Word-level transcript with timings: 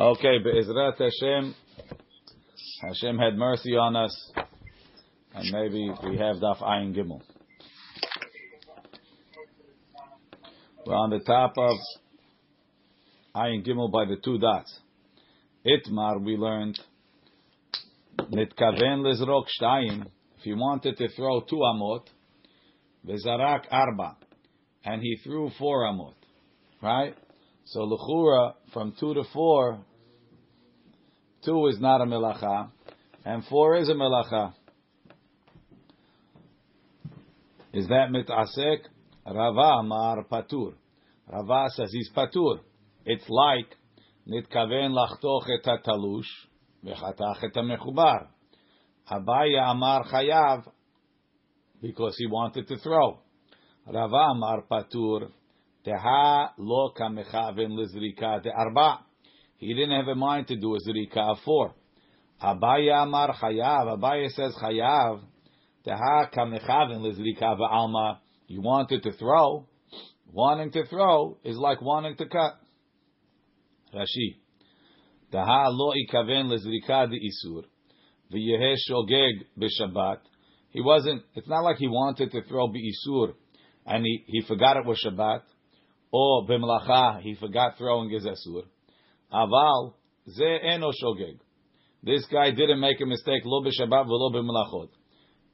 Okay, 0.00 0.38
Be'ezrat 0.42 0.96
Hashem, 0.96 1.54
Hashem 2.80 3.18
had 3.18 3.36
mercy 3.36 3.76
on 3.76 3.96
us, 3.96 4.32
and 5.34 5.52
maybe 5.52 5.90
we 6.04 6.16
have 6.16 6.36
Daf 6.36 6.62
Ayin 6.62 6.96
Gimel. 6.96 7.20
We're 10.86 10.94
on 10.94 11.10
the 11.10 11.18
top 11.18 11.52
of 11.58 11.76
Ayin 13.36 13.62
Gimel 13.62 13.92
by 13.92 14.06
the 14.06 14.16
two 14.24 14.38
dots. 14.38 14.74
Itmar, 15.66 16.24
we 16.24 16.38
learned, 16.38 16.80
Nitkaven 18.20 19.02
Lizrok 19.02 19.44
Shtayim, 19.60 20.06
if 20.38 20.44
he 20.44 20.54
wanted 20.54 20.96
to 20.96 21.08
throw 21.10 21.42
two 21.42 21.56
Amot, 21.56 22.06
Vezarak 23.06 23.64
Arba, 23.70 24.16
and 24.82 25.02
he 25.02 25.18
threw 25.22 25.50
four 25.58 25.84
Amot, 25.84 26.14
right? 26.82 27.14
So 27.66 27.80
Luchura, 27.80 28.54
from 28.72 28.94
two 28.98 29.12
to 29.12 29.24
four, 29.34 29.84
two 31.44 31.66
is 31.66 31.80
not 31.80 32.00
a 32.00 32.04
melacha, 32.04 32.70
and 33.24 33.44
four 33.46 33.76
is 33.76 33.88
a 33.88 33.94
melacha. 33.94 34.54
Is 37.72 37.86
that 37.88 38.08
mitasek? 38.10 38.78
Rava 39.26 39.78
Amar 39.80 40.24
Patur. 40.24 40.74
Rava 41.30 41.68
says 41.70 41.90
he's 41.92 42.10
Patur. 42.16 42.58
It's 43.04 43.28
like 43.28 43.76
nitkaven 44.28 44.90
lachtoch 44.90 45.46
et 45.48 45.64
hatalush 45.64 46.24
v'chatach 46.84 47.44
et. 47.44 48.28
Abaya 49.10 49.70
Amar 49.70 50.04
Chayav 50.06 50.64
because 51.80 52.16
he 52.18 52.26
wanted 52.26 52.66
to 52.68 52.76
throw. 52.78 53.20
Rava 53.86 54.32
Amar 54.32 54.64
Patur. 54.70 55.30
Teha 55.86 56.50
lo 56.58 56.92
kamechaven 56.98 57.70
lizrika 57.70 58.42
de 58.42 58.50
arba. 58.50 59.04
He 59.60 59.74
didn't 59.74 59.90
have 59.90 60.08
a 60.08 60.14
mind 60.14 60.46
to 60.48 60.56
do 60.56 60.74
a 60.74 60.78
zrika 60.78 61.18
of 61.18 61.38
four. 61.44 61.74
Abaya 62.42 63.02
amar 63.02 63.34
chayav. 63.34 63.98
Abaya 63.98 64.30
says 64.30 64.54
chayav. 64.60 65.20
Lizrika 65.86 67.60
alma. 67.60 68.20
You 68.46 68.62
wanted 68.62 69.02
to 69.02 69.12
throw. 69.12 69.66
Wanting 70.32 70.72
to 70.72 70.86
throw 70.86 71.36
is 71.44 71.58
like 71.58 71.82
wanting 71.82 72.16
to 72.16 72.26
cut. 72.26 72.58
Rashi. 73.94 74.38
Teha 75.30 75.68
lo 75.68 75.92
ikaven 75.92 76.50
lizrika 76.50 77.10
de 77.10 77.18
isur. 77.20 77.64
V'yehe 78.32 78.76
shogeg 78.88 79.44
b'shabbat. 79.58 80.20
He 80.70 80.80
wasn't, 80.80 81.22
it's 81.34 81.48
not 81.48 81.64
like 81.64 81.76
he 81.76 81.88
wanted 81.88 82.30
to 82.30 82.42
throw 82.44 82.68
isur, 82.68 83.34
and 83.84 84.04
he, 84.06 84.24
he 84.26 84.40
forgot 84.42 84.78
it 84.78 84.86
was 84.86 85.04
Shabbat 85.04 85.42
or 86.12 86.46
b'melacha, 86.46 87.20
he 87.20 87.34
forgot 87.34 87.76
throwing 87.76 88.08
his 88.08 88.24
asur. 88.24 88.62
Aval, 89.32 89.94
ze 90.26 90.58
eno 90.62 90.90
shogeg. 90.90 91.38
This 92.02 92.24
guy 92.26 92.50
didn't 92.50 92.80
make 92.80 93.00
a 93.00 93.06
mistake, 93.06 93.42
lo 93.44 93.62
b'shabbat 93.62 94.06
v'lo 94.06 94.32
b'melachot. 94.34 94.88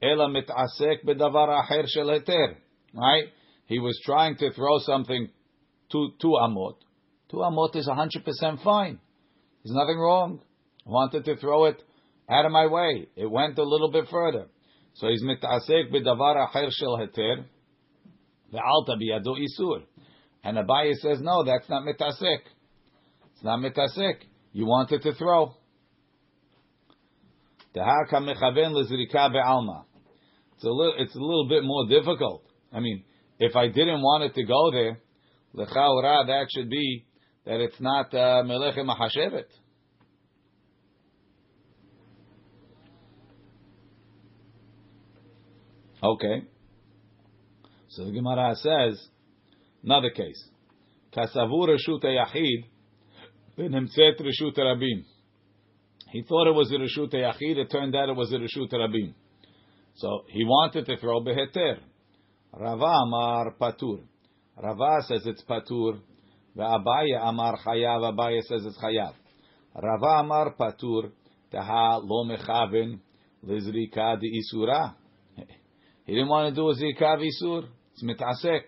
Ela 0.01 0.27
mitasek 0.27 1.03
b'davar 1.05 1.49
acher 1.49 1.85
shel 1.87 2.07
heter. 2.07 2.55
Right? 2.93 3.25
He 3.65 3.79
was 3.79 3.99
trying 4.05 4.37
to 4.37 4.51
throw 4.53 4.79
something 4.79 5.29
to, 5.91 6.09
to 6.21 6.27
amot. 6.27 6.75
Two 7.29 7.37
amot 7.37 7.75
is 7.75 7.87
100% 7.87 8.63
fine. 8.63 8.99
There's 9.63 9.75
nothing 9.75 9.99
wrong. 9.99 10.41
Wanted 10.85 11.25
to 11.25 11.35
throw 11.35 11.65
it 11.65 11.83
out 12.29 12.45
of 12.45 12.51
my 12.51 12.67
way. 12.67 13.07
It 13.15 13.29
went 13.29 13.57
a 13.57 13.63
little 13.63 13.91
bit 13.91 14.05
further. 14.09 14.45
So 14.93 15.07
he's 15.09 15.23
mitasek 15.23 15.91
b'davar 15.91 16.47
acher 16.47 16.69
shel 16.71 16.97
heter. 16.97 17.43
Ve'alta 18.53 18.95
biyado 18.95 19.35
isur. 19.35 19.83
And 20.43 20.57
Abaye 20.57 20.93
says, 20.95 21.19
no, 21.19 21.43
that's 21.43 21.67
not 21.69 21.83
mitasek. 21.83 22.39
It's 23.37 23.43
not 23.43 23.59
mitasek. 23.59 24.15
You 24.51 24.65
wanted 24.65 25.03
to 25.03 25.13
throw. 25.13 25.53
It's 27.75 27.83
a 30.63 30.67
little, 30.67 30.93
it's 30.97 31.13
a 31.13 31.19
little 31.19 31.47
bit 31.47 31.63
more 31.63 31.87
difficult. 31.87 32.41
I 32.73 32.79
mean, 32.79 33.03
if 33.37 33.55
I 33.55 33.67
didn't 33.67 34.01
want 34.01 34.23
it 34.23 34.33
to 34.33 34.43
go 34.43 34.71
there, 34.71 34.97
lechaura, 35.53 36.25
that 36.25 36.47
should 36.49 36.71
be 36.71 37.05
that 37.45 37.59
it's 37.59 37.79
not 37.79 38.11
uh, 38.11 38.41
melech 38.43 38.73
mahashevet. 38.77 39.45
Okay. 46.01 46.41
So 47.89 48.05
the 48.05 48.11
Gemara 48.11 48.55
says, 48.55 49.07
Another 49.83 50.09
case. 50.09 50.43
Kasavur 51.15 51.67
Reshut 51.69 52.03
Yachid 52.03 52.65
v'nimtzet 53.57 54.19
Reshut 54.21 54.57
Rabim. 54.57 55.03
He 56.11 56.23
thought 56.23 56.47
it 56.47 56.55
was 56.55 56.71
a 56.71 56.75
Reshut 56.75 57.13
Yachid. 57.13 57.57
It 57.57 57.69
turned 57.71 57.95
out 57.95 58.09
it 58.09 58.15
was 58.15 58.31
a 58.31 58.37
Reshut 58.37 58.71
Rabim. 58.71 59.13
So 59.95 60.23
he 60.29 60.43
wanted 60.43 60.85
to 60.85 60.97
throw 60.97 61.21
beheter. 61.21 61.79
Rava 62.53 62.85
Amar 62.85 63.55
Patur. 63.59 64.01
Rava 64.61 65.01
says 65.07 65.23
it's 65.25 65.43
Patur. 65.43 65.99
Ve'abaya 66.55 67.27
Amar 67.27 67.57
Chayav. 67.65 68.13
Abaya 68.13 68.41
says 68.43 68.63
it's 68.65 68.77
Chayav. 68.77 69.13
Rava 69.75 70.19
Amar 70.21 70.55
Patur. 70.55 71.11
Taha 71.51 71.99
lo 72.03 72.25
mechaven 72.25 72.99
lizrika 73.45 74.19
di 74.19 74.39
isura. 74.39 74.93
He 76.05 76.13
didn't 76.13 76.29
want 76.29 76.53
to 76.53 76.55
do 76.55 76.69
a 76.69 76.75
zrika 76.75 77.17
isur. 77.17 77.67
It's 77.93 78.03
mitasek. 78.03 78.61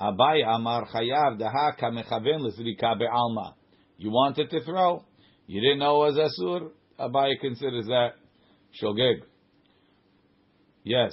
Abai 0.00 0.46
Amar 0.46 0.86
Chayav 0.88 1.38
Daha 1.40 1.76
Kamechaven 1.78 2.40
Lizrika 2.40 2.98
Be'alma. 2.98 3.54
You 3.98 4.10
wanted 4.10 4.50
to 4.50 4.62
throw. 4.62 5.04
You 5.46 5.60
didn't 5.60 5.78
know 5.78 6.04
it 6.04 6.14
was 6.14 6.32
Asur. 6.40 6.70
Abai 6.98 7.38
considers 7.40 7.86
that 7.86 8.12
Shogeg. 8.82 9.22
Yes. 10.84 11.12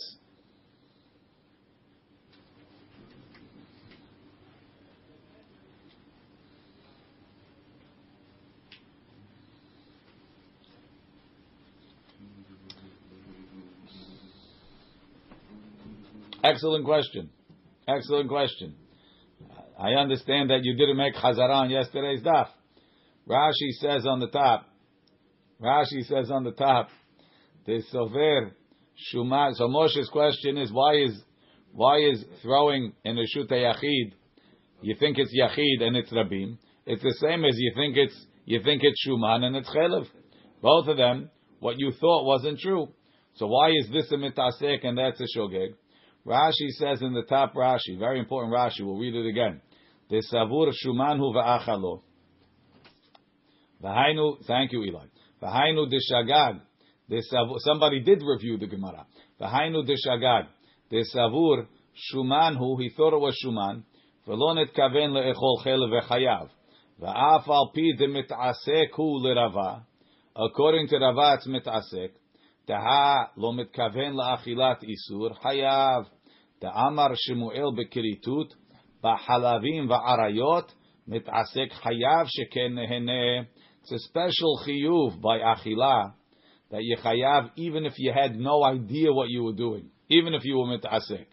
Excellent 16.44 16.84
question. 16.84 17.30
Excellent 17.88 18.28
question. 18.28 18.76
I 19.80 19.92
understand 19.92 20.50
that 20.50 20.60
you 20.64 20.76
didn't 20.76 20.98
make 20.98 21.16
Chazara 21.16 21.56
on 21.56 21.70
yesterday's 21.70 22.22
daf. 22.22 22.48
Rashi 23.28 23.72
says 23.80 24.06
on 24.06 24.20
the 24.20 24.28
top, 24.28 24.66
Rashi 25.62 26.06
says 26.06 26.30
on 26.30 26.44
the 26.44 26.52
top, 26.52 26.90
the 27.66 27.82
Sover. 27.94 28.52
So 29.12 29.68
Moshe's 29.68 30.10
question 30.10 30.58
is 30.58 30.72
why 30.72 30.98
is 30.98 31.20
why 31.72 31.98
is 31.98 32.24
throwing 32.42 32.94
in 33.04 33.18
a 33.18 33.24
Shuta 33.36 33.54
Yachid? 33.54 34.14
You 34.82 34.96
think 35.00 35.18
it's 35.18 35.34
Yachid 35.34 35.82
and 35.82 35.98
it's 35.98 36.12
Rabim. 36.12 36.58
It's 36.86 37.02
the 37.02 37.16
same 37.20 37.44
as 37.46 37.56
you 37.58 37.72
think 37.76 37.98
it's 37.98 38.26
you 38.46 38.62
think 38.64 38.82
it's 38.84 39.08
Shuman 39.08 39.44
and 39.44 39.56
it's 39.56 39.70
Chelev. 39.70 40.06
Both 40.62 40.88
of 40.88 40.98
them, 40.98 41.30
what 41.60 41.80
you 41.80 41.92
thought 42.00 42.26
wasn't 42.26 42.60
true. 42.60 42.90
So 43.36 43.48
why 43.48 43.72
is 43.72 43.90
this 43.92 44.12
a 44.12 44.16
mitasek 44.16 44.86
and 44.86 44.98
that's 44.98 45.20
a 45.20 45.38
shogeg? 45.38 45.74
Rashi 46.26 46.70
says 46.78 47.02
in 47.02 47.14
the 47.14 47.24
top 47.24 47.56
Rashi, 47.56 47.98
very 47.98 48.20
important 48.20 48.54
Rashi, 48.54 48.82
we'll 48.82 48.98
read 48.98 49.16
it 49.16 49.28
again. 49.28 49.62
The 50.10 50.22
savur 50.22 50.72
shumanhu 50.86 51.34
va'achalo. 51.34 52.02
V'hainu, 53.83 54.45
thank 54.47 54.73
you 54.73 54.83
Eli. 54.83 55.07
V'hainu 55.43 55.87
deshagag. 55.87 56.61
Somebody 57.59 58.01
did 58.01 58.23
review 58.23 58.59
the 58.59 58.67
Gemara. 58.67 59.07
V'hainu 59.41 59.89
deshagag. 59.89 60.47
The 60.91 61.05
savur 61.05 61.69
shumanhu, 62.13 62.81
he 62.81 62.91
thought 62.97 63.15
it 63.15 63.21
was 63.21 63.37
shuman. 63.45 63.85
ולא 64.27 64.55
נתכוון 64.55 65.11
לאכול 65.11 65.59
חלב 65.63 65.91
וחייב. 65.99 66.49
ואף 66.99 67.49
על 67.49 67.73
פי 67.75 67.93
דמתעסק 67.99 68.95
הוא 68.97 69.29
לרבה, 69.29 69.75
according 70.39 70.91
to 70.91 70.95
רבה 71.01 71.35
it's 71.35 71.51
מתעסק, 71.51 72.19
תהה 72.65 73.25
לא 73.37 73.53
מתכוון 73.53 74.13
לאכילת 74.17 74.83
איסור, 74.83 75.35
חייב. 75.43 76.05
דאמר 76.61 77.07
שמואל 77.15 77.65
בכריתות, 77.77 78.55
בחלבים 79.03 79.91
ועריות, 79.91 80.75
מתעסק 81.09 81.73
חייב 81.73 82.27
שכן 82.27 82.75
נהנה. 82.75 83.43
It's 83.84 83.92
a 83.92 84.00
special 84.00 84.62
chiyuv 84.66 85.22
by 85.22 85.40
achila 85.40 86.14
that 86.72 86.84
you 86.84 86.96
chayav 87.04 87.52
even 87.58 87.86
if 87.86 87.94
you 87.98 88.14
had 88.16 88.36
no 88.36 88.64
idea 88.64 89.12
what 89.12 89.30
you 89.30 89.44
were 89.44 89.54
doing, 89.54 89.90
even 90.10 90.34
if 90.34 90.46
you 90.46 90.58
were 90.58 90.78
mit'asek. 90.78 91.26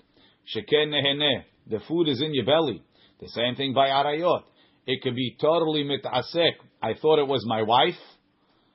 Sheken 0.52 0.88
nehene, 0.88 1.44
the 1.68 1.78
food 1.86 2.08
is 2.08 2.20
in 2.20 2.34
your 2.34 2.44
belly. 2.44 2.82
The 3.20 3.28
same 3.28 3.54
thing 3.54 3.72
by 3.72 3.88
arayot. 3.88 4.42
It 4.84 5.00
could 5.02 5.14
be 5.14 5.36
totally 5.40 5.84
mit'asek. 5.84 6.54
I 6.82 6.94
thought 6.94 7.20
it 7.20 7.28
was 7.28 7.44
my 7.46 7.62
wife. 7.62 8.00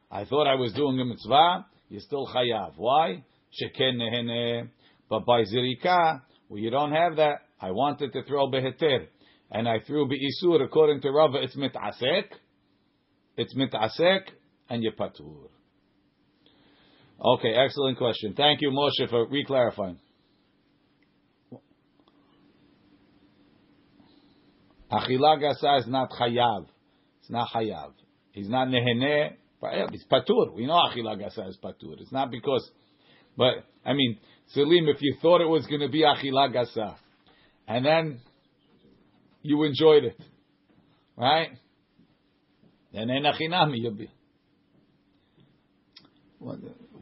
I 0.09 0.23
thought 0.23 0.47
I 0.47 0.55
was 0.55 0.71
doing 0.71 0.97
a 0.99 1.05
mitzvah 1.05 1.65
you're 1.89 2.01
still 2.01 2.27
chayav. 2.27 2.73
Why? 2.77 3.23
Sheken 3.61 3.97
nehene. 3.97 4.69
But 5.09 5.25
by 5.25 5.43
zirika, 5.43 6.21
well, 6.49 6.59
you 6.59 6.69
don't 6.69 6.91
have 6.91 7.17
that. 7.17 7.41
I 7.61 7.71
wanted 7.71 8.13
to 8.13 8.23
throw 8.23 8.49
beheter, 8.49 9.07
and 9.51 9.67
I 9.67 9.79
threw 9.85 10.07
beisur. 10.07 10.63
According 10.63 11.01
to 11.01 11.11
Rava, 11.11 11.39
it's 11.41 11.55
mitasek. 11.55 12.25
It's 13.37 13.53
mitasek 13.55 14.21
and 14.69 14.83
you 14.83 14.91
patur. 14.91 15.49
Okay, 17.23 17.53
excellent 17.53 17.97
question. 17.97 18.33
Thank 18.35 18.61
you, 18.61 18.71
Moshe, 18.71 19.09
for 19.09 19.27
reclarifying. 19.27 19.97
Achila 24.91 25.39
gasa 25.41 25.79
is 25.79 25.87
not 25.87 26.09
chayav. 26.11 26.67
It's 27.21 27.29
not 27.29 27.49
chayav. 27.53 27.91
He's 28.31 28.49
not 28.49 28.67
nehene. 28.67 29.31
He's 29.91 30.05
patur. 30.11 30.53
We 30.53 30.67
know 30.67 30.73
achila 30.73 31.17
gasa 31.17 31.49
is 31.49 31.57
patur. 31.63 31.99
It's 31.99 32.11
not 32.11 32.29
because, 32.31 32.69
but 33.35 33.65
I 33.85 33.93
mean, 33.93 34.19
Salim, 34.47 34.87
if 34.87 35.01
you 35.01 35.15
thought 35.21 35.41
it 35.41 35.49
was 35.49 35.65
going 35.65 35.81
to 35.81 35.89
be 35.89 36.01
achila 36.01 36.53
gasa, 36.53 36.95
and 37.67 37.85
then 37.85 38.19
you 39.41 39.63
enjoyed 39.63 40.03
it, 40.03 40.21
right? 41.17 41.49
Then 42.95 43.09
you'll 43.09 43.91
be. 43.93 44.09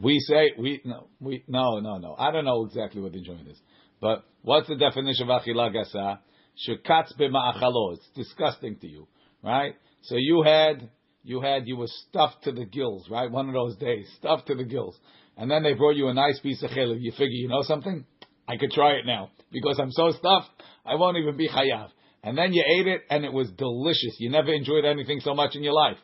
We 0.01 0.19
say 0.19 0.51
we 0.57 0.81
no 0.83 1.07
we 1.19 1.43
no 1.47 1.79
no 1.79 1.97
no. 1.97 2.15
I 2.17 2.31
don't 2.31 2.45
know 2.45 2.65
exactly 2.65 3.01
what 3.01 3.11
the 3.11 3.19
enjoyment 3.19 3.47
is, 3.47 3.59
but 4.01 4.25
what's 4.41 4.67
the 4.67 4.75
definition 4.75 5.29
of 5.29 5.41
achila 5.41 5.73
gasa? 5.73 6.19
B'ma'achalo. 6.67 7.93
It's 7.93 8.09
disgusting 8.15 8.77
to 8.81 8.87
you, 8.87 9.07
right? 9.43 9.75
So 10.03 10.15
you 10.17 10.43
had, 10.43 10.89
you 11.23 11.41
had, 11.41 11.67
you 11.67 11.77
were 11.77 11.87
stuffed 12.09 12.43
to 12.43 12.51
the 12.51 12.65
gills, 12.65 13.07
right? 13.09 13.29
One 13.29 13.47
of 13.47 13.53
those 13.53 13.75
days, 13.77 14.07
stuffed 14.17 14.47
to 14.47 14.55
the 14.55 14.63
gills. 14.63 14.97
And 15.37 15.49
then 15.49 15.63
they 15.63 15.73
brought 15.73 15.95
you 15.95 16.09
a 16.09 16.13
nice 16.13 16.39
piece 16.41 16.61
of 16.61 16.69
chelev. 16.69 16.97
You 16.99 17.11
figure, 17.11 17.27
you 17.29 17.47
know 17.47 17.63
something? 17.63 18.05
I 18.47 18.57
could 18.57 18.71
try 18.71 18.93
it 18.93 19.05
now. 19.05 19.31
Because 19.51 19.79
I'm 19.79 19.91
so 19.91 20.11
stuffed, 20.11 20.49
I 20.85 20.95
won't 20.95 21.17
even 21.17 21.37
be 21.37 21.49
chayav. 21.49 21.89
And 22.23 22.37
then 22.37 22.53
you 22.53 22.63
ate 22.65 22.87
it, 22.87 23.01
and 23.09 23.25
it 23.25 23.33
was 23.33 23.49
delicious. 23.51 24.15
You 24.17 24.29
never 24.29 24.53
enjoyed 24.53 24.85
anything 24.85 25.19
so 25.19 25.33
much 25.33 25.55
in 25.55 25.63
your 25.63 25.73
life. 25.73 25.97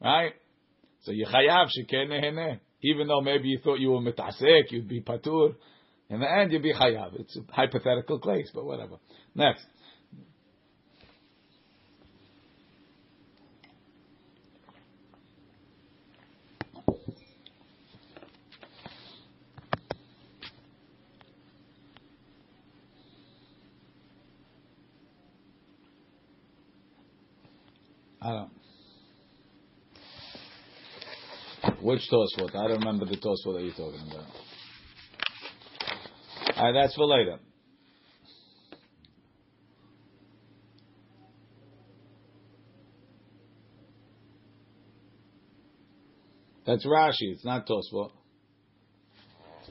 Right? 0.00 0.32
So 1.02 1.12
you 1.12 1.26
chayav, 1.26 1.68
shekeh 1.68 2.58
Even 2.82 3.08
though 3.08 3.20
maybe 3.20 3.48
you 3.48 3.58
thought 3.62 3.78
you 3.78 3.90
were 3.90 4.00
mitasek, 4.00 4.70
you'd 4.70 4.88
be 4.88 5.02
patur. 5.02 5.54
In 6.08 6.20
the 6.20 6.30
end, 6.30 6.52
you'd 6.52 6.62
be 6.62 6.72
chayav. 6.72 7.20
It's 7.20 7.36
a 7.36 7.52
hypothetical 7.52 8.18
case, 8.20 8.50
but 8.54 8.64
whatever. 8.64 8.96
Next. 9.34 9.64
I 28.22 28.30
don't. 28.32 28.50
Which 31.82 32.02
Tosfot? 32.10 32.54
I 32.54 32.68
don't 32.68 32.80
remember 32.80 33.06
the 33.06 33.16
Tosfot 33.16 33.54
that 33.54 33.62
you're 33.62 33.72
talking 33.72 34.06
about. 34.10 34.26
All 36.56 36.64
right, 36.64 36.72
that's 36.72 36.94
for 36.94 37.06
later. 37.06 37.38
That's 46.66 46.84
Rashi. 46.86 47.32
It's 47.32 47.44
not 47.44 47.66
Tosfot. 47.66 48.10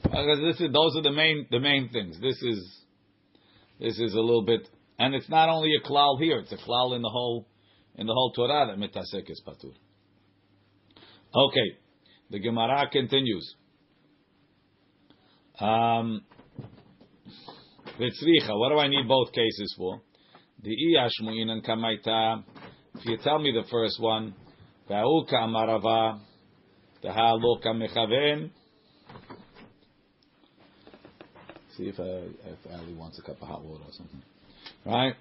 Because 0.02 0.40
this 0.40 0.60
is 0.60 0.72
those 0.72 0.96
are 0.96 1.02
the 1.02 1.12
main 1.12 1.46
the 1.50 1.60
main 1.60 1.88
things. 1.90 2.18
This 2.20 2.42
is 2.42 2.78
this 3.78 3.98
is 3.98 4.12
a 4.14 4.20
little 4.20 4.44
bit, 4.44 4.68
and 4.98 5.14
it's 5.14 5.28
not 5.28 5.48
only 5.48 5.70
a 5.76 5.88
klal 5.88 6.18
here; 6.20 6.40
it's 6.40 6.52
a 6.52 6.56
klal 6.56 6.96
in 6.96 7.02
the 7.02 7.08
whole 7.08 7.46
in 8.00 8.06
the 8.06 8.14
whole 8.14 8.32
Torah 8.32 8.66
that 8.66 8.78
mitasek 8.78 9.30
is 9.30 9.42
patur. 9.46 9.74
Okay, 11.34 11.76
the 12.30 12.40
Gemara 12.40 12.88
continues. 12.90 13.54
Um, 15.60 16.22
what 17.98 18.70
do 18.70 18.78
I 18.78 18.88
need 18.88 19.06
both 19.06 19.30
cases 19.32 19.74
for? 19.76 20.00
The 20.62 20.70
iyashmuin 20.70 21.50
and 21.50 21.62
kamaita. 21.62 22.42
If 22.94 23.04
you 23.04 23.18
tell 23.22 23.38
me 23.38 23.52
the 23.52 23.68
first 23.70 24.00
one, 24.00 24.34
va'uka 24.88 25.34
amarava, 25.34 26.20
the 27.02 27.12
ha'lo 27.12 27.60
kamechaven. 27.62 28.50
See 31.76 31.84
if, 31.84 32.00
uh, 32.00 32.02
if 32.02 32.58
Ali 32.72 32.94
wants 32.94 33.18
a 33.18 33.22
cup 33.22 33.42
of 33.42 33.48
hot 33.48 33.62
water 33.62 33.84
or 33.84 33.92
something. 33.92 34.22
Right? 34.86 35.14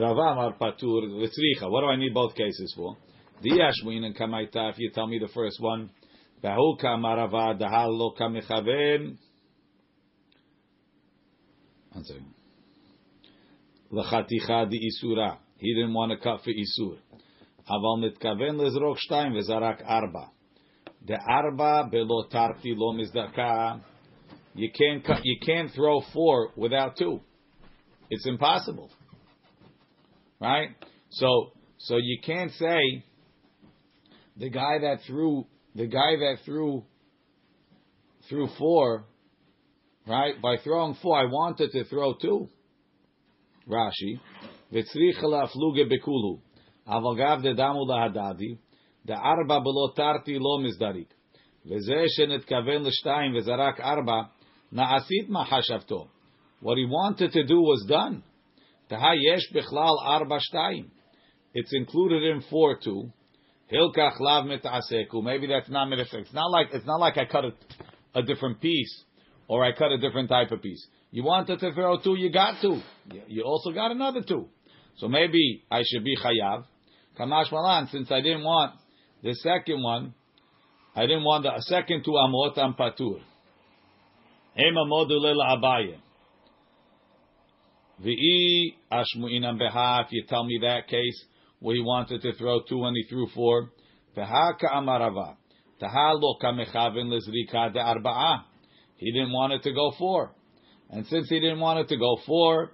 Rava 0.00 0.20
Amar 0.20 0.54
Patur 0.60 1.02
Litzricha. 1.08 1.68
What 1.68 1.80
do 1.80 1.86
I 1.86 1.96
need 1.96 2.14
both 2.14 2.34
cases 2.36 2.72
for? 2.76 2.96
Diyashmuin 3.44 4.04
and 4.04 4.16
Kamaita. 4.16 4.70
If 4.70 4.78
you 4.78 4.90
tell 4.94 5.08
me 5.08 5.18
the 5.18 5.28
first 5.28 5.60
one, 5.60 5.90
Bahu 6.42 6.80
Kamarava 6.80 7.60
Dahal 7.60 7.88
Lo 7.98 8.14
Kamechaven. 8.18 9.16
One 11.92 12.04
second. 12.04 12.26
L'chaticha 13.90 14.70
di 14.70 14.88
Isura. 14.88 15.38
He 15.56 15.74
didn't 15.74 15.94
want 15.94 16.12
to 16.12 16.18
cut 16.18 16.44
for 16.44 16.50
Isur. 16.50 16.98
Aval 17.68 18.04
nitkaven 18.04 18.56
lezrok 18.56 18.98
shtayim 19.10 19.32
vezarak 19.32 19.82
arba. 19.84 20.30
The 21.06 21.18
arba 21.28 21.90
belo 21.92 22.30
tarti 22.30 22.74
lo 22.76 22.92
mizdaka. 22.92 23.80
You 24.54 24.70
can't 24.70 25.04
cut, 25.04 25.20
you 25.24 25.38
can't 25.44 25.72
throw 25.72 26.02
four 26.12 26.50
without 26.56 26.96
two. 26.96 27.20
It's 28.10 28.26
impossible 28.26 28.90
right? 30.39 30.69
So 31.11 31.51
so 31.77 31.97
you 31.97 32.19
can't 32.25 32.51
say 32.51 33.03
the 34.37 34.49
guy 34.49 34.79
that 34.81 34.99
threw 35.07 35.45
the 35.75 35.87
guy 35.87 36.15
that 36.17 36.37
threw 36.45 36.83
threw 38.29 38.47
four, 38.57 39.05
right? 40.07 40.41
By 40.41 40.57
throwing 40.63 40.95
four, 41.01 41.17
I 41.17 41.25
wanted 41.25 41.71
to 41.71 41.83
throw 41.85 42.13
two. 42.15 42.47
Rashi, 43.67 44.19
v'tzricha 44.73 45.23
la'afluge 45.23 45.89
bekulu, 45.91 46.39
aval 46.87 47.43
dedamu 47.43 47.87
lahadadi, 47.87 48.57
דארבע 49.05 49.59
בלא 49.59 49.93
תרתי 49.95 50.39
לא 50.39 50.59
מזדריק. 50.63 51.13
וזה 51.65 52.03
שנתכוון 52.07 52.83
לשתיים 52.83 53.35
וזרק 53.35 53.79
ארבע, 53.81 54.21
נעשית 54.71 55.29
מה 55.29 55.45
חשבתו. 55.45 56.07
What 56.63 56.77
he 56.77 56.85
wanted 56.85 57.31
to 57.33 57.43
do 57.43 57.59
was 57.61 57.85
done. 57.89 58.21
Tahayesh 58.90 59.52
bechlal 59.54 59.96
arba 60.02 60.38
shtayim. 60.52 60.86
It's 61.54 61.72
included 61.72 62.22
in 62.22 62.42
four 62.50 62.78
two. 62.82 63.12
Hilkach 63.72 64.18
lav 64.20 64.44
mitaseku. 64.44 65.22
Maybe 65.22 65.46
that's 65.46 65.68
not 65.68 65.86
mitzvah. 65.88 66.18
It's 66.18 66.32
not 66.32 66.50
like 66.50 66.68
it's 66.72 66.86
not 66.86 67.00
like 67.00 67.18
I 67.18 67.26
cut 67.26 67.44
a, 67.44 67.52
a 68.14 68.22
different 68.22 68.60
piece 68.60 69.04
or 69.46 69.64
I 69.64 69.72
cut 69.72 69.92
a 69.92 69.98
different 69.98 70.28
type 70.28 70.50
of 70.52 70.62
piece. 70.62 70.86
You 71.10 71.24
want 71.24 71.46
to 71.48 71.56
throw 71.58 71.98
two, 71.98 72.16
you 72.16 72.30
got 72.30 72.60
two. 72.60 72.80
You 73.26 73.42
also 73.44 73.72
got 73.72 73.90
another 73.90 74.22
two. 74.22 74.48
So 74.98 75.08
maybe 75.08 75.64
I 75.70 75.82
should 75.84 76.04
be 76.04 76.16
chayav. 76.16 76.64
Kamash 77.18 77.50
malan, 77.50 77.88
since 77.88 78.10
I 78.10 78.20
didn't 78.20 78.44
want 78.44 78.74
the 79.22 79.34
second 79.34 79.82
one, 79.82 80.14
I 80.94 81.02
didn't 81.02 81.24
want 81.24 81.44
the 81.44 81.60
second 81.62 82.04
two 82.04 82.12
amot 82.12 82.58
am 82.58 82.74
patur. 82.74 83.20
Ema 84.56 84.84
modu 84.86 85.18
abaye. 85.20 85.96
V'i 88.04 88.74
ashmu'inam 88.92 89.58
beha, 89.58 90.04
if 90.06 90.12
you 90.12 90.24
tell 90.28 90.44
me 90.44 90.58
that 90.62 90.86
case, 90.88 91.24
where 91.60 91.74
he 91.74 91.82
wanted 91.82 92.22
to 92.22 92.32
throw 92.34 92.60
two 92.68 92.84
and 92.84 92.96
he 92.96 93.02
threw 93.08 93.26
four. 93.34 93.70
Beha 94.14 94.52
ka'amarava. 94.60 95.36
Taha 95.80 96.14
lo 96.14 96.36
kamechavin 96.42 97.08
lezrika 97.08 97.72
de 97.72 97.80
arba'a. 97.80 98.44
He 98.96 99.12
didn't 99.12 99.32
want 99.32 99.52
it 99.52 99.62
to 99.62 99.72
go 99.72 99.92
four. 99.98 100.32
And 100.90 101.06
since 101.06 101.28
he 101.28 101.40
didn't 101.40 101.60
want 101.60 101.80
it 101.80 101.88
to 101.88 101.96
go 101.96 102.18
four, 102.26 102.72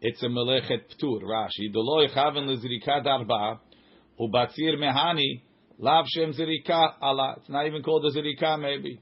it's 0.00 0.22
a 0.22 0.26
melechet 0.26 0.82
ptur. 1.00 1.22
Rashi. 1.22 1.72
Dolo 1.72 2.06
yechavin 2.06 2.46
lezrika 2.48 3.02
de 3.02 3.08
arba'a. 3.08 3.58
Ubatzir 4.20 4.76
mehani. 4.78 5.42
Lav 5.78 6.04
shem 6.08 6.32
zirika 6.32 6.94
ala. 7.02 7.36
It's 7.38 7.48
not 7.48 7.66
even 7.66 7.82
called 7.82 8.04
a 8.06 8.10
zirika 8.16 8.60
maybe. 8.60 9.00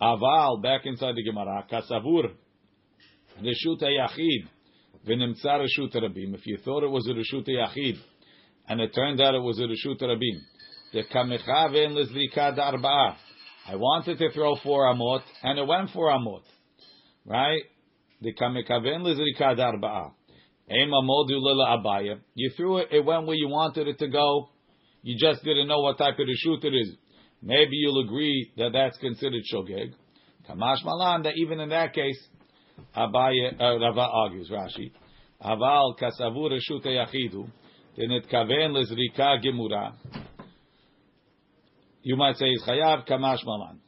Aval, 0.00 0.62
back 0.62 0.82
inside 0.86 1.14
the 1.16 1.22
Gemara. 1.22 1.66
Kasavur. 1.70 2.32
Yachid, 3.38 4.42
Rabim. 5.94 6.34
If 6.34 6.46
you 6.46 6.58
thought 6.64 6.82
it 6.84 6.90
was 6.90 7.06
a 7.08 7.12
Reshut 7.12 7.48
Yachid, 7.48 7.98
and 8.68 8.80
it 8.80 8.94
turned 8.94 9.20
out 9.20 9.34
it 9.34 9.40
was 9.40 9.58
a 9.58 9.62
Reshut 9.62 10.00
Rabim, 10.00 10.40
the 10.92 11.02
kamechaven 11.04 11.92
lizrika 11.92 12.56
darba'a. 12.56 13.16
I 13.68 13.76
wanted 13.76 14.18
to 14.18 14.30
throw 14.32 14.56
four 14.62 14.92
amot, 14.92 15.22
and 15.42 15.58
it 15.58 15.66
went 15.66 15.90
four 15.90 16.08
amot, 16.08 16.42
right? 17.24 17.62
The 18.20 18.34
kamekaven 18.34 19.02
lizrika 19.02 19.56
darba'a. 19.56 20.12
Ema 20.70 21.02
modu 21.02 21.40
lila 21.40 21.78
abaya. 21.78 22.20
You 22.34 22.50
threw 22.56 22.78
it, 22.78 22.88
it 22.92 23.04
went 23.04 23.26
where 23.26 23.36
you 23.36 23.48
wanted 23.48 23.88
it 23.88 23.98
to 23.98 24.08
go. 24.08 24.50
You 25.02 25.16
just 25.18 25.42
didn't 25.42 25.68
know 25.68 25.80
what 25.80 25.98
type 25.98 26.18
of 26.18 26.26
reshut 26.26 26.64
it 26.64 26.74
is. 26.74 26.96
Maybe 27.42 27.76
you'll 27.76 28.04
agree 28.04 28.52
that 28.56 28.72
that's 28.72 28.98
considered 28.98 29.42
shogeg. 29.52 29.94
Kamash 30.48 30.84
malan, 30.84 31.22
that 31.22 31.34
even 31.36 31.60
in 31.60 31.70
that 31.70 31.94
case, 31.94 32.18
Abaye, 32.96 33.60
uh, 33.60 33.78
Rava 33.78 34.08
argues, 34.12 34.50
Rashi. 34.50 34.92
Aval 35.42 35.98
kasavur 35.98 36.50
reshuta 36.50 36.86
yachidu. 36.86 37.48
Denetkaven 37.96 38.72
lezrika 38.72 39.42
gemura. 39.42 39.94
You 42.02 42.16
might 42.16 42.36
say 42.36 42.46
it's 42.46 42.64
chayav 42.64 43.06
kamash 43.06 43.44
malan. 43.44 43.80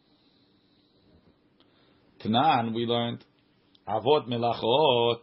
Tnan, 2.25 2.75
we 2.75 2.87
learned 2.87 3.25
avot 3.89 4.29
melachot 4.29 5.21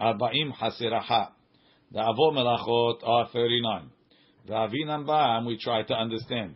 arba'im 0.00 0.52
hasiraha. 0.52 1.30
The 1.92 1.98
avot 1.98 2.32
melachot 2.32 3.06
are 3.06 3.28
39. 3.32 3.90
The 4.46 4.52
avinam 4.52 5.06
ba'am, 5.06 5.46
we 5.46 5.58
try 5.58 5.82
to 5.82 5.94
understand. 5.94 6.54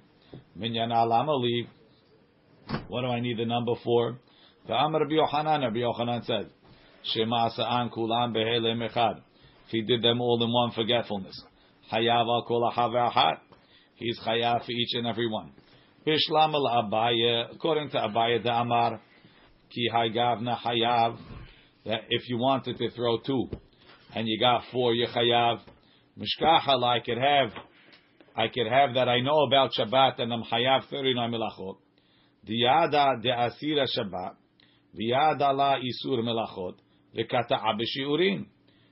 Minyan 0.55 0.93
alama. 0.93 1.39
What 2.89 3.03
do 3.03 3.07
I 3.09 3.21
need 3.21 3.39
the 3.39 3.47
number 3.47 3.73
for? 3.83 4.19
The 4.67 4.75
Rabbi 4.75 5.15
Yochanan, 5.15 5.63
Rabbi 5.63 6.21
said, 6.27 6.51
Shema 7.03 7.49
sa'an 7.51 7.91
kulam 7.91 8.35
behelem. 8.35 8.87
If 8.87 9.71
he 9.71 9.83
did 9.83 10.03
them 10.03 10.21
all 10.21 10.43
in 10.43 10.53
one 10.53 10.73
forgetfulness. 10.73 11.43
Hayav 11.93 12.27
al 12.27 12.45
kol 12.47 12.71
ahav 12.71 13.39
He's 13.95 14.19
chayav 14.21 14.65
for 14.65 14.73
each 14.73 14.95
and 14.95 15.07
every 15.07 15.29
one. 15.29 15.53
Bishlam 16.07 16.55
al 16.55 16.91
Abaye, 16.91 17.55
according 17.55 17.91
to 17.91 17.99
Abaye 17.99 18.43
the 18.43 18.51
Amar, 18.51 19.01
ki 19.71 19.89
hayavna 19.93 20.59
hayav, 20.59 21.19
that 21.85 22.01
if 22.09 22.29
you 22.29 22.39
wanted 22.39 22.79
to 22.79 22.91
throw 22.91 23.19
two, 23.19 23.49
and 24.15 24.27
you 24.27 24.41
got 24.41 24.63
four, 24.73 24.95
you 24.95 25.07
chayav. 25.07 25.61
Mishkacha, 26.19 26.83
I 26.83 27.01
could 27.01 27.19
have, 27.19 27.53
I 28.37 28.49
could 28.49 28.67
have 28.67 28.95
that 28.95 29.09
I 29.09 29.21
know 29.21 29.43
about 29.43 29.71
Shabbat, 29.79 30.21
and 30.21 30.33
I'm 30.33 30.43
chayav 30.45 30.89
39 30.91 31.31
melachot. 31.31 31.77
Diyada 32.49 33.23
de 33.23 33.29
asira 33.29 33.87
Shabbat, 33.97 34.35
v'yada 34.95 35.55
la 35.55 35.77
isur 35.79 36.19
melachot, 36.23 36.75
v'kata'a 37.17 37.79
b'shiurim. 37.79 38.47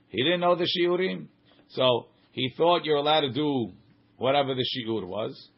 He 0.09 0.23
didn't 0.23 0.39
know 0.39 0.55
the 0.55 0.67
shiurim. 0.67 1.27
So, 1.69 2.07
he 2.31 2.51
thought 2.57 2.85
you're 2.85 2.97
allowed 2.97 3.21
to 3.21 3.31
do 3.31 3.71
whatever 4.17 4.55
the 4.55 4.65
shiur 4.65 5.05
was, 5.05 5.49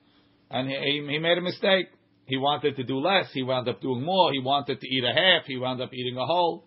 and 0.49 0.67
he, 0.69 1.07
he 1.09 1.19
made 1.19 1.37
a 1.37 1.41
mistake. 1.41 1.87
He 2.25 2.37
wanted 2.37 2.75
to 2.77 2.83
do 2.83 2.99
less. 2.99 3.29
He 3.33 3.43
wound 3.43 3.67
up 3.67 3.81
doing 3.81 4.03
more. 4.03 4.31
He 4.31 4.39
wanted 4.39 4.79
to 4.79 4.87
eat 4.87 5.03
a 5.03 5.13
half. 5.13 5.45
He 5.45 5.57
wound 5.57 5.81
up 5.81 5.93
eating 5.93 6.17
a 6.17 6.25
whole. 6.25 6.65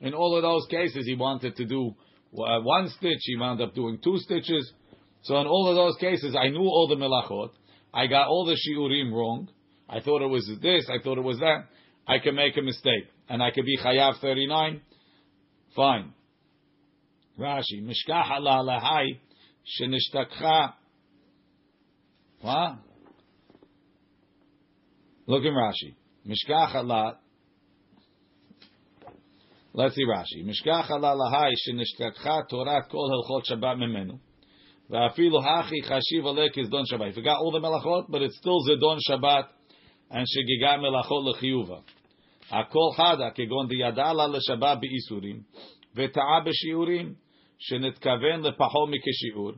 In 0.00 0.12
all 0.12 0.36
of 0.36 0.42
those 0.42 0.66
cases, 0.70 1.06
he 1.06 1.14
wanted 1.14 1.56
to 1.56 1.64
do 1.64 1.94
uh, 2.34 2.60
one 2.60 2.88
stitch. 2.88 3.20
He 3.22 3.36
wound 3.36 3.60
up 3.60 3.74
doing 3.74 3.98
two 4.02 4.18
stitches. 4.18 4.70
So 5.22 5.40
in 5.40 5.46
all 5.46 5.68
of 5.68 5.76
those 5.76 5.96
cases, 5.96 6.36
I 6.38 6.48
knew 6.48 6.60
all 6.60 6.88
the 6.88 6.96
melachot. 6.96 7.50
I 7.92 8.06
got 8.06 8.28
all 8.28 8.44
the 8.44 8.56
shiurim 8.56 9.12
wrong. 9.12 9.48
I 9.88 10.00
thought 10.00 10.22
it 10.22 10.28
was 10.28 10.50
this. 10.60 10.88
I 10.90 11.02
thought 11.02 11.18
it 11.18 11.22
was 11.24 11.38
that. 11.38 11.66
I 12.08 12.18
can 12.18 12.34
make 12.34 12.56
a 12.56 12.62
mistake, 12.62 13.04
and 13.28 13.42
I 13.42 13.50
could 13.50 13.66
be 13.66 13.76
chayav 13.76 14.18
thirty 14.20 14.46
nine. 14.46 14.80
Fine. 15.76 16.14
Rashi, 17.38 17.82
mishkach 17.82 18.30
ala 18.36 18.64
lahai 18.64 19.20
shenishtakcha. 19.78 20.72
What? 22.40 22.78
Look 25.26 25.44
in 25.44 25.52
Rashi. 25.52 25.94
Mishkach 26.26 26.74
ala. 26.74 27.18
Let's 29.74 29.94
see 29.94 30.06
Rashi. 30.06 30.44
Mishkach 30.44 30.90
ala 30.90 31.14
lahai 31.14 31.52
shenishtakcha 31.68 32.48
torat 32.50 32.88
kol 32.88 33.10
helchot 33.10 33.52
Shabbat 33.52 33.76
memenu. 33.76 34.18
Va'afilu 34.90 35.44
hachi 35.44 35.84
chashiv 35.86 36.24
alek 36.24 36.56
is 36.56 36.70
don 36.70 36.86
Shabbat. 36.90 37.08
He 37.08 37.12
Forgot 37.12 37.36
all 37.36 37.52
the 37.52 37.60
melachot, 37.60 38.06
but 38.08 38.22
it's 38.22 38.38
still 38.38 38.64
zedon 38.66 38.98
Shabbat 39.08 39.44
and 40.10 40.26
shegigat 40.26 40.78
melachot 40.78 41.34
lechiyuva. 41.34 41.82
Akol 42.51 42.95
chada 42.97 43.31
kegon 43.35 43.67
diyadala 43.69 44.27
leshabbat 44.33 44.81
beisurim 44.81 45.43
v'ta'a 45.95 46.45
b'shiurim 46.45 47.15
שנתכוון 47.63 48.41
לפחות 48.41 48.89
מכשיעור, 48.89 49.51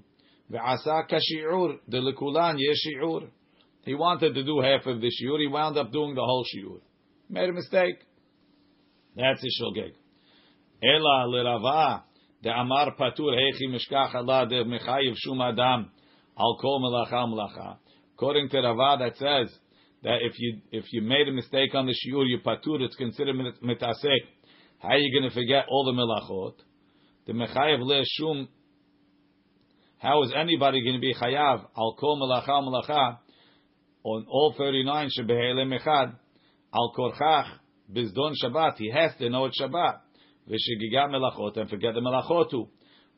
ועשה 0.50 1.00
כשיעור, 1.08 1.70
דלכולן 1.90 2.56
יש 2.60 2.78
שיעור. 2.78 3.22
He 3.86 3.94
wanted 3.94 4.34
to 4.34 4.44
do 4.44 4.62
half 4.62 4.86
of 4.88 5.00
the 5.02 5.08
shiur, 5.08 5.40
he 5.40 5.48
wound 5.48 5.78
up 5.78 5.92
doing 5.92 6.16
the 6.16 6.22
whole 6.22 6.44
shiur. 6.44 6.82
Made 7.30 7.50
a 7.50 7.54
mistake. 7.54 8.00
That's 9.16 9.42
his 9.42 9.62
shogeg. 9.62 9.94
Ela 10.84 11.28
l'rava, 11.28 12.04
de 12.42 12.50
amar 12.50 12.96
patur 12.96 13.34
hechi 13.34 13.68
mishkach 13.70 14.14
Allah 14.16 14.48
de 14.48 14.64
mechayiv 14.64 15.14
shum 15.18 15.42
adam 15.42 15.92
al 16.38 16.58
kol 16.60 16.80
melacha 16.82 17.28
melacha. 17.28 17.78
According 18.16 18.50
to 18.50 18.62
Rava, 18.62 18.98
that 19.00 19.18
says 19.18 19.56
that 20.03 20.19
if 20.23 20.39
you 20.39 20.61
if 20.73 20.85
you 20.93 21.03
made 21.03 21.29
a 21.29 21.33
mistake 21.33 21.75
on 21.75 21.87
the 21.87 21.93
shiur, 21.93 22.27
you 22.27 22.39
patur, 22.39 22.81
it's 22.81 22.97
considered 22.97 23.37
mitasek. 23.63 24.21
How 24.79 24.91
are 24.91 24.99
you 24.99 25.21
going 25.21 25.31
to 25.31 25.35
forget 25.35 25.67
all 25.69 25.85
the 25.85 25.93
melachot? 25.93 26.55
the 27.27 27.33
mechayev 27.33 27.81
le 27.81 28.03
shum. 28.05 28.49
How 29.99 30.23
is 30.25 30.33
anybody 30.35 30.83
going 30.83 30.95
to 30.95 31.01
be 31.01 31.15
chayav 31.15 31.67
al 31.77 31.97
kol 31.99 32.19
melacha 32.21 32.49
melacha 32.49 33.19
on 34.03 34.27
all 34.29 34.55
thirty 34.57 34.83
nine 34.83 35.11
shebehele 35.17 35.65
mechad 35.67 36.15
al 36.75 36.93
korchach 36.97 37.47
bizdon 37.93 38.35
Shabbat? 38.43 38.77
He 38.79 38.91
has 38.91 39.13
to 39.19 39.29
know 39.31 39.45
it's 39.45 39.61
Shabbat. 39.61 40.01
V'shegigat 40.49 41.11
melachot 41.11 41.57
and 41.59 41.71
forget 41.71 41.95
the 41.95 42.01
melachotu. 42.01 42.69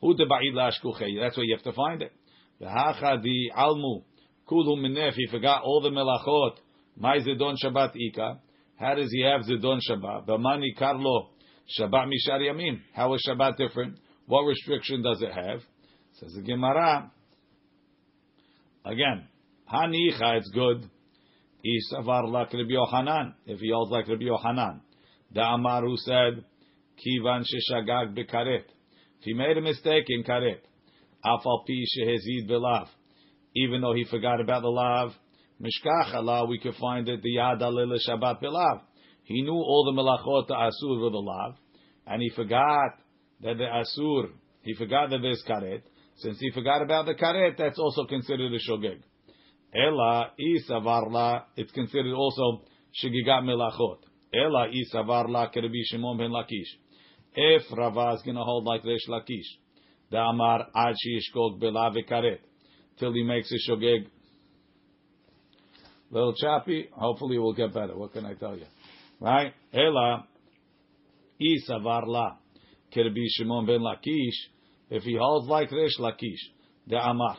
Who 0.00 0.14
the 0.14 0.24
ba'id 0.24 0.52
lashkuchei? 0.54 1.20
That's 1.20 1.36
where 1.36 1.46
you 1.46 1.56
have 1.56 1.64
to 1.64 1.72
find 1.72 2.02
it. 2.02 2.12
V'hacha 2.60 3.22
di 3.22 3.50
almu 3.56 4.02
kulu 4.46 4.76
minef. 4.76 5.14
He 5.14 5.26
forgot 5.30 5.62
all 5.62 5.80
the 5.80 5.90
melachot. 5.90 6.56
My 6.96 7.18
zedon 7.18 7.56
Shabbat 7.62 7.92
ika. 7.94 8.40
How 8.76 8.94
does 8.94 9.10
he 9.10 9.22
have 9.22 9.42
zedon 9.42 9.80
Shabbat? 9.88 10.26
B'mani 10.26 10.76
karlo 10.78 11.28
Shabbat 11.78 12.06
Mishar 12.06 12.40
Yamin. 12.40 12.80
How 12.94 13.14
is 13.14 13.24
Shabbat 13.28 13.56
different? 13.56 13.98
What 14.26 14.42
restriction 14.42 15.02
does 15.02 15.22
it 15.22 15.32
have? 15.32 15.60
Says 16.14 16.32
the 16.34 16.42
Gemara. 16.42 17.10
Again, 18.84 19.28
Hanicha, 19.72 20.38
it's 20.38 20.50
good. 20.50 20.88
Isavar 21.64 22.28
like 22.30 22.52
Rabbi 22.52 22.70
Yohanan. 22.70 23.34
If 23.46 23.60
he 23.60 23.70
holds 23.72 23.90
like 23.90 24.08
Rabbi 24.08 24.24
Yohanan. 24.24 24.80
The 25.32 25.40
Amaru 25.40 25.96
said, 25.96 26.44
Kivan 26.98 27.42
sheshagag 27.42 28.16
bekaret. 28.16 28.64
If 29.20 29.24
he 29.24 29.34
made 29.34 29.56
a 29.56 29.60
mistake 29.60 30.04
in 30.08 30.24
karet, 30.24 30.58
afal 31.24 31.64
pi 31.66 31.84
shehezid 31.96 32.50
belav. 32.50 32.88
Even 33.54 33.80
though 33.80 33.94
he 33.94 34.04
forgot 34.04 34.40
about 34.40 34.62
the 34.62 34.68
lav, 34.68 35.12
mishkach 35.62 36.14
Allah, 36.14 36.46
we 36.46 36.58
could 36.58 36.74
find 36.76 37.08
it 37.08 37.22
the 37.22 37.36
yad 37.36 37.60
alil 37.60 37.96
Shabbat 38.08 38.42
belav. 38.42 38.80
He 39.24 39.42
knew 39.42 39.52
all 39.52 39.84
the 39.84 40.00
melachot 40.00 40.50
asur 40.50 41.02
with 41.02 41.12
the 41.12 41.18
lav, 41.18 41.54
and 42.06 42.20
he 42.20 42.30
forgot 42.30 42.98
that 43.42 43.56
the 43.58 43.64
asur, 43.64 44.30
he 44.62 44.74
forgot 44.74 45.10
that 45.10 45.18
there's 45.22 45.42
karet. 45.48 45.82
Since 46.16 46.38
he 46.40 46.50
forgot 46.50 46.82
about 46.82 47.06
the 47.06 47.14
karet, 47.14 47.56
that's 47.56 47.78
also 47.78 48.04
considered 48.04 48.52
a 48.52 48.58
shogeg. 48.70 49.00
Ela 49.74 50.32
isavarla, 50.38 51.44
it's 51.56 51.72
considered 51.72 52.14
also 52.14 52.62
shigigat 53.02 53.42
melachot. 53.44 53.98
Ela 54.34 54.68
isavarla 54.68 55.54
kerebi 55.54 55.82
Shimon 55.90 56.18
ben 56.18 56.30
Lakish. 56.30 56.68
If 57.34 57.62
Rava 57.76 58.14
is 58.14 58.22
going 58.22 58.36
to 58.36 58.42
hold 58.42 58.64
like 58.64 58.84
Resh 58.84 59.08
Lakish, 59.08 59.46
the 60.10 60.18
Amar 60.18 60.66
ad 60.74 60.94
sheyishkog 60.94 61.58
bela 61.58 61.90
karet, 62.08 62.38
till 62.98 63.12
he 63.12 63.22
makes 63.22 63.50
a 63.50 63.70
shogeg. 63.70 64.06
Little 66.12 66.34
choppy. 66.34 66.88
Hopefully, 66.92 67.36
it 67.36 67.38
will 67.40 67.54
get 67.54 67.72
better. 67.72 67.96
What 67.96 68.12
can 68.12 68.26
I 68.26 68.34
tell 68.34 68.54
you? 68.56 68.66
Right? 69.18 69.54
Ela 69.72 70.26
isavarla 71.40 72.36
kerebi 72.94 73.26
Shimon 73.30 73.64
ben 73.66 73.80
Lakish. 73.80 74.50
If 74.90 75.04
he 75.04 75.16
holds 75.18 75.48
like 75.48 75.72
Resh 75.72 75.98
Lakish, 75.98 76.50
the 76.86 76.96
Amar. 76.96 77.38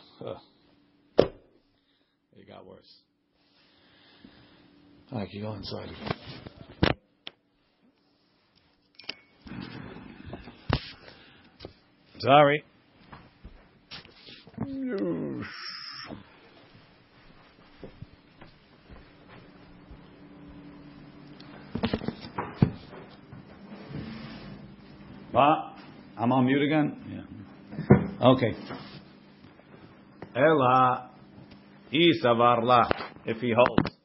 It 2.35 2.47
got 2.47 2.65
worse. 2.65 2.91
Right, 5.11 5.29
you 5.31 5.43
go 5.43 5.53
inside 5.53 5.89
again. 5.89 6.15
Sorry. 12.17 12.63
What? 25.33 25.73
I'm 26.15 26.31
on 26.31 26.45
mute 26.45 26.61
again? 26.61 26.95
Yeah. 27.09 28.27
Okay. 28.27 28.53
Ella 30.35 31.09
isavarla, 31.91 32.87
if 33.25 33.37
he 33.37 33.51
holds. 33.51 33.95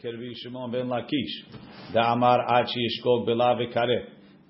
Kervi 0.00 0.34
Shimon 0.36 0.70
ben 0.70 0.86
Lakish. 0.86 1.92
The 1.92 1.98
Amar 1.98 2.46
Achi 2.48 2.78
Yishkog 2.78 3.26
Belav 3.26 3.58
Karet. 3.74 4.04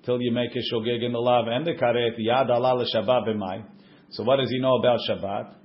Till 0.05 0.21
you 0.21 0.31
make 0.31 0.51
a 0.51 0.59
shogeg 0.71 1.03
in 1.03 1.13
the 1.13 1.17
lav 1.17 1.47
and 1.47 1.65
the 1.65 1.73
karet, 1.73 2.19
Yad 2.19 2.51
Allah 2.51 2.85
Shabbat 2.95 3.27
b'may. 3.29 3.65
So 4.11 4.23
what 4.23 4.35
does 4.37 4.51
he 4.51 4.59
know 4.59 4.75
about 4.75 4.99
Shabbat? 5.09 5.55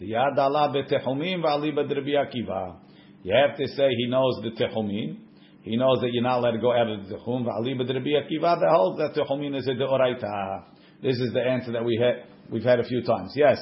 Yad 0.00 0.38
Allah 0.38 0.72
b'tehumim 0.74 1.42
v'ali 1.42 1.70
b'drabi 1.70 2.14
Akiva. 2.16 2.78
You 3.22 3.34
have 3.36 3.58
to 3.58 3.68
say 3.68 3.90
he 3.90 4.06
knows 4.08 4.40
the 4.42 4.52
tehumim. 4.52 5.18
He 5.64 5.76
knows 5.76 6.00
that 6.02 6.10
you're 6.12 6.22
not 6.22 6.40
allowed 6.40 6.50
to 6.50 6.58
go 6.58 6.72
out 6.72 6.88
of 6.90 7.08
the 7.08 7.14
tehum. 7.14 7.46
V'ali 7.46 7.74
b'drabi 7.74 8.20
Akiva 8.20 8.70
holds 8.70 8.98
that 8.98 9.14
tehumin 9.14 9.56
is 9.56 9.66
a 9.66 9.70
deoraita. 9.70 10.62
This 11.02 11.18
is 11.18 11.32
the 11.32 11.40
answer 11.40 11.72
that 11.72 11.84
we 11.84 11.98
had 12.00 12.26
we've 12.50 12.62
had 12.62 12.80
a 12.80 12.84
few 12.84 13.02
times. 13.02 13.32
Yes. 13.34 13.58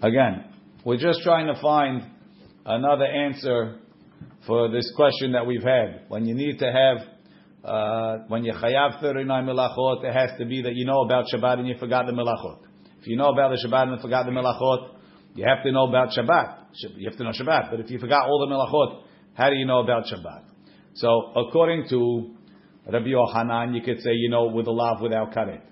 Again, 0.00 0.44
we're 0.84 0.98
just 0.98 1.22
trying 1.22 1.52
to 1.52 1.60
find 1.60 2.02
another 2.64 3.06
answer 3.06 3.80
for 4.46 4.70
this 4.70 4.92
question 4.94 5.32
that 5.32 5.44
we've 5.44 5.62
had. 5.62 6.04
When 6.06 6.24
you 6.24 6.34
need 6.36 6.60
to 6.60 6.72
have, 6.72 6.98
uh, 7.64 8.18
when 8.28 8.44
you 8.44 8.52
chayav 8.52 9.00
39 9.00 9.46
melachot, 9.46 10.04
it 10.04 10.12
has 10.12 10.30
to 10.38 10.44
be 10.44 10.62
that 10.62 10.74
you 10.74 10.84
know 10.84 11.00
about 11.02 11.26
Shabbat 11.32 11.58
and 11.58 11.66
you 11.66 11.74
forgot 11.78 12.06
the 12.06 12.12
melachot. 12.12 12.58
If 13.00 13.08
you 13.08 13.16
know 13.16 13.30
about 13.30 13.50
the 13.50 13.66
Shabbat 13.66 13.82
and 13.88 13.96
you 13.96 14.02
forgot 14.02 14.26
the 14.26 14.32
melachot, 14.32 14.90
you 15.34 15.44
have 15.46 15.62
to 15.64 15.72
know 15.72 15.88
about 15.88 16.10
Shabbat. 16.10 16.58
You 16.96 17.08
have 17.08 17.18
to 17.18 17.24
know 17.24 17.30
Shabbat. 17.30 17.70
But 17.70 17.80
if 17.80 17.90
you 17.90 17.98
forgot 17.98 18.26
all 18.26 18.46
the 18.46 18.54
melachot, 18.54 19.04
how 19.34 19.50
do 19.50 19.56
you 19.56 19.66
know 19.66 19.80
about 19.80 20.04
Shabbat? 20.04 20.44
So 20.94 21.32
according 21.36 21.88
to 21.88 22.34
Rabbi 22.90 23.06
Yohanan, 23.06 23.74
you 23.74 23.82
could 23.82 24.00
say 24.00 24.10
you 24.12 24.28
know 24.28 24.46
with 24.46 24.66
a 24.66 24.70
lav 24.70 25.00
without 25.00 25.32
karet. 25.32 25.62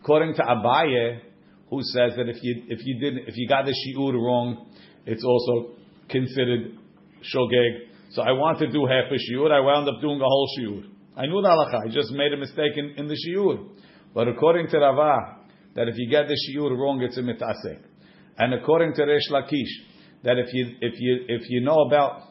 According 0.00 0.34
to 0.34 0.42
Abaye, 0.42 1.20
who 1.68 1.80
says 1.82 2.12
that 2.16 2.28
if 2.28 2.42
you 2.42 2.64
if 2.68 2.78
you 2.84 2.98
didn't 2.98 3.28
if 3.28 3.36
you 3.36 3.46
got 3.48 3.66
the 3.66 3.72
shiur 3.72 4.14
wrong, 4.14 4.66
it's 5.06 5.24
also 5.24 5.76
considered 6.08 6.78
shogeg. 7.34 7.88
So 8.12 8.22
I 8.22 8.32
want 8.32 8.58
to 8.60 8.66
do 8.70 8.86
half 8.86 9.10
a 9.10 9.14
shiur. 9.14 9.52
I 9.52 9.60
wound 9.60 9.88
up 9.88 10.00
doing 10.00 10.20
a 10.20 10.24
whole 10.24 10.48
shiur. 10.58 10.84
I 11.16 11.26
knew 11.26 11.42
the 11.42 11.48
halacha. 11.48 11.88
I 11.88 11.92
just 11.92 12.10
made 12.12 12.32
a 12.32 12.36
mistake 12.36 12.72
in, 12.76 12.94
in 12.96 13.06
the 13.06 13.16
shiur. 13.16 13.68
But 14.14 14.28
according 14.28 14.68
to 14.68 14.78
Rava, 14.78 15.36
that 15.76 15.88
if 15.88 15.94
you 15.96 16.08
get 16.10 16.26
the 16.26 16.36
shiur 16.48 16.76
wrong, 16.76 17.02
it's 17.02 17.16
a 17.18 17.20
mitasek. 17.20 17.82
And 18.40 18.54
according 18.54 18.94
to 18.94 19.04
Resh 19.04 19.28
Lakish, 19.30 19.68
that 20.24 20.38
if 20.38 20.52
you 20.54 20.66
if 20.80 20.94
you 20.98 21.24
if 21.28 21.42
you 21.50 21.60
know 21.60 21.82
about 21.86 22.22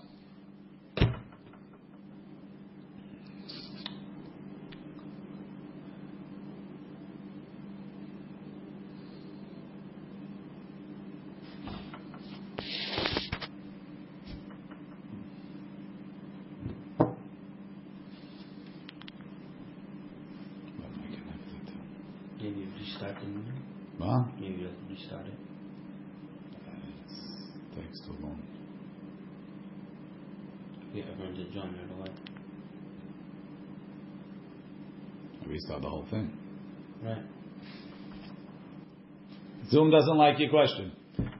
Zoom 39.70 39.92
doesn't 39.92 40.18
like 40.18 40.40
your 40.40 40.50
question. 40.50 40.92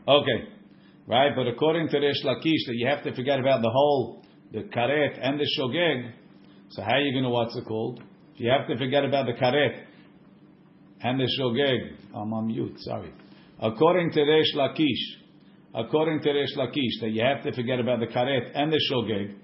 Okay. 0.08 0.50
Right? 1.08 1.32
But 1.36 1.48
according 1.48 1.90
to 1.90 2.00
Resh 2.00 2.24
Lakish, 2.24 2.66
that 2.68 2.76
you 2.76 2.88
have 2.88 3.04
to 3.04 3.16
forget 3.16 3.40
about 3.40 3.62
the 3.62 3.70
whole, 3.72 4.24
the 4.52 4.60
karet 4.60 5.18
and 5.22 5.40
the 5.40 5.48
shogeg. 5.58 6.12
So 6.70 6.84
how 6.84 6.94
are 6.94 7.02
you 7.02 7.14
going 7.14 7.24
to, 7.24 7.30
what's 7.30 7.56
it 7.56 7.66
called? 7.66 8.02
If 8.36 8.42
you 8.42 8.52
have 8.52 8.68
to 8.68 8.78
forget 8.78 9.04
about 9.04 9.26
the 9.26 9.34
karet 9.34 9.86
and 11.02 11.20
the 11.20 11.28
shogeg, 11.40 12.14
I'm 12.16 12.34
on 12.34 12.48
mute, 12.48 12.76
sorry. 12.80 13.12
According 13.60 14.12
to 14.12 14.22
Resh 14.22 14.56
Lakish, 14.56 15.20
according 15.74 16.22
to 16.22 16.32
Resh 16.32 16.56
Lakish, 16.56 17.02
that 17.02 17.10
you 17.12 17.24
have 17.24 17.44
to 17.44 17.54
forget 17.54 17.80
about 17.80 18.00
the 18.00 18.08
karet 18.08 18.52
and 18.54 18.72
the 18.72 18.80
shogeg, 18.92 19.36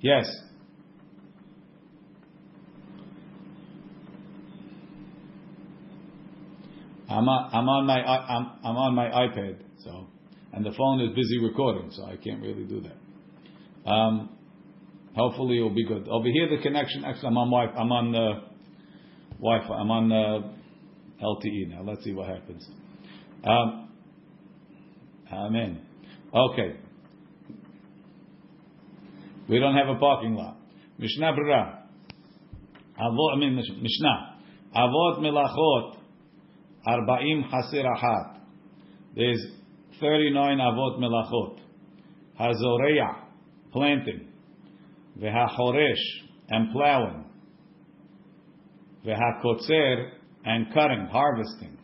yes, 0.00 0.24
I'm 7.12 7.28
on, 7.28 7.50
I'm 7.52 7.68
on 7.68 7.86
my 7.86 8.00
I'm, 8.02 8.50
I'm 8.64 8.76
on 8.76 8.94
my 8.94 9.06
iPad, 9.06 9.58
so 9.84 10.06
and 10.52 10.64
the 10.64 10.72
phone 10.72 11.00
is 11.02 11.14
busy 11.14 11.38
recording, 11.38 11.90
so 11.92 12.04
I 12.04 12.16
can't 12.16 12.40
really 12.40 12.64
do 12.64 12.82
that. 12.82 13.90
Um, 13.90 14.30
hopefully, 15.14 15.58
it 15.58 15.62
will 15.62 15.74
be 15.74 15.86
good. 15.86 16.08
Over 16.08 16.28
here, 16.28 16.48
the 16.48 16.62
connection. 16.62 17.04
Actually, 17.04 17.28
I'm 17.28 17.36
on 17.36 17.50
Wi. 17.50 17.66
I'm 17.78 17.92
on 17.92 18.14
uh, 18.14 18.40
Wi-Fi. 19.38 19.74
I'm 19.74 19.90
on 19.90 20.12
uh, 20.12 21.24
LTE 21.24 21.68
now. 21.68 21.82
Let's 21.82 22.02
see 22.02 22.12
what 22.12 22.28
happens. 22.28 22.66
Um, 23.44 23.90
amen. 25.30 25.82
Okay. 26.34 26.76
We 29.50 29.58
don't 29.58 29.74
have 29.74 29.88
a 29.88 29.98
parking 29.98 30.34
lot. 30.34 30.56
Mishnah 30.98 31.32
Berurah. 31.32 31.78
I 32.98 33.36
mean 33.36 33.56
Mishnah. 33.56 34.38
Avot 34.74 35.18
melachot 35.18 36.01
Arba'im 36.86 37.48
Hasir 37.50 37.84
Ahat. 37.84 38.38
There's 39.14 39.44
39 40.00 40.58
Avot 40.58 40.98
Melachot. 40.98 41.58
Hazoreya, 42.40 43.24
planting. 43.72 44.28
Vehachoresh, 45.20 45.94
and 46.48 46.72
plowing. 46.72 47.24
Vehakotzer, 49.06 50.10
and 50.44 50.72
cutting, 50.72 51.06
harvesting. 51.10 51.78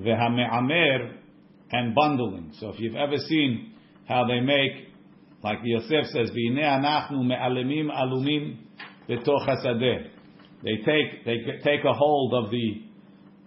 Vehame'amer, 0.00 1.16
and 1.72 1.94
bundling. 1.94 2.52
So 2.60 2.70
if 2.70 2.80
you've 2.80 2.96
ever 2.96 3.16
seen 3.16 3.72
how 4.08 4.26
they 4.26 4.40
make, 4.40 4.72
like 5.42 5.58
Yosef 5.64 6.06
says, 6.12 6.30
anachnu 6.30 7.24
me'alemim 7.26 7.90
alumim. 7.90 8.58
They 9.08 9.16
take 10.76 11.24
they 11.24 11.36
take 11.62 11.84
a 11.84 11.92
hold 11.92 12.34
of 12.34 12.50
the 12.50 12.85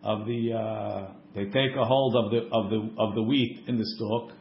of 0.03 0.25
the 0.25 0.53
uh, 0.53 1.13
they 1.35 1.45
take 1.45 1.75
a 1.77 1.85
hold 1.85 2.15
of 2.15 2.31
the 2.31 2.49
of 2.51 2.69
the 2.69 3.01
of 3.01 3.15
the 3.15 3.23
wheat 3.23 3.63
in 3.67 3.77
the 3.77 3.85
stalk, 3.95 4.31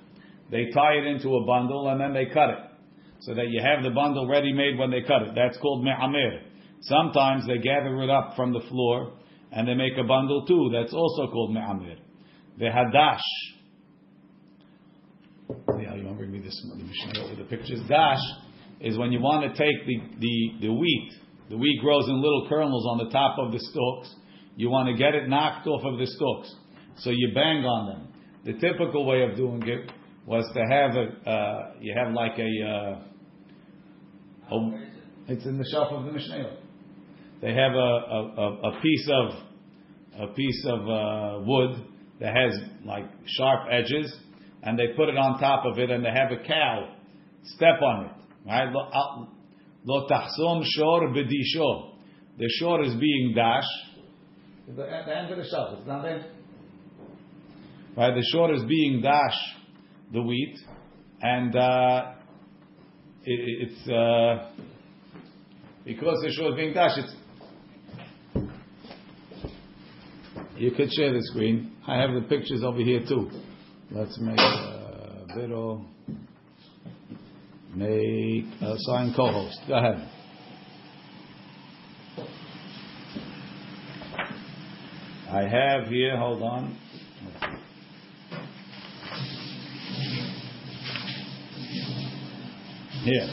they 0.51 0.71
tie 0.75 0.94
it 0.94 1.07
into 1.07 1.37
a 1.37 1.44
bundle 1.44 1.88
and 1.88 2.01
then 2.01 2.14
they 2.14 2.27
cut 2.33 2.51
it, 2.51 2.59
so 3.21 3.35
that 3.35 3.49
you 3.49 3.61
have 3.62 3.83
the 3.83 3.90
bundle 3.90 4.29
ready 4.29 4.53
made 4.53 4.79
when 4.79 4.90
they 4.90 5.03
cut 5.03 5.23
it. 5.23 5.35
That's 5.35 5.59
called 5.59 5.85
me'amer. 5.85 6.40
Sometimes 6.83 7.47
they 7.47 7.59
gather 7.59 8.03
it 8.03 8.11
up 8.11 8.35
from 8.37 8.53
the 8.53 8.61
floor 8.68 9.12
and 9.53 9.66
they 9.66 9.75
make 9.75 9.94
a 9.99 10.05
bundle 10.05 10.47
too. 10.47 10.71
That's 10.73 10.92
also 10.92 11.31
called 11.31 11.53
me'amer. 11.53 11.97
The 12.59 12.66
hadash. 12.66 13.21
Yeah, 15.81 15.94
you 15.94 16.05
want 16.05 16.18
to 16.18 16.27
bring 16.27 16.33
me 16.33 16.40
this 16.40 16.61
the 16.62 17.29
with 17.29 17.38
the 17.38 17.44
pictures. 17.44 17.81
Dash 17.88 18.21
is 18.81 18.99
when 18.99 19.12
you 19.12 19.21
want 19.21 19.42
to 19.42 19.51
take 19.51 19.87
the, 19.87 19.97
the, 20.18 20.66
the 20.66 20.73
wheat. 20.73 21.12
The 21.51 21.57
wheat 21.57 21.81
grows 21.81 22.07
in 22.07 22.21
little 22.21 22.47
kernels 22.49 22.87
on 22.90 22.99
the 22.99 23.11
top 23.11 23.38
of 23.38 23.53
the 23.53 23.59
stalks 23.59 24.14
you 24.59 24.68
want 24.71 24.88
to 24.88 24.94
get 24.94 25.14
it 25.14 25.29
knocked 25.29 25.68
off 25.68 25.85
of 25.85 25.99
the 25.99 26.07
stalks. 26.07 26.53
So 26.97 27.11
you 27.11 27.31
bang 27.33 27.64
on 27.64 27.87
them. 27.87 28.09
The 28.44 28.55
typical 28.55 29.07
way 29.07 29.23
of 29.23 29.37
doing 29.37 29.62
it 29.64 29.92
was 30.27 30.44
to 30.53 30.61
have 30.61 30.97
a, 30.97 31.31
uh, 31.31 31.75
you 31.81 31.94
have 31.97 32.12
like 32.12 32.37
a, 32.38 32.66
uh, 32.66 34.57
a, 34.57 34.71
it's 35.29 35.47
in 35.47 35.59
the 35.59 35.68
shelf 35.71 35.92
of 35.92 36.07
the 36.07 36.12
Mishnah. 36.12 36.57
They 37.40 37.55
have 37.55 37.73
a, 37.73 37.77
a, 37.77 38.61
a 38.64 38.81
piece 38.83 39.09
of, 39.09 40.29
a 40.29 40.35
piece 40.35 40.66
of 40.66 40.81
uh, 40.81 41.47
wood 41.47 41.87
that 42.21 42.35
has 42.35 42.61
like 42.85 43.05
sharp 43.27 43.68
edges, 43.71 44.12
and 44.64 44.77
they 44.77 44.88
put 44.97 45.09
it 45.09 45.16
on 45.16 45.38
top 45.38 45.66
of 45.66 45.79
it, 45.79 45.88
and 45.88 46.05
they 46.05 46.11
have 46.11 46.33
a 46.33 46.44
cow 46.44 46.97
step 47.44 47.81
on 47.81 48.07
it. 48.07 48.12
Right? 48.44 48.73
Lo 49.85 50.09
tahsom 50.09 50.64
shor 50.64 51.11
b'disho. 51.11 51.92
The 52.38 52.49
shor 52.59 52.83
is 52.83 52.94
being 52.97 53.35
dashed 53.37 53.88
the, 54.69 54.83
the 54.83 55.17
end 55.17 55.31
of 55.31 55.39
the 55.39 55.45
shelf. 55.45 55.79
It's 55.79 55.87
not 55.87 56.03
there. 56.03 56.25
Right, 57.97 58.15
the 58.15 58.25
shore 58.33 58.55
is 58.55 58.63
being 58.65 59.01
dash 59.03 59.37
the 60.13 60.23
wheat, 60.23 60.57
and 61.21 61.55
uh, 61.55 62.13
it, 63.25 63.69
it's 63.69 63.89
uh, 63.89 64.51
because 65.85 66.19
the 66.23 66.31
shore 66.33 66.51
is 66.51 66.57
being 66.57 66.75
dashed. 66.75 66.99
It's 66.99 67.15
you 70.57 70.71
could 70.73 70.91
share 70.93 71.13
the 71.13 71.23
screen. 71.23 71.73
I 71.87 72.01
have 72.01 72.15
the 72.15 72.23
pictures 72.29 72.63
over 72.65 72.79
here 72.79 73.01
too. 73.07 73.31
Let's 73.91 74.19
make 74.21 74.39
a 74.39 75.53
of 75.53 75.83
make 77.75 78.45
a 78.61 78.75
sign 78.79 79.15
co-host. 79.15 79.59
Go 79.69 79.75
ahead. 79.75 80.18
I 85.31 85.43
have 85.43 85.88
here, 85.88 86.17
hold 86.17 86.43
on. 86.43 86.79
Here. 93.05 93.29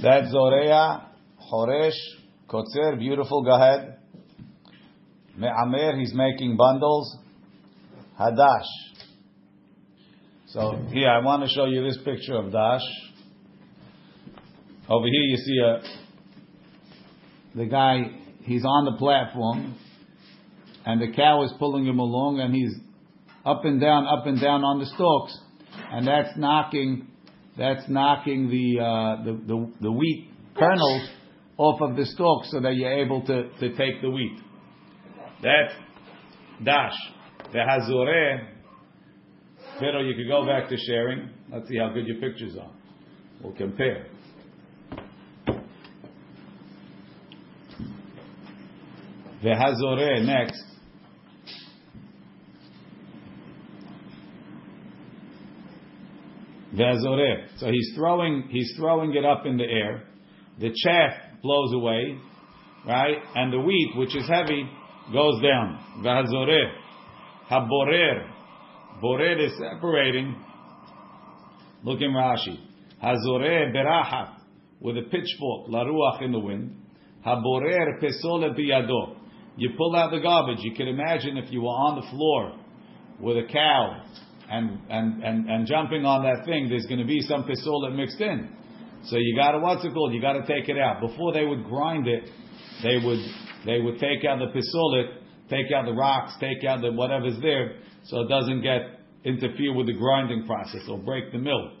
That's 0.00 0.30
Zoreya, 0.30 1.08
Horesh, 1.52 1.90
Kotzer, 2.48 2.98
beautiful, 2.98 3.42
go 3.42 3.56
ahead. 3.56 3.98
Me'amer, 5.36 5.98
he's 5.98 6.14
making 6.14 6.56
bundles. 6.56 7.16
Hadash. 8.18 8.62
So 10.46 10.86
here, 10.92 11.10
I 11.10 11.18
want 11.24 11.42
to 11.42 11.48
show 11.48 11.64
you 11.64 11.82
this 11.82 11.98
picture 12.04 12.36
of 12.36 12.52
Dash. 12.52 12.80
Over 14.88 15.06
here 15.06 15.22
you 15.22 15.36
see 15.36 15.58
a 15.58 15.82
the 17.58 17.66
guy, 17.66 18.02
he's 18.42 18.64
on 18.64 18.84
the 18.84 18.96
platform, 18.98 19.74
and 20.86 21.02
the 21.02 21.12
cow 21.14 21.42
is 21.42 21.52
pulling 21.58 21.84
him 21.84 21.98
along, 21.98 22.40
and 22.40 22.54
he's 22.54 22.72
up 23.44 23.64
and 23.64 23.80
down, 23.80 24.06
up 24.06 24.26
and 24.26 24.40
down 24.40 24.64
on 24.64 24.78
the 24.78 24.86
stalks, 24.86 25.36
and 25.92 26.06
that's 26.06 26.36
knocking, 26.38 27.08
that's 27.58 27.88
knocking 27.88 28.48
the 28.48 28.82
uh, 28.82 29.24
the, 29.24 29.32
the, 29.46 29.72
the 29.82 29.92
wheat 29.92 30.30
kernels 30.56 31.10
off 31.58 31.80
of 31.80 31.96
the 31.96 32.06
stalks 32.06 32.50
so 32.50 32.60
that 32.60 32.74
you're 32.76 33.04
able 33.04 33.20
to, 33.26 33.48
to 33.58 33.68
take 33.76 34.00
the 34.00 34.10
wheat. 34.10 34.38
That's 35.42 35.74
dash. 36.64 36.94
The 37.52 37.58
hazoreh. 37.58 38.48
Pero 39.78 40.00
you 40.00 40.14
could 40.14 40.28
go 40.28 40.46
back 40.46 40.68
to 40.70 40.76
sharing. 40.76 41.30
Let's 41.52 41.68
see 41.68 41.78
how 41.78 41.90
good 41.92 42.06
your 42.06 42.16
pictures 42.16 42.56
are. 42.60 42.70
We'll 43.42 43.54
compare. 43.54 44.06
The 49.42 49.50
hazoreh 49.50 50.24
next. 50.24 50.62
So 56.76 57.70
he's 57.70 57.92
throwing, 57.96 58.48
he's 58.50 58.74
throwing 58.76 59.14
it 59.14 59.24
up 59.24 59.46
in 59.46 59.56
the 59.56 59.64
air. 59.64 60.04
The 60.60 60.70
chaff 60.74 61.40
blows 61.42 61.72
away, 61.74 62.18
right? 62.86 63.16
And 63.34 63.52
the 63.52 63.60
wheat, 63.60 63.92
which 63.96 64.14
is 64.14 64.28
heavy, 64.28 64.68
goes 65.12 65.42
down. 65.42 65.78
Ve'azoreh. 66.02 66.72
Haborer. 67.50 68.30
Borer 69.00 69.38
is 69.38 69.52
separating. 69.58 70.36
Look 71.82 72.00
in 72.00 72.10
Rashi. 72.10 72.58
Hazoreh 73.02 73.72
berachat. 73.74 74.34
With 74.80 74.98
a 74.98 75.02
pitchfork, 75.02 75.68
laruach 75.68 76.22
in 76.22 76.32
the 76.32 76.38
wind. 76.38 76.76
Haborer 77.24 78.00
pesole 78.02 78.54
biyado. 78.54 79.16
You 79.56 79.70
pull 79.78 79.96
out 79.96 80.10
the 80.10 80.20
garbage. 80.20 80.58
You 80.60 80.74
can 80.74 80.88
imagine 80.88 81.38
if 81.38 81.50
you 81.50 81.62
were 81.62 81.68
on 81.68 82.00
the 82.00 82.10
floor 82.10 82.58
with 83.20 83.38
a 83.38 83.50
cow 83.50 84.02
and, 84.50 84.80
and, 84.88 85.22
and, 85.22 85.50
and 85.50 85.66
jumping 85.66 86.04
on 86.04 86.22
that 86.22 86.44
thing, 86.46 86.68
there's 86.68 86.86
going 86.86 87.00
to 87.00 87.06
be 87.06 87.20
some 87.20 87.44
pisolet 87.44 87.94
mixed 87.94 88.20
in. 88.20 88.50
So 89.04 89.16
you 89.16 89.36
got 89.36 89.52
to 89.52 89.58
what's 89.58 89.84
it 89.84 89.92
called? 89.92 90.12
You 90.12 90.20
got 90.20 90.34
to 90.34 90.46
take 90.46 90.68
it 90.68 90.78
out 90.78 91.00
before 91.00 91.32
they 91.32 91.44
would 91.44 91.64
grind 91.64 92.08
it. 92.08 92.28
They 92.82 92.98
would 92.98 93.20
they 93.64 93.80
would 93.80 93.98
take 93.98 94.24
out 94.24 94.38
the 94.38 94.52
pisolet, 94.54 95.18
take 95.48 95.72
out 95.72 95.86
the 95.86 95.92
rocks, 95.92 96.34
take 96.40 96.64
out 96.64 96.80
the 96.80 96.92
whatever's 96.92 97.40
there, 97.40 97.76
so 98.04 98.20
it 98.20 98.28
doesn't 98.28 98.62
get 98.62 99.00
interfere 99.24 99.74
with 99.74 99.86
the 99.86 99.92
grinding 99.92 100.46
process 100.46 100.82
or 100.88 100.98
break 100.98 101.32
the 101.32 101.38
mill. 101.38 101.72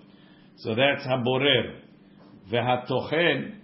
So 0.58 0.74
that's 0.74 1.06
haborer. 1.06 1.80
Vehatochen. 2.50 3.56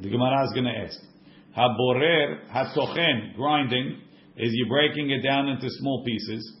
The 0.00 0.10
Gemara 0.10 0.44
is 0.44 0.52
going 0.52 0.64
to 0.64 0.70
ask. 0.70 0.98
Haborer 1.56 2.48
hatochen 2.50 3.36
grinding 3.36 4.00
is 4.36 4.50
you 4.52 4.66
breaking 4.68 5.10
it 5.10 5.22
down 5.22 5.48
into 5.48 5.68
small 5.70 6.04
pieces. 6.04 6.52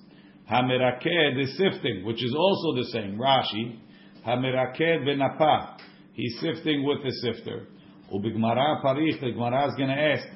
Hamerakeh, 0.50 1.36
the 1.36 1.46
sifting, 1.56 2.04
which 2.04 2.22
is 2.22 2.34
also 2.36 2.76
the 2.76 2.84
same. 2.92 3.18
Rashi, 3.18 3.78
Hamerakeh 4.26 5.04
benapa. 5.04 5.78
He's 6.12 6.38
sifting 6.40 6.84
with 6.84 6.98
the 7.02 7.10
sifter. 7.22 7.66
Ubigmara 8.12 8.82
parich, 8.84 9.20
the 9.20 9.32
Gemara 9.32 9.68
is 9.68 9.74
going 9.76 9.88
to 9.88 9.94
ask, 9.94 10.26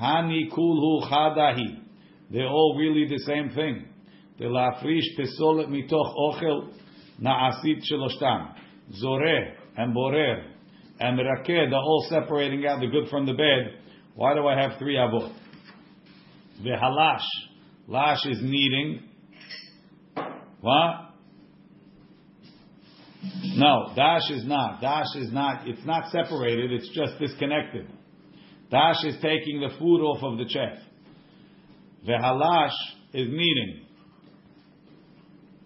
Hani 0.00 0.50
kulhu 0.50 1.08
chadahi. 1.10 1.80
They're 2.30 2.46
all 2.46 2.76
really 2.78 3.06
the 3.08 3.18
same 3.18 3.50
thing. 3.50 3.86
The 4.38 4.46
lafrish 4.46 5.04
pesolet 5.18 5.68
mitoch 5.68 6.14
ochel 6.16 6.72
naasit 7.22 7.82
sheloshtam. 7.90 8.54
Zoreh 9.02 9.54
and 9.76 9.94
borer 9.94 10.44
and 10.98 11.18
merakeh, 11.18 11.70
they're 11.70 11.74
all 11.74 12.06
separating 12.08 12.66
out 12.66 12.80
the 12.80 12.86
good 12.86 13.08
from 13.10 13.26
the 13.26 13.34
bad. 13.34 13.78
Why 14.14 14.34
do 14.34 14.46
I 14.46 14.60
have 14.60 14.78
three 14.78 14.96
avot? 14.96 15.32
The 16.62 16.70
halash. 16.70 17.24
Lash 17.86 18.24
is 18.26 18.38
kneading. 18.40 19.02
What? 20.62 21.10
No, 23.56 23.92
dash 23.94 24.30
is 24.30 24.44
not. 24.46 24.80
Dash 24.80 25.06
is 25.16 25.32
not. 25.32 25.66
It's 25.68 25.84
not 25.84 26.10
separated. 26.10 26.72
It's 26.72 26.88
just 26.94 27.18
disconnected. 27.18 27.88
Dash 28.70 29.04
is 29.04 29.16
taking 29.20 29.60
the 29.60 29.70
food 29.78 30.00
off 30.02 30.22
of 30.22 30.38
the 30.38 30.48
chef. 30.48 30.78
halash 32.08 32.70
is 33.12 33.28
kneading. 33.28 33.86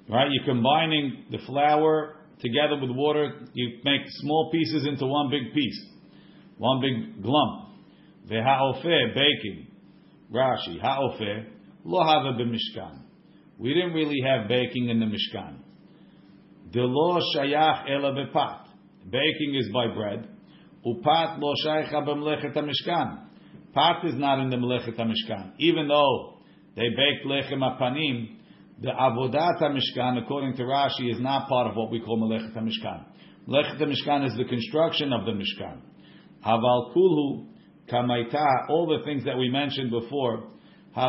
Right? 0.09 0.29
You're 0.31 0.55
combining 0.55 1.25
the 1.31 1.39
flour 1.47 2.17
together 2.41 2.81
with 2.81 2.91
water. 2.91 3.47
You 3.53 3.79
make 3.85 4.03
small 4.07 4.51
pieces 4.51 4.87
into 4.87 5.07
one 5.07 5.31
big 5.31 5.53
piece, 5.55 5.87
one 6.59 6.81
big 6.81 7.25
lump. 7.25 7.69
Ve'ha'ofeh, 8.31 9.15
baking. 9.15 9.69
Rashi, 10.33 10.81
ha'ofeh, 10.81 11.47
lo 11.85 12.03
hava 12.03 12.39
b'mishkan. 12.39 13.06
We 13.59 13.73
didn't 13.73 13.93
really 13.93 14.21
have 14.25 14.49
baking 14.49 14.89
in 14.89 15.01
the 15.01 15.07
Mishkan. 15.07 15.61
Delo 16.73 17.21
shayach 17.35 17.89
ela 17.89 18.13
bepat. 18.13 18.67
Baking 19.11 19.55
is 19.55 19.71
by 19.73 19.87
bread. 19.95 20.29
Upat 20.85 21.39
lo 21.39 21.55
shaycha 21.65 22.07
b'mlechet 22.07 22.55
mishkan. 22.55 23.27
Pat 23.73 24.05
is 24.05 24.15
not 24.15 24.41
in 24.41 24.51
the 24.51 24.57
mlechet 24.57 24.99
mishkan. 24.99 25.53
Even 25.59 25.89
though 25.89 26.39
they 26.75 26.89
baked 26.91 27.27
lechem 27.27 27.61
apanim, 27.61 28.37
the 28.81 28.89
avodat 28.89 29.61
mishkan, 29.63 30.23
according 30.23 30.55
to 30.57 30.63
Rashi, 30.63 31.11
is 31.11 31.21
not 31.21 31.49
part 31.49 31.69
of 31.71 31.77
what 31.77 31.91
we 31.91 32.01
call 32.01 32.19
melechet 32.19 32.57
mishkan. 32.57 33.05
Melechet 33.49 33.81
mishkan 33.81 34.27
is 34.27 34.37
the 34.37 34.45
construction 34.45 35.13
of 35.13 35.25
the 35.25 35.33
mishkan. 35.33 35.81
Haval 36.45 36.95
kulhu 36.95 37.47
kamaita, 37.91 38.69
all 38.69 38.87
the 38.87 39.05
things 39.05 39.25
that 39.25 39.39
we 39.39 39.49
mentioned 39.49 39.91
before, 39.91 40.51
They 40.97 41.03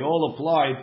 all 0.00 0.34
applied 0.34 0.74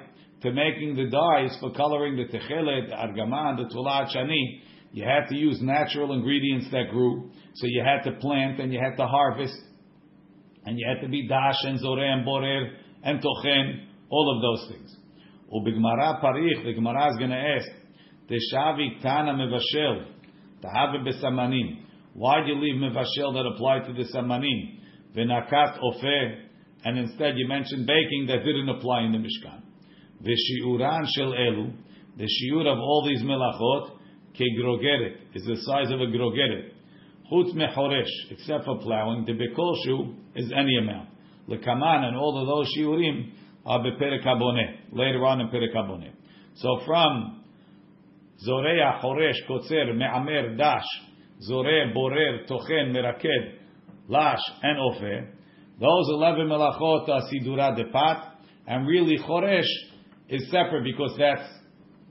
to 0.41 0.51
making 0.51 0.95
the 0.95 1.09
dyes 1.09 1.57
for 1.61 1.71
coloring 1.71 2.17
the 2.17 2.25
techele, 2.25 2.89
the 2.89 2.93
argama, 2.93 3.55
the 3.55 3.69
tola 3.73 4.05
achani. 4.05 4.61
You 4.91 5.05
had 5.05 5.29
to 5.29 5.35
use 5.35 5.61
natural 5.61 6.11
ingredients 6.11 6.67
that 6.71 6.89
grew, 6.91 7.31
so 7.55 7.67
you 7.67 7.81
had 7.85 8.03
to 8.09 8.17
plant 8.19 8.59
and 8.59 8.73
you 8.73 8.81
had 8.83 8.97
to 8.97 9.05
harvest, 9.07 9.55
and 10.65 10.77
you 10.77 10.85
had 10.85 11.01
to 11.05 11.09
be 11.09 11.25
dash 11.27 11.63
and 11.63 11.79
zoreh 11.79 12.03
and 12.03 12.25
borer 12.25 12.73
and 13.03 13.21
tochen, 13.21 13.85
all 14.09 14.35
of 14.35 14.41
those 14.41 14.67
things. 14.75 14.93
Ubigmara 15.53 16.21
parich, 16.21 16.65
the 16.65 16.73
Gemara 16.73 17.11
is 17.11 17.17
going 17.17 17.29
to 17.29 17.37
ask, 17.37 17.69
Teshavi 18.29 19.01
tana 19.01 19.33
mevashel, 19.33 20.05
tahabe 20.61 21.07
besamanim. 21.07 21.87
Why 22.17 22.43
do 22.43 22.47
you 22.51 22.60
leave 22.60 22.82
mevashel 22.82 23.34
that 23.36 23.45
applied 23.45 23.86
to 23.86 23.93
the 23.93 24.10
samanim? 24.12 24.80
V'nakat 25.15 25.77
ofeh, 25.80 26.41
and 26.84 26.97
instead 26.97 27.38
you 27.38 27.47
mentioned 27.47 27.86
baking 27.86 28.25
that 28.25 28.39
didn't 28.39 28.69
apply 28.69 29.03
in 29.03 29.12
the 29.12 29.19
Mishkan. 29.19 29.62
V'shiuran 30.23 31.06
shel 31.15 31.34
elu, 31.34 31.75
the 32.17 32.23
shiur 32.23 32.62
of 32.62 32.80
all 32.80 33.08
these 33.08 33.21
melachot, 33.21 33.99
kegrogeret, 34.34 35.36
is 35.36 35.45
the 35.45 35.58
size 35.58 35.91
of 35.91 36.01
a 36.01 36.06
grogeret. 36.06 36.71
Chutz 37.32 37.53
mechoresh, 37.53 38.32
except 38.32 38.65
for 38.65 38.80
plowing, 38.80 39.23
the 39.25 39.34
bekoshu 39.34 40.15
is 40.36 40.51
any 40.51 40.75
amount. 40.80 41.10
Lekaman 41.47 42.03
and 42.03 42.17
all 42.17 42.41
of 42.41 42.47
those 42.47 42.67
shiurim 42.75 43.32
are 43.63 43.80
beperek 43.80 44.25
later 44.91 45.23
on 45.23 45.41
in 45.41 45.49
perek 45.49 46.12
So 46.56 46.80
from 46.84 47.43
Zoreya, 48.39 48.99
Choresh, 49.03 49.47
Kotzer, 49.47 49.95
Me'amer, 49.95 50.56
Dash, 50.56 50.82
Zoreh, 51.41 51.93
Borer, 51.93 52.45
Tochen, 52.47 52.93
Meraked, 52.93 53.58
Lash, 54.08 54.39
and 54.63 54.80
Ofer. 54.80 55.28
Those 55.80 56.10
11 56.10 56.47
melachot 56.47 57.08
are 57.10 57.21
Sidura 57.32 57.76
de 57.76 57.86
Pat, 57.91 58.39
and 58.65 58.88
really 58.88 59.17
Choresh 59.19 59.67
is 60.30 60.50
separate 60.50 60.84
because 60.84 61.15
that's 61.19 61.47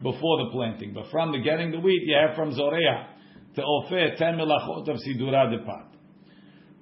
before 0.02 0.44
the 0.44 0.50
planting. 0.52 0.92
But 0.94 1.10
from 1.10 1.32
the 1.32 1.38
getting 1.38 1.72
the 1.72 1.80
wheat, 1.80 2.02
you 2.06 2.14
have 2.14 2.36
from 2.36 2.52
Zoreya 2.52 3.08
to 3.56 3.62
Ofer 3.62 4.14
10 4.16 4.34
melachot 4.34 4.88
of 4.88 4.96
Sidura 4.98 5.50
de 5.50 5.64
Pat. 5.64 5.86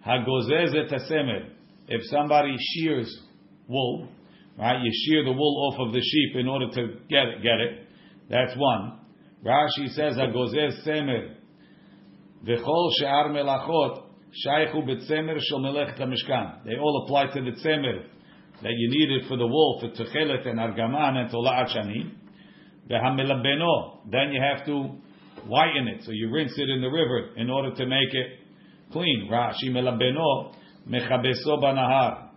Et 0.07 0.21
If 1.89 2.03
somebody 2.11 2.57
shears 2.59 3.23
wool, 3.67 4.09
right, 4.59 4.83
you 4.83 4.91
shear 5.07 5.25
the 5.25 5.33
wool 5.33 5.73
off 5.73 5.87
of 5.87 5.95
the 5.95 6.01
sheep 6.01 6.37
in 6.37 6.47
order 6.47 6.69
to 6.69 6.87
get 7.09 7.29
it, 7.29 7.43
get 7.43 7.61
it. 7.61 7.89
That's 8.29 8.55
one. 8.57 9.01
Rashi 9.43 9.89
says 9.95 10.17
Hagozez 10.17 10.87
semer 10.87 11.37
V'chol 12.45 12.91
she'ar 12.99 13.31
melachot 13.31 14.05
shaychu 14.47 14.85
b'tzemer 14.87 15.39
shel. 15.41 15.63
They 16.65 16.77
all 16.77 17.05
apply 17.07 17.27
to 17.33 17.41
the 17.41 17.53
tzemer 17.53 18.05
that 18.63 18.73
you 18.77 18.91
needed 18.91 19.29
for 19.29 19.37
the 19.37 19.47
wool, 19.47 19.81
for 19.81 19.89
techelet 19.89 20.47
and 20.47 20.59
argaman 20.59 21.17
and 21.17 21.31
tola'at 21.31 21.69
shani. 21.75 22.13
V'hamelabeno. 22.91 24.11
Then 24.11 24.33
you 24.33 24.43
have 24.43 24.67
to 24.67 25.01
whiten 25.49 25.89
it, 25.89 26.05
so 26.05 26.11
you 26.13 26.31
rinse 26.31 26.53
it 26.57 26.69
in 26.69 26.83
the 26.83 26.89
river 26.89 27.35
in 27.37 27.49
order 27.49 27.75
to 27.75 27.87
make 27.87 28.13
it 28.13 28.41
clean. 28.93 29.29
Rashi 29.31 29.71
melabeno 29.71 30.55
mechabeso 30.89 31.59
banahar. 31.63 32.29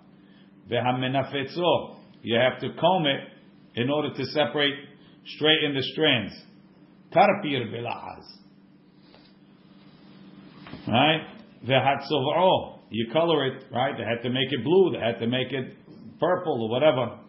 V'hamenafetzo. 0.72 1.96
You 2.22 2.39
have 2.39 2.60
to 2.62 2.70
comb 2.80 3.06
it 3.06 3.80
in 3.80 3.89
order 3.89 4.13
to 4.13 4.26
separate, 4.26 4.74
straighten 5.26 5.76
the 5.76 5.84
strands. 5.84 6.34
Karpir 7.13 7.72
bela'az. 7.72 8.24
Right? 10.88 11.21
V'hatzov'o, 11.65 12.80
you 12.89 13.12
color 13.12 13.45
it, 13.47 13.63
right? 13.71 13.95
They 13.97 14.04
had 14.04 14.21
to 14.23 14.30
make 14.30 14.52
it 14.52 14.63
blue, 14.63 14.91
they 14.91 15.00
had 15.00 15.19
to 15.19 15.28
make 15.28 15.52
it 15.52 15.76
purple 16.19 16.63
or 16.63 16.69
whatever. 16.69 17.19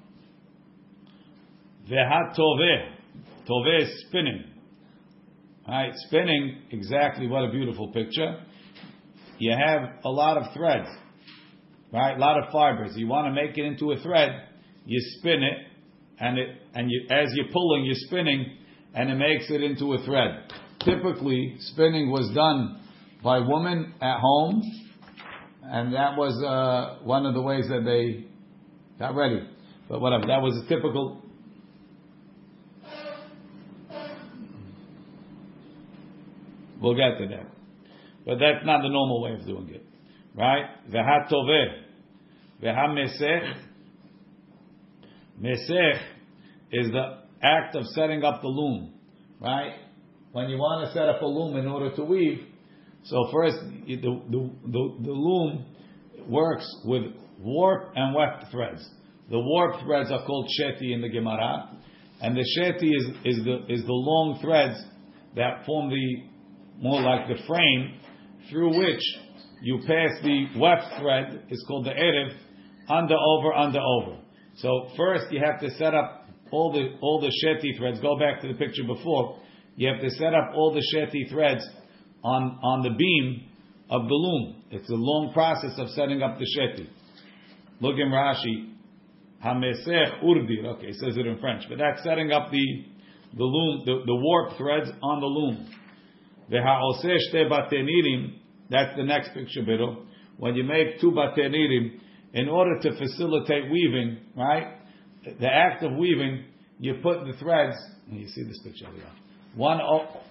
V'hatoveh, 1.90 2.92
toveh 3.48 3.82
is 3.82 4.04
spinning. 4.08 4.44
Right, 5.66 5.92
spinning, 6.06 6.62
exactly 6.70 7.26
what 7.26 7.44
a 7.44 7.50
beautiful 7.50 7.92
picture. 7.92 8.40
You 9.38 9.54
have 9.54 10.02
a 10.02 10.08
lot 10.08 10.38
of 10.38 10.54
threads, 10.54 10.88
right? 11.92 12.16
A 12.16 12.18
lot 12.18 12.38
of 12.42 12.50
fibers. 12.50 12.92
You 12.96 13.06
want 13.06 13.26
to 13.26 13.32
make 13.32 13.58
it 13.58 13.64
into 13.66 13.92
a 13.92 13.98
thread, 13.98 14.30
you 14.86 14.98
spin 15.18 15.42
it, 15.42 15.58
and 16.18 16.38
it 16.38 16.48
and 16.74 16.90
you 16.90 17.06
as 17.10 17.28
you're 17.34 17.52
pulling, 17.52 17.84
you're 17.84 17.94
spinning, 17.96 18.56
and 18.94 19.10
it 19.10 19.16
makes 19.16 19.50
it 19.50 19.62
into 19.62 19.92
a 19.92 20.02
thread. 20.04 20.50
Typically, 20.80 21.56
spinning 21.58 22.10
was 22.10 22.30
done 22.34 22.80
by 23.22 23.38
women 23.38 23.94
at 24.00 24.18
home, 24.20 24.62
and 25.62 25.94
that 25.94 26.16
was 26.16 26.42
uh, 26.42 27.04
one 27.04 27.26
of 27.26 27.34
the 27.34 27.42
ways 27.42 27.66
that 27.68 27.84
they 27.84 28.26
got 28.98 29.14
ready. 29.14 29.46
But 29.88 30.00
whatever, 30.00 30.26
that 30.26 30.40
was 30.40 30.62
a 30.64 30.68
typical 30.68 31.22
We'll 36.80 36.94
get 36.94 37.18
to 37.18 37.26
that. 37.28 37.46
But 38.24 38.38
that's 38.38 38.64
not 38.64 38.82
the 38.82 38.88
normal 38.88 39.22
way 39.22 39.32
of 39.32 39.44
doing 39.44 39.68
it. 39.70 39.84
Right? 40.34 40.64
Veha 40.90 41.30
toveh. 41.30 41.82
Veha 42.62 42.88
mesech. 42.88 43.54
Mesech 45.40 46.00
is 46.72 46.90
the 46.90 47.18
act 47.42 47.74
of 47.74 47.84
setting 47.94 48.22
up 48.22 48.42
the 48.42 48.48
loom. 48.48 48.94
Right? 49.40 49.74
When 50.32 50.48
you 50.50 50.56
want 50.56 50.86
to 50.86 50.94
set 50.94 51.08
up 51.08 51.22
a 51.22 51.26
loom 51.26 51.56
in 51.56 51.66
order 51.66 51.94
to 51.96 52.04
weave, 52.04 52.40
so 53.04 53.28
first 53.32 53.56
the, 53.86 53.96
the, 53.96 54.50
the, 54.66 54.96
the 55.04 55.12
loom 55.12 55.64
works 56.28 56.66
with 56.84 57.02
warp 57.38 57.92
and 57.94 58.14
weft 58.14 58.50
threads. 58.50 58.86
The 59.30 59.38
warp 59.38 59.80
threads 59.84 60.10
are 60.10 60.24
called 60.24 60.48
sheti 60.58 60.92
in 60.92 61.00
the 61.00 61.08
Gemara, 61.08 61.70
and 62.20 62.36
the 62.36 62.44
sheti 62.58 62.88
is, 62.88 63.36
is 63.38 63.44
the 63.44 63.64
is 63.68 63.84
the 63.84 63.92
long 63.92 64.38
threads 64.40 64.82
that 65.36 65.64
form 65.66 65.90
the 65.90 66.22
more 66.80 67.00
like 67.00 67.28
the 67.28 67.42
frame 67.46 68.00
through 68.50 68.76
which 68.78 69.02
you 69.62 69.78
pass 69.86 70.10
the 70.22 70.46
weft 70.56 71.00
thread 71.00 71.44
is 71.50 71.62
called 71.66 71.86
the 71.86 71.90
erev, 71.90 72.30
under 72.88 73.16
over 73.16 73.52
under 73.52 73.80
over. 73.80 74.18
So 74.56 74.88
first 74.96 75.26
you 75.30 75.40
have 75.44 75.60
to 75.60 75.70
set 75.76 75.94
up 75.94 76.26
all 76.50 76.72
the 76.72 76.98
all 77.00 77.20
the 77.20 77.32
sheti 77.44 77.76
threads. 77.78 78.00
Go 78.00 78.18
back 78.18 78.40
to 78.42 78.48
the 78.48 78.54
picture 78.54 78.84
before. 78.84 79.38
You 79.76 79.88
have 79.92 80.00
to 80.00 80.10
set 80.10 80.34
up 80.34 80.52
all 80.54 80.72
the 80.72 80.82
sheti 80.94 81.30
threads 81.30 81.64
on 82.28 82.58
on 82.62 82.82
the 82.82 82.90
beam 82.90 83.48
of 83.90 84.02
the 84.08 84.14
loom. 84.14 84.62
It's 84.70 84.90
a 84.90 84.94
long 84.94 85.32
process 85.32 85.78
of 85.78 85.88
setting 85.90 86.22
up 86.22 86.38
the 86.38 86.46
sheti. 86.56 86.88
Look 87.80 87.96
in 87.98 88.10
Rashi. 88.10 88.74
Hamesech 89.44 90.22
urdir. 90.22 90.66
Okay, 90.76 90.92
says 90.92 91.16
it 91.16 91.26
in 91.26 91.38
French, 91.38 91.64
but 91.68 91.78
that's 91.78 92.02
setting 92.02 92.32
up 92.32 92.50
the 92.50 92.84
the 93.36 93.44
loom, 93.44 93.82
the, 93.84 94.02
the 94.06 94.14
warp 94.14 94.56
threads 94.56 94.90
on 95.02 95.20
the 95.20 95.26
loom. 95.26 95.68
That's 98.70 98.96
the 98.96 99.04
next 99.04 99.34
picture, 99.34 99.62
Biddle. 99.62 100.06
When 100.38 100.54
you 100.54 100.64
make 100.64 101.00
two 101.00 101.10
batenirim, 101.10 102.00
in 102.32 102.48
order 102.48 102.78
to 102.80 102.96
facilitate 102.96 103.70
weaving, 103.70 104.18
right? 104.36 104.78
The 105.24 105.46
act 105.46 105.82
of 105.82 105.96
weaving, 105.96 106.44
you 106.78 106.94
put 107.02 107.26
the 107.26 107.32
threads. 107.38 107.76
And 108.08 108.20
you 108.20 108.28
see 108.28 108.44
this 108.44 108.60
picture 108.64 108.86
here. 108.94 109.04
One 109.58 109.80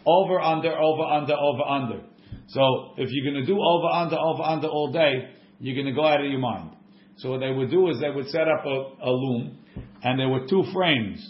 over, 0.05 0.39
under, 0.39 0.71
over, 0.71 1.03
under, 1.03 1.33
over, 1.33 1.63
under. 1.63 2.01
So 2.47 2.93
if 2.95 3.09
you're 3.11 3.33
going 3.33 3.45
to 3.45 3.45
do 3.45 3.59
over, 3.59 3.87
under, 3.87 4.15
over, 4.15 4.41
under 4.41 4.67
all 4.67 4.89
day, 4.93 5.33
you're 5.59 5.75
going 5.75 5.93
to 5.93 5.99
go 5.99 6.07
out 6.07 6.23
of 6.23 6.31
your 6.31 6.39
mind. 6.39 6.71
So 7.17 7.31
what 7.31 7.41
they 7.41 7.51
would 7.51 7.69
do 7.69 7.89
is 7.89 7.99
they 7.99 8.09
would 8.09 8.29
set 8.29 8.47
up 8.47 8.65
a, 8.65 8.69
a 9.03 9.11
loom, 9.11 9.57
and 10.01 10.17
there 10.17 10.29
were 10.29 10.47
two 10.49 10.63
frames, 10.73 11.29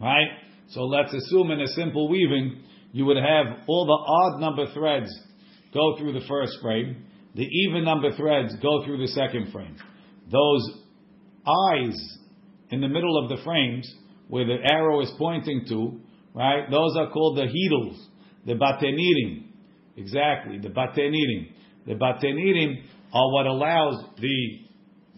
right? 0.00 0.28
So 0.68 0.84
let's 0.84 1.12
assume 1.12 1.50
in 1.50 1.60
a 1.60 1.66
simple 1.66 2.08
weaving, 2.08 2.62
you 2.92 3.04
would 3.04 3.18
have 3.18 3.58
all 3.66 3.84
the 3.84 4.38
odd 4.38 4.40
number 4.40 4.72
threads 4.72 5.10
go 5.74 5.98
through 5.98 6.14
the 6.14 6.26
first 6.26 6.56
frame, 6.62 7.04
the 7.34 7.44
even 7.44 7.84
number 7.84 8.10
threads 8.16 8.54
go 8.62 8.86
through 8.86 9.02
the 9.02 9.08
second 9.08 9.52
frame. 9.52 9.76
Those 10.32 10.80
eyes 11.46 12.18
in 12.70 12.80
the 12.80 12.88
middle 12.88 13.22
of 13.22 13.28
the 13.28 13.44
frames, 13.44 13.86
where 14.28 14.46
the 14.46 14.56
arrow 14.64 15.02
is 15.02 15.12
pointing 15.18 15.66
to, 15.68 16.00
right? 16.36 16.70
Those 16.70 16.96
are 16.96 17.10
called 17.10 17.38
the 17.38 17.46
heddles, 17.46 17.96
the 18.44 18.52
batenirim. 18.52 19.44
Exactly, 19.96 20.58
the 20.58 20.68
batenirim. 20.68 21.50
The 21.86 21.94
batenirim 21.94 22.82
are 23.12 23.32
what 23.32 23.46
allows 23.46 24.04
the 24.20 24.60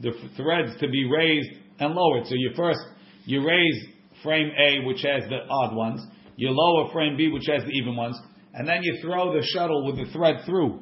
the 0.01 0.13
threads 0.37 0.79
to 0.81 0.89
be 0.89 1.05
raised 1.05 1.51
and 1.81 1.93
lowered. 1.93 2.27
So 2.27 2.35
you 2.35 2.53
first 2.57 2.79
you 3.25 3.47
raise 3.47 3.87
frame 4.23 4.51
A, 4.59 4.87
which 4.87 5.03
has 5.03 5.29
the 5.29 5.41
odd 5.51 5.75
ones, 5.75 6.01
you 6.37 6.51
lower 6.51 6.93
frame 6.93 7.17
B, 7.17 7.29
which 7.29 7.47
has 7.47 7.63
the 7.65 7.71
even 7.71 7.97
ones, 7.97 8.19
and 8.55 8.67
then 8.67 8.83
you 8.83 8.99
throw 9.03 9.33
the 9.33 9.45
shuttle 9.53 9.85
with 9.87 9.97
the 9.97 10.11
thread 10.13 10.45
through. 10.47 10.81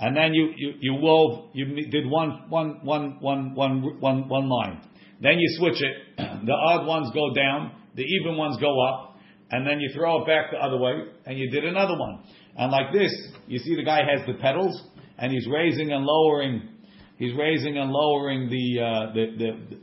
And 0.00 0.16
then 0.16 0.34
you, 0.34 0.52
you, 0.56 0.72
you 0.80 0.94
wove, 0.94 1.50
you 1.52 1.66
did 1.88 2.10
one, 2.10 2.46
one, 2.48 2.80
one, 2.82 3.18
one, 3.20 3.54
one, 3.54 4.00
one, 4.00 4.28
one 4.28 4.48
line. 4.48 4.80
Then 5.20 5.38
you 5.38 5.48
switch 5.58 5.80
it. 5.80 5.94
The 6.44 6.52
odd 6.52 6.86
ones 6.86 7.10
go 7.14 7.32
down, 7.32 7.72
the 7.94 8.02
even 8.02 8.36
ones 8.36 8.58
go 8.60 8.86
up, 8.86 9.13
and 9.54 9.64
then 9.64 9.78
you 9.78 9.88
throw 9.94 10.20
it 10.20 10.26
back 10.26 10.50
the 10.50 10.56
other 10.56 10.76
way, 10.76 11.04
and 11.26 11.38
you 11.38 11.48
did 11.48 11.64
another 11.64 11.96
one. 11.96 12.24
And 12.56 12.72
like 12.72 12.92
this, 12.92 13.12
you 13.46 13.60
see 13.60 13.76
the 13.76 13.84
guy 13.84 14.00
has 14.00 14.26
the 14.26 14.34
pedals, 14.34 14.82
and 15.16 15.30
he's 15.30 15.46
raising 15.46 15.92
and 15.92 16.04
lowering, 16.04 16.70
he's 17.18 17.36
raising 17.38 17.78
and 17.78 17.88
lowering 17.92 18.50
the, 18.50 18.82
uh, 18.82 19.12
the, 19.14 19.26
the, 19.38 19.78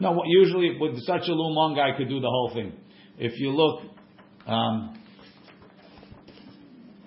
no, 0.00 0.22
usually 0.26 0.76
with 0.78 0.98
such 1.04 1.28
a 1.28 1.32
loom, 1.32 1.56
one 1.56 1.74
guy 1.74 1.96
could 1.96 2.10
do 2.10 2.20
the 2.20 2.28
whole 2.28 2.50
thing. 2.52 2.74
If 3.18 3.40
you 3.40 3.52
look, 3.52 3.84
um, 4.46 5.02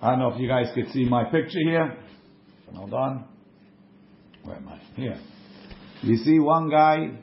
I 0.02 0.10
don't 0.10 0.18
know 0.18 0.32
if 0.32 0.40
you 0.40 0.48
guys 0.48 0.66
could 0.74 0.90
see 0.90 1.04
my 1.04 1.22
picture 1.30 1.60
here. 1.62 1.96
Hold 2.74 2.92
on. 2.92 3.24
Where 4.42 4.56
am 4.56 4.68
I? 4.68 4.80
Here. 4.96 5.20
You 6.02 6.16
see 6.16 6.40
one 6.40 6.70
guy, 6.70 7.20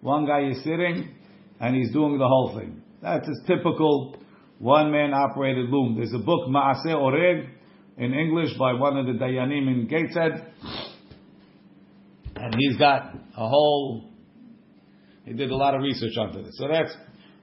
one 0.00 0.26
guy 0.26 0.48
is 0.48 0.62
sitting, 0.62 1.15
and 1.60 1.74
he's 1.74 1.92
doing 1.92 2.18
the 2.18 2.26
whole 2.26 2.56
thing. 2.58 2.82
That's 3.02 3.28
a 3.28 3.46
typical 3.46 4.16
one-man 4.58 5.12
operated 5.12 5.68
loom. 5.68 5.96
There's 5.96 6.14
a 6.14 6.24
book, 6.24 6.48
Maaseh 6.48 6.94
Oreg, 6.94 7.48
in 7.98 8.14
English 8.14 8.56
by 8.58 8.72
one 8.74 8.96
of 8.96 9.06
the 9.06 9.12
Dayanim 9.12 9.68
in 9.68 9.86
Gateshead. 9.88 10.52
And 12.36 12.54
he's 12.58 12.76
got 12.76 13.14
a 13.36 13.48
whole 13.48 14.10
he 15.26 15.32
did 15.32 15.50
a 15.50 15.56
lot 15.56 15.74
of 15.74 15.82
research 15.82 16.16
onto 16.16 16.42
this. 16.42 16.54
So 16.56 16.68
that's 16.68 16.94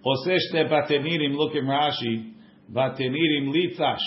Oseshte 0.05 0.69
Batenirim, 0.71 1.35
look 1.35 1.53
in 1.53 1.65
Rashi, 1.65 2.33
Batenirim 2.71 3.53
Litzash, 3.53 3.97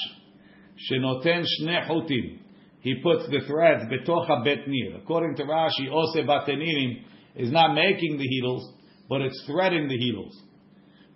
Shenoten 0.90 1.44
Shne 1.44 1.86
Hutim. 1.86 2.38
He 2.80 2.94
puts 3.02 3.26
the 3.26 3.40
threads 3.46 3.84
betocha 3.84 4.46
betnir. 4.46 5.02
According 5.02 5.36
to 5.36 5.44
Rashi, 5.44 5.90
Ose 5.92 6.24
Batenirim 6.26 7.02
is 7.34 7.52
not 7.52 7.74
making 7.74 8.16
the 8.16 8.24
heddles, 8.24 8.62
but 9.08 9.20
it's 9.20 9.42
threading 9.46 9.88
the 9.88 9.96
heels. 9.96 10.42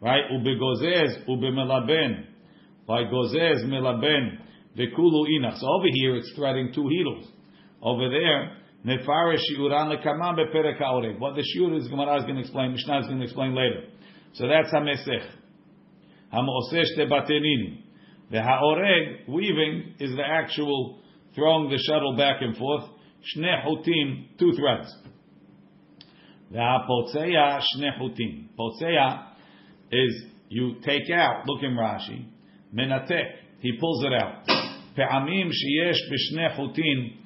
Right? 0.00 0.22
Ubegozez, 0.32 1.26
ubemelaben. 1.28 2.26
By 2.86 3.04
gozez, 3.04 3.64
melaben, 3.66 4.38
vekulu 4.76 5.26
inach. 5.28 5.58
So 5.58 5.66
over 5.68 5.86
here 5.92 6.16
it's 6.16 6.32
threading 6.34 6.72
two 6.74 6.88
heels. 6.88 7.26
Over 7.82 8.08
there, 8.08 8.56
Nefarish 8.84 9.40
Shiuran 9.52 9.94
Lekamam 9.94 10.38
Beperek 10.38 10.80
HaOreg. 10.80 11.18
What 11.18 11.34
the 11.34 11.42
Shiur 11.42 11.76
is 11.78 11.88
Gemara 11.88 12.18
is 12.18 12.24
going 12.24 12.36
to 12.36 12.40
explain, 12.40 12.72
Mishnah 12.72 13.00
is 13.00 13.06
going 13.06 13.18
to 13.18 13.24
explain 13.24 13.54
later. 13.54 13.84
So 14.32 14.48
that's 14.48 14.72
HaMesech. 14.72 15.26
HaMoseh 16.32 16.84
Shte 16.96 17.10
Batenini. 17.10 17.82
The 18.30 18.38
HaOreg, 18.38 19.28
weaving, 19.28 19.94
is 19.98 20.16
the 20.16 20.24
actual 20.24 21.00
throwing 21.34 21.68
the 21.68 21.78
shuttle 21.78 22.16
back 22.16 22.36
and 22.40 22.56
forth. 22.56 22.84
Shne 23.36 23.66
Hutim, 23.66 24.38
two 24.38 24.52
threads. 24.52 24.94
The. 26.50 26.78
Potzeya 28.58 29.26
is 29.92 30.24
you 30.48 30.76
take 30.84 31.10
out, 31.14 31.46
look 31.46 31.62
in 31.62 31.76
Rashi, 31.76 32.26
Menatek, 32.74 33.24
he 33.60 33.72
pulls 33.78 34.04
it 34.04 34.12
out. 34.12 34.46
Pe'amim 34.96 35.50
sheyesh 35.50 36.00
b'shne 36.10 36.56
chutim 36.56 37.16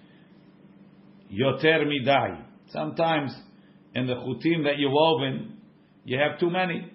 yoter 1.32 1.84
midai. 1.86 2.42
Sometimes 2.68 3.34
in 3.94 4.06
the 4.06 4.14
chutim 4.14 4.64
that 4.64 4.78
you 4.78 4.90
woven, 4.90 5.58
you 6.04 6.18
have 6.18 6.38
too 6.38 6.50
many. 6.50 6.90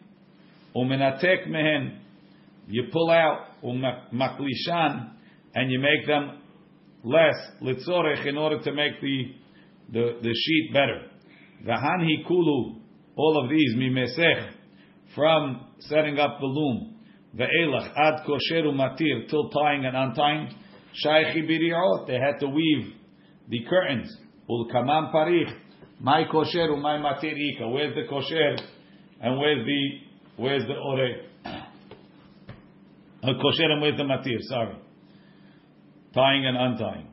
Umenatek 0.75 1.47
mehen, 1.47 1.99
you 2.67 2.83
pull 2.91 3.09
out 3.09 3.47
umaklishan, 3.63 5.11
and 5.55 5.71
you 5.71 5.79
make 5.79 6.05
them 6.05 6.41
less 7.03 7.35
litzorech 7.61 8.27
in 8.27 8.37
order 8.37 8.61
to 8.61 8.71
make 8.71 9.01
the 9.01 9.33
the, 9.91 10.19
the 10.21 10.33
sheet 10.35 10.71
better. 10.71 11.09
Vahanhi 11.65 12.25
kulu, 12.27 12.75
all 13.15 13.43
of 13.43 13.49
these 13.49 13.75
mimesech 13.75 14.53
from 15.15 15.65
setting 15.79 16.17
up 16.19 16.39
the 16.39 16.45
loom. 16.45 16.95
ve'elach 17.35 17.91
ad 17.97 18.25
kosheru 18.25 18.73
matir, 18.73 19.27
till 19.29 19.49
tying 19.49 19.85
and 19.85 19.95
untying. 19.95 20.55
Shaychi 21.05 21.47
biriot. 21.47 22.07
They 22.07 22.15
had 22.15 22.39
to 22.39 22.47
weave 22.47 22.93
the 23.49 23.59
curtains. 23.69 24.15
Ulkamam 24.49 25.13
parich. 25.13 25.53
My 25.99 26.23
kosher 26.31 26.75
my 26.77 26.97
matir 26.97 27.33
ika. 27.35 27.67
Where's 27.69 27.93
the 27.93 28.07
kosher 28.09 28.55
and 29.21 29.37
where's 29.37 29.65
the 29.65 29.89
where's 30.37 30.63
the 30.63 30.75
ore? 30.75 31.09
A 33.21 33.33
kosher 33.41 33.69
and 33.69 33.81
where's 33.81 33.97
the 33.97 34.03
matir? 34.03 34.39
Sorry. 34.41 34.75
Tying 36.13 36.45
and 36.45 36.57
untying. 36.57 37.07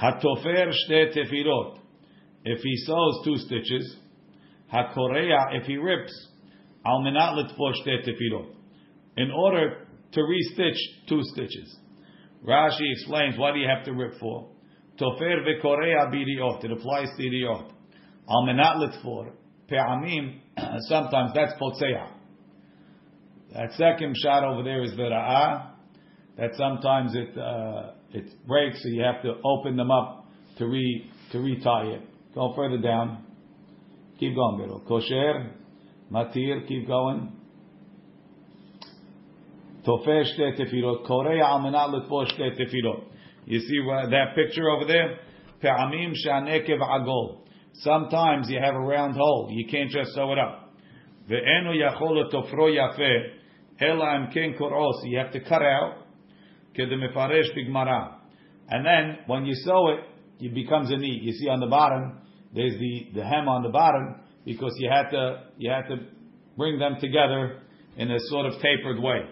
Hatofer 0.00 0.70
shte 0.72 1.16
tefirot. 1.16 1.78
If 2.44 2.60
he 2.62 2.76
sews 2.76 3.20
two 3.24 3.36
stitches, 3.36 3.96
hakorea 4.72 5.56
if 5.60 5.66
he 5.66 5.76
rips, 5.76 6.12
al 6.84 7.00
menat 7.00 7.34
litfor 7.34 7.72
shte 7.74 8.06
tefirot. 8.06 8.54
In 9.16 9.30
order 9.30 9.86
to 10.12 10.20
restitch 10.20 10.78
two 11.08 11.20
stitches. 11.22 11.78
Rashi 12.46 12.92
explains 12.92 13.38
why 13.38 13.52
do 13.52 13.58
you 13.58 13.68
have 13.68 13.84
to 13.84 13.92
rip 13.92 14.18
for? 14.18 14.48
Tofer 14.98 15.44
vekorea 15.46 16.12
biriot. 16.12 16.64
It 16.64 16.72
applies 16.72 17.08
to 17.16 17.22
iriot. 17.22 17.70
Al 18.28 18.46
menat 18.46 18.76
litfor. 18.76 19.32
Pe'amim, 19.70 20.40
sometimes 20.88 21.32
that's 21.34 21.54
potseah. 21.60 22.10
That 23.54 23.72
second 23.72 24.14
shot 24.22 24.44
over 24.44 24.62
there 24.62 24.82
is 24.82 24.90
the 24.92 25.04
ra'ah. 25.04 25.70
That 26.36 26.50
sometimes 26.56 27.14
it 27.14 27.38
uh, 27.38 27.92
it 28.14 28.46
breaks, 28.46 28.82
so 28.82 28.88
you 28.88 29.02
have 29.02 29.22
to 29.22 29.34
open 29.44 29.76
them 29.76 29.90
up 29.90 30.26
to 30.58 30.66
re 30.66 31.10
to 31.32 31.38
retie 31.38 31.96
it. 31.96 32.02
Go 32.34 32.52
further 32.54 32.78
down. 32.78 33.24
Keep 34.18 34.36
going, 34.36 34.58
Biddle. 34.58 34.80
Kosher, 34.86 35.50
matir, 36.12 36.66
keep 36.68 36.86
going. 36.86 37.32
Tofeh 39.84 40.24
shte 40.24 40.58
tefilot. 40.58 41.04
Korea 41.06 41.44
al 41.44 41.60
menat 41.60 42.08
shte 42.08 42.56
tefilot. 42.58 43.04
You 43.46 43.60
see 43.60 43.80
that 44.10 44.34
picture 44.34 44.70
over 44.70 44.86
there? 44.86 45.18
Pe'amim 45.62 46.12
shanekev 46.24 46.80
agol. 46.80 47.40
Sometimes 47.74 48.48
you 48.48 48.60
have 48.60 48.74
a 48.74 48.80
round 48.80 49.16
hole. 49.16 49.48
You 49.50 49.66
can't 49.66 49.90
just 49.90 50.14
sew 50.14 50.32
it 50.32 50.38
up. 50.38 50.72
Ve'enu 51.28 51.74
yachol 51.74 52.32
tofro 52.32 52.70
yafeh. 52.70 53.32
Ela 53.80 54.16
im 54.16 54.54
koros. 54.54 55.04
You 55.04 55.18
have 55.18 55.32
to 55.32 55.40
cut 55.40 55.62
out. 55.62 56.03
Kedemefaresh 56.76 57.56
bigmara. 57.56 58.16
And 58.68 58.84
then 58.84 59.18
when 59.26 59.44
you 59.44 59.54
sew 59.54 59.88
it, 59.88 60.00
it 60.44 60.54
becomes 60.54 60.90
a 60.90 60.96
knee. 60.96 61.20
You 61.22 61.32
see 61.32 61.48
on 61.48 61.60
the 61.60 61.66
bottom, 61.66 62.18
there's 62.54 62.78
the, 62.78 63.08
the 63.14 63.24
hem 63.24 63.48
on 63.48 63.62
the 63.62 63.68
bottom 63.68 64.16
because 64.44 64.74
you 64.78 64.90
had 64.90 65.10
to 65.10 65.44
you 65.58 65.70
had 65.70 65.88
to 65.88 65.96
bring 66.56 66.78
them 66.78 66.96
together 67.00 67.60
in 67.96 68.10
a 68.10 68.18
sort 68.20 68.46
of 68.46 68.54
tapered 68.60 69.00
way. 69.00 69.22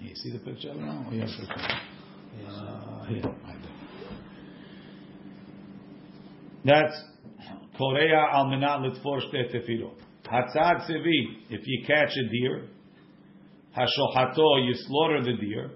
You 0.00 0.14
see 0.14 0.32
the 0.32 0.38
picture 0.38 0.74
now? 0.74 1.08
Yes. 1.12 1.30
Uh. 2.46 2.82
That's 6.64 6.94
Korea 7.76 8.26
al 8.32 8.46
menat 8.46 8.80
litfor 8.80 9.20
shte 9.20 9.52
tefilot. 9.52 9.96
Hatzad 10.24 10.88
sevi, 10.88 11.50
if 11.50 11.66
you 11.66 11.84
catch 11.86 12.10
a 12.16 12.28
deer, 12.28 12.68
hashohato, 13.76 14.66
you 14.66 14.72
slaughter 14.74 15.22
the 15.22 15.36
deer, 15.40 15.70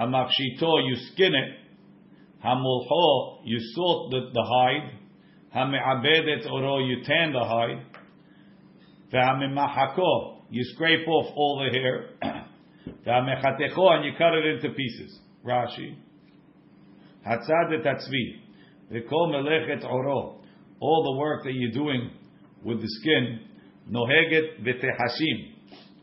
hamafshito, 0.00 0.88
you 0.88 0.96
skin 1.12 1.34
it, 1.34 1.58
hamulho, 2.44 3.40
you 3.44 3.58
salt 3.74 4.10
the, 4.10 4.30
the 4.32 4.42
hide, 4.42 4.92
hame'abedet 5.54 6.50
oro, 6.50 6.78
you 6.78 7.02
tan 7.04 7.32
the 7.32 7.40
hide, 7.40 7.84
ve'hamemahako, 9.12 10.42
you 10.50 10.62
scrape 10.74 11.06
off 11.06 11.32
all 11.36 11.64
the 11.64 11.78
hair, 11.78 12.10
ve'hamechatecho, 13.06 13.90
and 13.92 14.04
you 14.04 14.12
cut 14.16 14.34
it 14.34 14.46
into 14.46 14.70
pieces. 14.74 15.20
Rashi. 15.44 15.96
Hatzad 17.26 17.84
tatzvi. 17.84 18.40
V'kol 18.92 19.32
melechet 19.32 19.84
oro. 19.84 20.40
All 20.80 21.14
the 21.14 21.18
work 21.18 21.44
that 21.44 21.52
you're 21.52 21.72
doing 21.72 22.10
with 22.64 22.80
the 22.80 22.88
skin, 22.88 23.40
noheget 23.90 24.62
v'tehashim. 24.64 25.54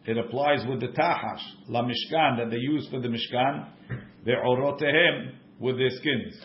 It 0.07 0.17
applies 0.17 0.65
with 0.65 0.79
the 0.79 0.87
tahash, 0.87 1.41
la 1.67 1.83
mishkan, 1.83 2.37
that 2.37 2.49
they 2.49 2.57
use 2.57 2.87
for 2.89 3.01
the 3.01 3.09
mishkan, 3.09 3.67
ve'orotehem, 4.25 5.33
with 5.59 5.77
their 5.77 5.89
skins. 5.89 6.41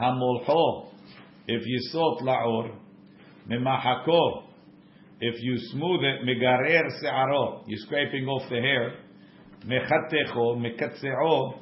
Hamolcho, 0.00 0.90
if 1.48 1.66
you 1.66 1.78
salt 1.90 2.22
la'or, 2.22 2.72
memahako, 3.50 4.44
if 5.20 5.42
you 5.42 5.56
smooth 5.72 6.04
it, 6.04 6.24
megarer 6.24 6.88
se'aro, 7.02 7.64
you're 7.66 7.80
scraping 7.80 8.26
off 8.26 8.48
the 8.48 8.60
hair, 8.60 8.94
mechatecho, 9.66 10.56
mekatseo, 10.56 11.58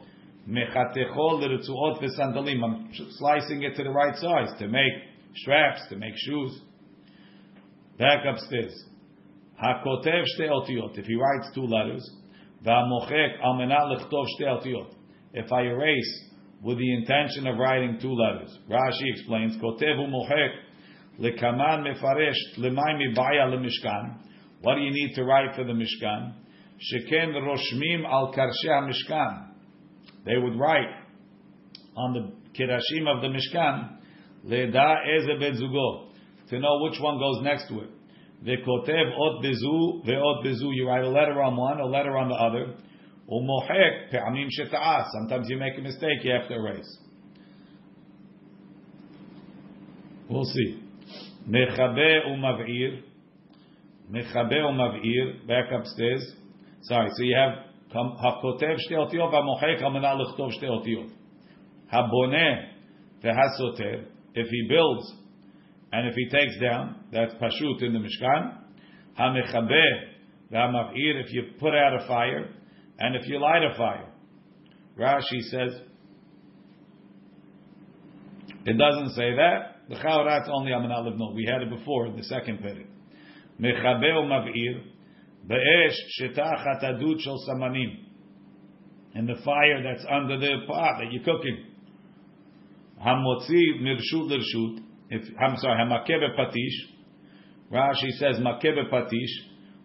mechatechol 0.46 1.40
l'ritzuot 1.40 2.02
v'sandalim. 2.02 2.62
I'm 2.62 2.90
slicing 2.92 3.62
it 3.62 3.74
to 3.76 3.84
the 3.84 3.90
right 3.90 4.16
size 4.16 4.58
to 4.58 4.68
make 4.68 4.92
straps, 5.36 5.80
to 5.88 5.96
make 5.96 6.12
shoes. 6.14 6.60
Back 7.98 8.26
upstairs. 8.26 8.84
If 9.64 11.06
he 11.06 11.14
writes 11.14 11.50
two 11.54 11.66
letters, 11.66 12.10
v'amochek 12.64 13.40
al 13.42 13.54
menat 13.54 13.96
lechtov 13.96 14.26
shte. 14.40 14.94
If 15.34 15.52
I 15.52 15.62
erase 15.62 16.30
with 16.62 16.78
the 16.78 16.94
intention 16.94 17.46
of 17.46 17.58
writing 17.58 17.98
two 18.00 18.12
letters, 18.12 18.58
Rashi 18.68 19.10
explains. 19.14 19.56
What 19.60 19.78
do 24.74 24.80
you 24.80 24.90
need 24.90 25.14
to 25.14 25.24
write 25.24 25.54
for 25.56 25.64
the 25.64 25.72
mishkan? 25.72 26.34
Sheken 26.92 27.34
roshmim 27.34 28.04
al 28.04 28.32
karshe 28.32 28.88
mishkan 28.88 29.52
they 30.24 30.36
would 30.36 30.58
write 30.58 30.90
on 31.96 32.12
the 32.12 32.32
kirashim 32.58 33.08
of 33.08 33.22
the 33.22 33.28
Mishkan, 33.28 33.98
Leda 34.44 34.96
eze 35.16 35.30
bezugo, 35.40 36.10
to 36.48 36.58
know 36.58 36.78
which 36.82 37.00
one 37.00 37.18
goes 37.18 37.42
next 37.42 37.68
to 37.68 37.80
it. 37.80 37.90
Vekotev 38.43 39.13
ot 39.17 39.43
bezu 39.43 40.03
veot 40.05 40.45
bezu. 40.45 40.69
You 40.73 40.87
write 40.87 41.03
a 41.03 41.09
letter 41.09 41.41
on 41.41 41.57
one, 41.57 41.79
a 41.79 41.85
letter 41.85 42.15
on 42.17 42.29
the 42.29 42.35
other. 42.35 42.75
Umohek 43.29 44.11
pe'amim 44.11 44.47
sheta'ah. 44.47 45.05
Sometimes 45.19 45.49
you 45.49 45.57
make 45.57 45.77
a 45.77 45.81
mistake, 45.81 46.23
you 46.23 46.31
have 46.31 46.47
to 46.47 46.55
erase. 46.55 46.97
We'll 50.29 50.43
see. 50.43 50.83
Mechabe 51.49 52.27
umavir. 52.27 53.01
Mechabe 54.11 54.53
umavir. 54.53 55.47
Back 55.47 55.71
upstairs. 55.71 56.23
Sorry, 56.81 57.09
so 57.09 57.23
you 57.23 57.35
have 57.35 57.67
הכותב 57.95 58.75
שתי 58.77 58.95
אותיות 58.95 59.33
והמוחק 59.33 59.83
על 59.83 59.91
מנת 59.91 60.17
לכתוב 60.19 60.51
שתי 60.51 60.67
אותיות. 60.67 61.07
הבונה 61.89 62.61
והסותר, 63.21 63.99
if 64.35 64.47
he 64.47 64.69
builds 64.69 65.20
and 65.92 66.08
if 66.08 66.14
he 66.14 66.28
takes 66.30 66.58
down, 66.58 66.96
that's 67.12 67.34
pashut 67.34 67.82
in 67.82 67.92
the 67.92 67.98
Mishkan. 67.98 68.58
Hamechabeh, 69.18 70.50
v'hamavir, 70.50 71.22
if 71.24 71.32
you 71.32 71.42
put 71.60 71.74
out 71.74 72.02
a 72.02 72.06
fire, 72.06 72.48
and 72.98 73.14
if 73.14 73.28
you 73.28 73.38
light 73.38 73.62
a 73.62 73.76
fire. 73.76 74.08
Rashi 74.98 75.40
says, 75.50 75.80
it 78.64 78.78
doesn't 78.78 79.10
say 79.10 79.34
that. 79.36 79.88
The 79.88 79.96
Chaurat's 79.96 80.48
only 80.50 80.70
Amanat 80.70 81.12
Livno. 81.12 81.34
We 81.34 81.44
had 81.44 81.62
it 81.62 81.70
before 81.70 82.06
in 82.06 82.16
the 82.16 82.22
second 82.22 82.58
period. 82.58 82.86
Mechabeh 83.60 84.14
mavir, 84.24 84.82
be'esh 85.46 85.96
shetachat 86.20 86.84
adut 86.84 87.20
shel 87.20 87.38
samanim. 87.48 88.04
And 89.14 89.28
the 89.28 89.34
fire 89.44 89.82
that's 89.82 90.06
under 90.10 90.38
the 90.38 90.64
pot 90.66 91.00
that 91.00 91.12
you're 91.12 91.24
cooking. 91.24 91.66
Hamotzi 93.04 93.82
mirshut 93.82 94.30
lirshut 94.30 94.78
if 95.14 95.28
I'm 95.38 95.58
sorry, 95.58 95.78
hamakebe 95.78 96.34
patish. 96.38 96.90
Rashi 97.70 98.08
says 98.12 98.36
makebe 98.38 98.90
patish. 98.90 99.34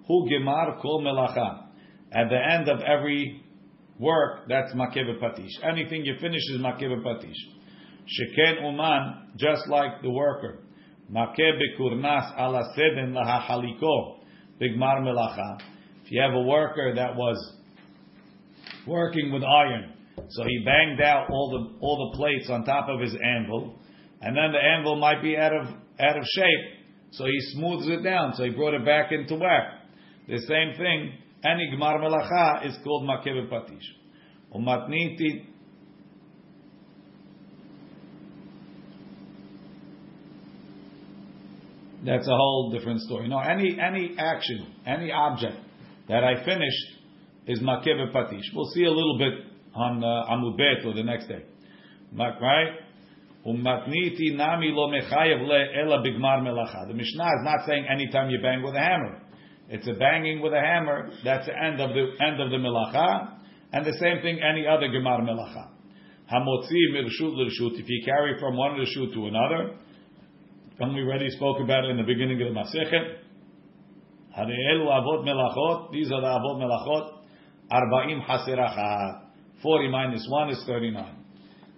Hu 0.07 0.25
gemar 0.29 0.81
kol 0.81 1.03
melacha. 1.03 1.65
At 2.13 2.29
the 2.29 2.37
end 2.37 2.69
of 2.69 2.79
every 2.79 3.43
work, 3.99 4.47
that's 4.47 4.73
makebe 4.73 5.19
patish. 5.21 5.51
Anything 5.69 6.05
you 6.05 6.15
finish 6.21 6.41
is 6.53 6.61
makebe 6.61 7.03
patish. 7.03 7.35
Sheken 8.07 8.63
uman, 8.63 9.33
just 9.35 9.67
like 9.67 10.01
the 10.01 10.09
worker. 10.09 10.59
Makebe 11.11 11.77
kurnas 11.77 12.39
ala 12.39 12.61
seden 12.77 13.11
laha 13.11 13.45
haliko. 13.49 14.19
Bigmar 14.61 15.01
melacha. 15.01 15.59
If 16.05 16.11
you 16.11 16.21
have 16.21 16.35
a 16.35 16.41
worker 16.41 16.93
that 16.95 17.17
was 17.17 17.53
working 18.87 19.33
with 19.33 19.43
iron, 19.43 19.91
so 20.29 20.43
he 20.45 20.63
banged 20.63 21.01
out 21.01 21.27
all 21.29 21.49
the 21.51 21.85
all 21.85 22.11
the 22.11 22.17
plates 22.17 22.49
on 22.49 22.63
top 22.63 22.87
of 22.87 23.01
his 23.01 23.13
anvil, 23.21 23.77
and 24.21 24.35
then 24.35 24.51
the 24.51 24.59
anvil 24.59 24.95
might 24.97 25.21
be 25.21 25.37
out 25.37 25.53
of 25.53 25.67
out 25.99 26.17
of 26.17 26.23
shape, 26.23 26.77
so 27.11 27.25
he 27.25 27.39
smooths 27.53 27.87
it 27.87 28.03
down, 28.03 28.33
so 28.35 28.43
he 28.43 28.51
brought 28.51 28.73
it 28.73 28.85
back 28.85 29.11
into 29.11 29.35
whack. 29.35 29.73
The 30.27 30.39
same 30.39 30.77
thing, 30.77 31.13
any 31.45 31.71
gmar 31.75 31.99
melacha 31.99 32.67
is 32.67 32.77
called 32.83 33.07
makeh 33.07 33.49
patish. 33.49 33.81
Umatniti 34.53 35.45
That's 42.05 42.27
a 42.27 42.31
whole 42.31 42.71
different 42.71 43.01
story. 43.01 43.27
No, 43.27 43.39
any 43.39 43.77
any 43.81 44.15
action, 44.17 44.73
any 44.85 45.11
object 45.11 45.57
that 46.07 46.23
I 46.23 46.45
finished 46.45 46.87
is 47.47 47.59
makeh 47.59 48.13
patish. 48.13 48.43
We'll 48.55 48.69
see 48.73 48.85
a 48.85 48.91
little 48.91 49.17
bit 49.17 49.33
on 49.75 50.03
uh, 50.03 50.87
or 50.87 50.93
the 50.93 51.03
next 51.03 51.27
day. 51.27 51.43
Right? 52.17 52.86
Umatniti 53.47 54.35
nami 54.35 54.71
lo 54.71 54.91
mechayev 54.91 55.47
le 55.47 55.81
ela 55.81 56.03
bigmar 56.03 56.41
melacha. 56.41 56.87
The 56.87 56.93
Mishnah 56.93 57.23
is 57.23 57.43
not 57.43 57.65
saying 57.65 57.85
anytime 57.89 58.29
you 58.29 58.39
bang 58.41 58.61
with 58.61 58.75
a 58.75 58.79
hammer. 58.79 59.21
It's 59.69 59.87
a 59.87 59.93
banging 59.93 60.41
with 60.41 60.53
a 60.53 60.59
hammer. 60.59 61.09
That's 61.23 61.45
the 61.45 61.53
end 61.53 61.79
of 61.79 61.91
the 61.91 62.07
end 62.25 62.41
of 62.41 62.51
the 62.51 62.57
melacha, 62.57 63.39
and 63.71 63.85
the 63.85 63.93
same 63.93 64.21
thing 64.21 64.39
any 64.43 64.67
other 64.67 64.87
gemar 64.87 65.21
melacha. 65.21 65.69
Hamotzi 66.31 66.91
mirshut 66.93 67.33
l'rshut. 67.33 67.79
If 67.79 67.87
you 67.87 68.03
carry 68.03 68.37
from 68.37 68.57
one 68.57 68.71
reshut 68.71 69.13
to 69.13 69.27
another, 69.27 69.77
and 70.79 70.93
we 70.93 71.01
already 71.01 71.29
spoke 71.29 71.61
about 71.63 71.85
it 71.85 71.91
in 71.91 71.97
the 71.97 72.03
beginning 72.03 72.41
of 72.41 72.53
the 72.53 72.59
Masechet. 72.59 73.17
Hareelu 74.37 74.85
avot 74.85 75.23
melachot. 75.25 75.91
These 75.91 76.11
are 76.11 76.21
the 76.21 76.27
avot 76.27 76.57
melachot. 76.61 77.13
Arbaim 77.71 78.21
haserachat. 78.25 79.21
Forty 79.63 79.87
minus 79.87 80.27
one 80.29 80.49
is 80.49 80.63
thirty-nine. 80.67 81.16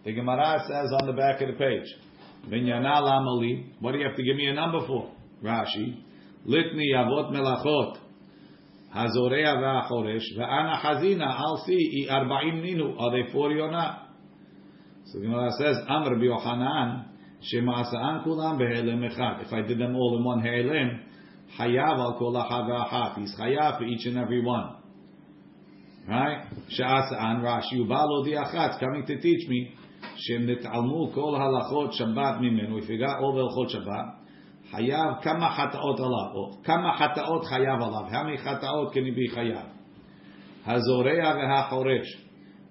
The 0.10 0.16
Gemara 0.16 0.64
says 0.68 0.92
on 1.00 1.06
the 1.06 1.14
back 1.14 1.40
of 1.40 1.50
the 1.50 1.54
page, 1.54 1.86
Vinyana 2.50 3.00
lamali. 3.00 3.74
What 3.80 3.92
do 3.92 4.00
you 4.00 4.08
have 4.08 4.16
to 4.16 4.24
give 4.24 4.36
me 4.36 4.48
a 4.48 4.56
number 4.56 4.80
for? 4.88 5.12
Rashi. 5.44 6.02
Litni 6.48 6.96
avot 6.96 7.32
melachot. 7.32 8.00
Hazorea 8.96 9.56
v'achoresh. 9.58 10.36
Ve'ana 10.36 10.82
hazina. 10.82 11.28
I'll 11.28 11.64
see. 11.68 12.08
Arba'im 12.10 12.64
ninu. 12.64 13.00
Are 13.00 13.12
they 13.12 13.32
forty 13.32 13.60
or 13.60 13.70
not? 13.70 14.08
So 15.06 15.20
the 15.20 15.26
Gemara 15.26 15.52
says, 15.60 15.78
Amr 15.88 16.16
b'Yochanan. 16.16 17.06
Shema'asa'an 17.54 18.26
kulam 18.26 18.58
be'elem 18.58 19.08
echad. 19.14 19.46
If 19.46 19.54
I 19.54 19.62
did 19.62 19.78
them 19.78 19.96
all 19.96 20.18
in 20.18 20.24
one 20.24 20.42
he'elem, 20.42 21.02
hayav 21.60 22.00
al 22.00 22.18
kol 22.18 22.34
ahad 22.34 23.16
He's 23.20 23.36
hayav 23.40 23.78
for 23.78 23.84
each 23.84 24.08
and 24.08 24.18
every 24.18 24.44
one. 24.44 24.76
Right? 26.08 26.48
Sha'asa'an 26.76 27.44
Rashi 27.44 27.76
ubalo 27.76 28.26
di'achat. 28.26 28.80
coming 28.80 29.06
to 29.06 29.22
teach 29.22 29.48
me. 29.48 29.76
Shem 30.20 30.48
nit'almu 30.48 31.14
kol 31.14 31.38
halachot 31.38 32.00
Shabbat 32.00 32.42
mimenu. 32.42 32.82
If 32.82 32.90
you 32.90 33.00
got 33.00 33.20
all 33.20 33.34
the 33.34 33.42
halachot 33.42 33.76
Shabbat, 33.76 34.16
hayav 34.74 35.24
kama 35.24 35.50
hataot 35.50 36.00
alav. 36.00 36.64
Kama 36.66 36.98
hataot 37.00 37.46
hayav 37.52 37.80
alav. 37.80 38.12
How 38.12 38.24
many 38.24 38.38
hataot 38.38 38.94
can 38.94 39.06
he 39.06 39.12
be 39.12 39.30
hayav? 39.30 39.72
Hazorea 40.68 41.36
ve'hachoresh. 41.36 42.08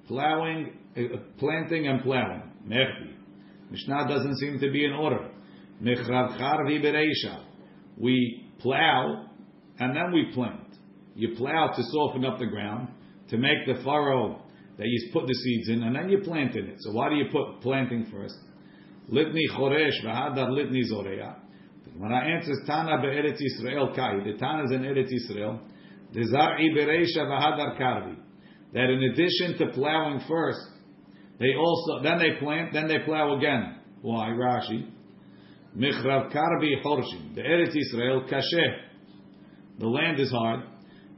Plowing, 0.09 0.73
uh, 0.97 1.01
planting 1.39 1.87
and 1.87 2.03
plowing. 2.03 2.43
Mechti. 2.67 3.15
Mishnah 3.71 4.09
doesn't 4.09 4.37
seem 4.39 4.59
to 4.61 4.71
be 4.71 4.85
in 4.85 4.93
order. 4.93 5.31
We 7.99 8.47
plow 8.61 9.27
and 9.79 9.97
then 9.97 10.13
we 10.13 10.33
plant. 10.35 10.61
You 11.15 11.37
plow 11.37 11.73
to 11.75 11.83
soften 11.83 12.25
up 12.25 12.39
the 12.39 12.47
ground, 12.47 12.89
to 13.31 13.37
make 13.37 13.67
the 13.67 13.83
furrow 13.85 14.43
that 14.79 14.87
you 14.87 15.11
put 15.13 15.27
the 15.27 15.35
seeds 15.35 15.69
in, 15.69 15.83
and 15.83 15.95
then 15.95 16.09
you 16.09 16.19
plant 16.19 16.55
in 16.55 16.67
it. 16.67 16.77
So 16.79 16.93
why 16.93 17.09
do 17.11 17.17
you 17.17 17.27
put 17.33 17.61
planting 17.61 18.07
first? 18.11 18.37
Litni 19.11 19.43
choresh 19.53 20.05
v'hadar 20.05 20.51
litni 20.51 20.83
zoreya. 20.89 21.37
When 21.97 22.13
I 22.13 22.37
answers 22.37 22.59
Tana 22.67 23.01
be'eretz 23.03 23.41
Yisrael 23.41 23.95
kai, 23.97 24.23
the 24.25 24.39
Tana 24.39 24.65
is 24.65 24.71
in 24.71 24.83
Eretz 24.83 25.11
Yisrael, 25.11 25.59
the 26.13 26.21
zar'i 26.21 26.71
bereisha 26.77 27.27
v'hadar 27.27 27.81
karvi. 27.81 28.17
That 28.73 28.91
in 28.91 29.03
addition 29.03 29.59
to 29.59 29.73
plowing 29.75 30.21
first, 30.29 30.61
they 31.41 31.55
also 31.55 32.03
then 32.03 32.19
they 32.19 32.39
plant, 32.39 32.73
then 32.73 32.87
they 32.87 32.99
plow 33.05 33.37
again. 33.37 33.81
Why 34.03 34.29
Rashi? 34.29 34.91
Michrav 35.77 36.33
karbi 36.33 36.85
horshim. 36.85 37.35
The 37.35 37.41
Eretz 37.41 37.75
Israel 37.77 38.29
kashe. 38.31 38.77
The 39.79 39.87
land 39.87 40.21
is 40.21 40.31
hard. 40.31 40.61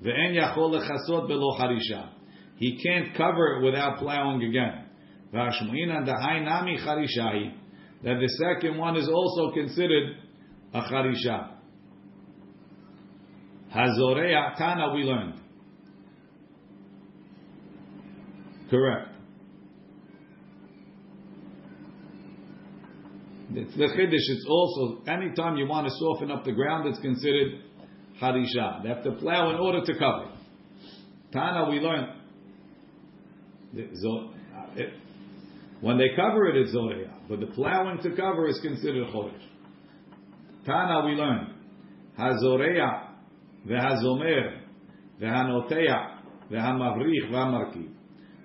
Ve'en 0.02 0.34
yachol 0.34 0.80
lechasot 0.80 1.28
belo 1.28 1.58
harisha. 1.60 2.19
He 2.60 2.78
can't 2.82 3.16
cover 3.16 3.56
it 3.56 3.64
without 3.64 3.98
plowing 3.98 4.42
again. 4.44 4.84
That 5.32 5.50
the 8.02 8.28
second 8.38 8.76
one 8.76 8.96
is 8.96 9.08
also 9.08 9.50
considered 9.52 10.16
a 10.74 10.80
charisha. 10.82 11.54
Hazorea 13.74 14.56
Tana 14.58 14.92
we 14.94 15.04
learned. 15.04 15.40
Correct. 18.68 19.08
It's 23.54 23.74
the 23.74 23.84
chiddush. 23.84 24.12
It's 24.12 24.46
also 24.48 25.02
anytime 25.06 25.56
you 25.56 25.66
want 25.66 25.86
to 25.86 25.92
soften 25.98 26.30
up 26.30 26.44
the 26.44 26.52
ground, 26.52 26.86
it's 26.88 27.00
considered 27.00 27.62
harisha. 28.20 28.82
They 28.82 28.90
have 28.90 29.02
to 29.04 29.12
plow 29.12 29.48
in 29.50 29.56
order 29.56 29.80
to 29.82 29.94
cover. 29.98 30.30
Tana, 31.32 31.70
we 31.70 31.80
learn. 31.80 32.09
When 35.80 35.98
they 35.98 36.08
cover 36.16 36.48
it, 36.48 36.56
it's 36.56 36.72
zoreya, 36.72 37.10
but 37.28 37.40
the 37.40 37.46
plowing 37.46 37.98
to 38.02 38.10
cover 38.16 38.48
is 38.48 38.58
considered 38.60 39.08
chodesh. 39.08 39.42
Tana, 40.66 41.06
we 41.06 41.12
learn 41.12 41.54
hazoreya 42.18 43.08
vehazomer 43.66 44.60
vehanoteya 45.20 46.18
vehamavrich 46.50 47.30
vamarki. 47.30 47.88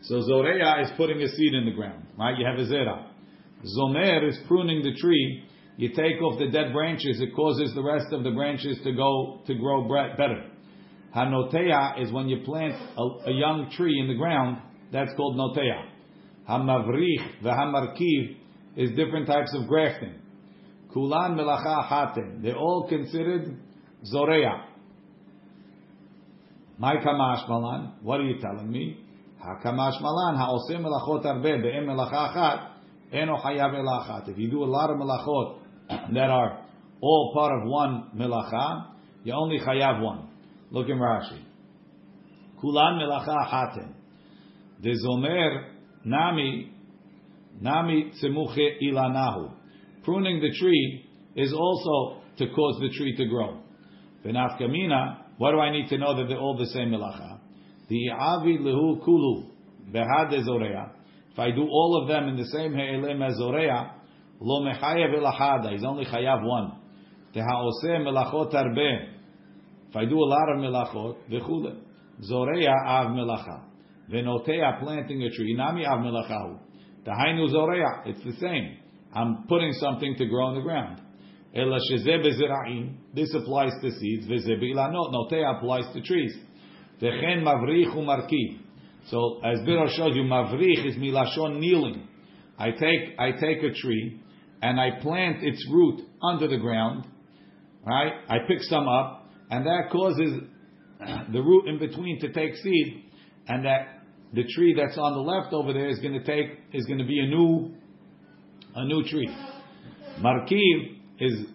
So 0.04 0.22
zoreya 0.22 0.82
is 0.84 0.92
putting 0.98 1.22
a 1.22 1.28
seed 1.28 1.54
in 1.54 1.66
the 1.66 1.72
ground, 1.72 2.06
right? 2.18 2.38
You 2.38 2.46
have 2.46 2.60
a 2.60 2.72
zera. 2.72 3.08
Zomer 3.66 4.28
is 4.30 4.38
pruning 4.48 4.84
the 4.84 4.94
tree. 5.00 5.44
You 5.78 5.90
take 5.90 6.22
off 6.22 6.40
the 6.40 6.50
dead 6.52 6.72
branches, 6.72 7.20
it 7.20 7.36
causes 7.36 7.74
the 7.74 7.84
rest 7.84 8.14
of 8.14 8.24
the 8.24 8.32
branches 8.32 8.78
to 8.84 8.94
go 8.94 9.42
to 9.46 9.56
grow 9.56 9.88
better. 10.16 10.52
Hanotea 11.14 12.02
is 12.02 12.12
when 12.12 12.30
you 12.30 12.46
plant 12.46 12.76
a, 12.98 13.30
a 13.30 13.34
young 13.34 13.72
tree 13.76 14.00
in 14.00 14.08
the 14.08 14.14
ground. 14.14 14.58
That's 14.96 15.14
called 15.18 15.36
notea. 15.36 15.90
Hamavrich 16.50 17.44
v'hamarkiv 17.44 18.38
is 18.78 18.92
different 18.92 19.28
types 19.28 19.54
of 19.54 19.68
grafting. 19.68 20.14
Kulan 20.94 21.36
melacha 21.36 21.86
hatem. 21.90 22.42
They're 22.42 22.56
all 22.56 22.88
considered 22.88 23.58
zorea. 24.10 24.68
My 26.78 26.96
kamash 26.96 27.50
malan. 27.50 27.96
What 28.04 28.22
are 28.22 28.24
you 28.24 28.40
telling 28.40 28.72
me? 28.72 28.98
Hakamash 29.46 30.02
malan 30.02 30.38
ha'osim 30.38 30.82
melachot 30.82 31.26
arbe 31.26 31.62
be'em 31.62 31.88
melacha 31.88 32.34
achat. 32.34 32.70
Eno 33.12 33.36
chayav 33.36 33.74
elachat. 33.74 34.30
If 34.30 34.38
you 34.38 34.50
do 34.50 34.64
a 34.64 34.72
lot 34.78 34.90
of 34.92 34.96
melachot 34.96 35.58
that 36.14 36.30
are 36.30 36.66
all 37.02 37.34
part 37.34 37.52
of 37.62 37.68
one 37.68 38.12
melacha, 38.16 38.92
you 39.26 39.34
only 39.34 39.60
chayav 39.60 40.02
one. 40.02 40.30
Look 40.72 40.88
in 40.88 40.98
Rashi. 40.98 41.44
Kulan 42.62 42.98
melacha 43.02 43.46
hatem. 43.46 44.05
The 44.82 44.92
zomer 45.06 45.72
nami 46.04 46.72
nami 47.62 48.12
tzemuche 48.22 48.82
ilanahu. 48.84 49.52
Pruning 50.04 50.40
the 50.42 50.52
tree 50.60 51.06
is 51.36 51.54
also 51.54 52.22
to 52.38 52.48
cause 52.48 52.80
the 52.82 52.90
tree 52.98 53.16
to 53.16 53.26
grow. 53.26 53.62
V'nafkamina. 54.26 55.22
What 55.38 55.52
do 55.52 55.60
I 55.60 55.72
need 55.72 55.90
to 55.90 55.98
know 55.98 56.16
that 56.16 56.28
they're 56.28 56.40
all 56.40 56.58
the 56.58 56.68
same 56.68 56.90
melacha? 56.90 57.40
The 57.90 58.12
avi 58.12 58.58
lehu 58.58 59.04
kulu 59.04 59.50
behad. 59.92 60.34
If 60.34 61.40
I 61.40 61.52
do 61.52 61.64
all 61.64 62.02
of 62.02 62.08
them 62.08 62.30
in 62.30 62.38
the 62.38 62.46
same 62.46 62.74
he'elem 62.74 63.22
as 63.22 63.36
Zoreya, 63.38 63.92
lo 64.40 64.64
mechayev 64.64 65.14
elachada. 65.14 65.72
He's 65.72 65.84
only 65.84 66.06
chayav 66.06 66.44
one. 66.46 66.80
Teha'oseh 67.34 68.00
melachot 68.00 68.54
arbe. 68.54 69.10
If 69.90 69.96
I 69.96 70.06
do 70.06 70.18
a 70.18 70.28
lot 70.28 70.50
of 70.50 70.60
melachot, 70.60 71.18
v'chule. 71.30 71.78
Zoreya 72.22 72.74
av 72.86 73.08
melacha. 73.08 73.64
V'notea 74.12 74.80
planting 74.80 75.24
a 75.24 75.30
tree. 75.30 75.56
Nami 75.56 75.86
av 75.86 76.00
melachahu. 76.00 76.60
Tahainu 77.06 77.50
zoreya. 77.50 78.04
It's 78.06 78.24
the 78.24 78.34
same. 78.40 78.78
I'm 79.14 79.46
putting 79.48 79.72
something 79.74 80.16
to 80.18 80.26
grow 80.26 80.50
in 80.50 80.56
the 80.56 80.62
ground. 80.62 81.02
Ela 81.56 81.80
shezeh 81.92 82.24
bezira'im. 82.24 82.96
This 83.14 83.34
applies 83.34 83.72
to 83.82 83.92
seeds. 83.92 84.28
V'zeh 84.28 84.60
be'ilanot. 84.60 85.14
Notea 85.14 85.58
applies 85.58 85.86
to 85.94 86.02
trees. 86.02 86.36
V'chen 87.02 87.44
mavrich 87.44 87.96
u'markiv. 87.96 88.60
So 89.08 89.40
as 89.44 89.60
Biro 89.60 89.88
showed 89.90 90.16
you, 90.16 90.24
mavrich 90.24 90.86
is 90.86 90.96
milashon 90.96 91.60
kneeling. 91.60 92.08
I 92.58 92.72
take 92.72 93.20
I 93.20 93.32
take 93.32 93.64
a 93.64 93.74
tree 93.74 94.22
and 94.62 94.80
I 94.80 95.00
plant 95.02 95.44
its 95.44 95.64
root 95.72 96.02
under 96.24 96.48
the 96.48 96.58
ground. 96.58 97.06
Right? 97.86 98.14
I 98.28 98.38
pick 98.48 98.62
some 98.62 98.88
up, 98.88 99.30
and 99.52 99.66
that 99.66 99.92
causes 99.92 100.42
the 101.32 101.40
root 101.40 101.68
in 101.68 101.78
between 101.78 102.20
to 102.22 102.34
take 102.34 102.56
seed, 102.56 103.04
and 103.48 103.64
that 103.64 103.95
the 104.36 104.44
tree 104.56 104.76
that's 104.78 104.98
on 104.98 105.14
the 105.14 105.22
left 105.22 105.54
over 105.54 105.74
there 105.74 105.90
is 105.90 106.00
going 106.00 106.14
to 106.14 106.24
take 106.24 106.60
is 106.74 106.86
going 106.86 107.00
to 107.00 107.06
be 107.06 107.20
a 107.20 107.28
new 107.28 107.74
a 108.76 108.86
new 108.86 109.04
tree. 109.04 109.30
Markiv 110.20 110.98
is 111.20 111.46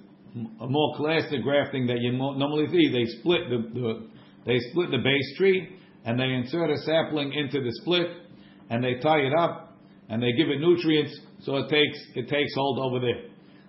a 0.61 0.67
more 0.67 0.97
classic 0.97 1.43
grafting 1.43 1.87
that 1.89 2.01
you 2.01 2.13
normally 2.13 2.67
see. 2.69 2.91
They 2.91 3.05
split 3.21 3.43
the, 3.51 3.59
the 3.75 4.07
they 4.47 4.59
split 4.71 4.91
the 4.91 4.99
base 4.99 5.37
tree 5.37 5.77
and 6.05 6.19
they 6.19 6.25
insert 6.25 6.71
a 6.71 6.79
sapling 6.79 7.33
into 7.33 7.61
the 7.61 7.73
split, 7.83 8.07
and 8.71 8.83
they 8.83 8.95
tie 9.03 9.19
it 9.19 9.33
up, 9.39 9.77
and 10.09 10.23
they 10.23 10.33
give 10.33 10.49
it 10.49 10.61
nutrients, 10.61 11.15
so 11.43 11.57
it 11.57 11.69
takes 11.69 11.99
it 12.15 12.29
takes 12.29 12.55
hold 12.55 12.79
over 12.79 13.01
there. 13.01 13.29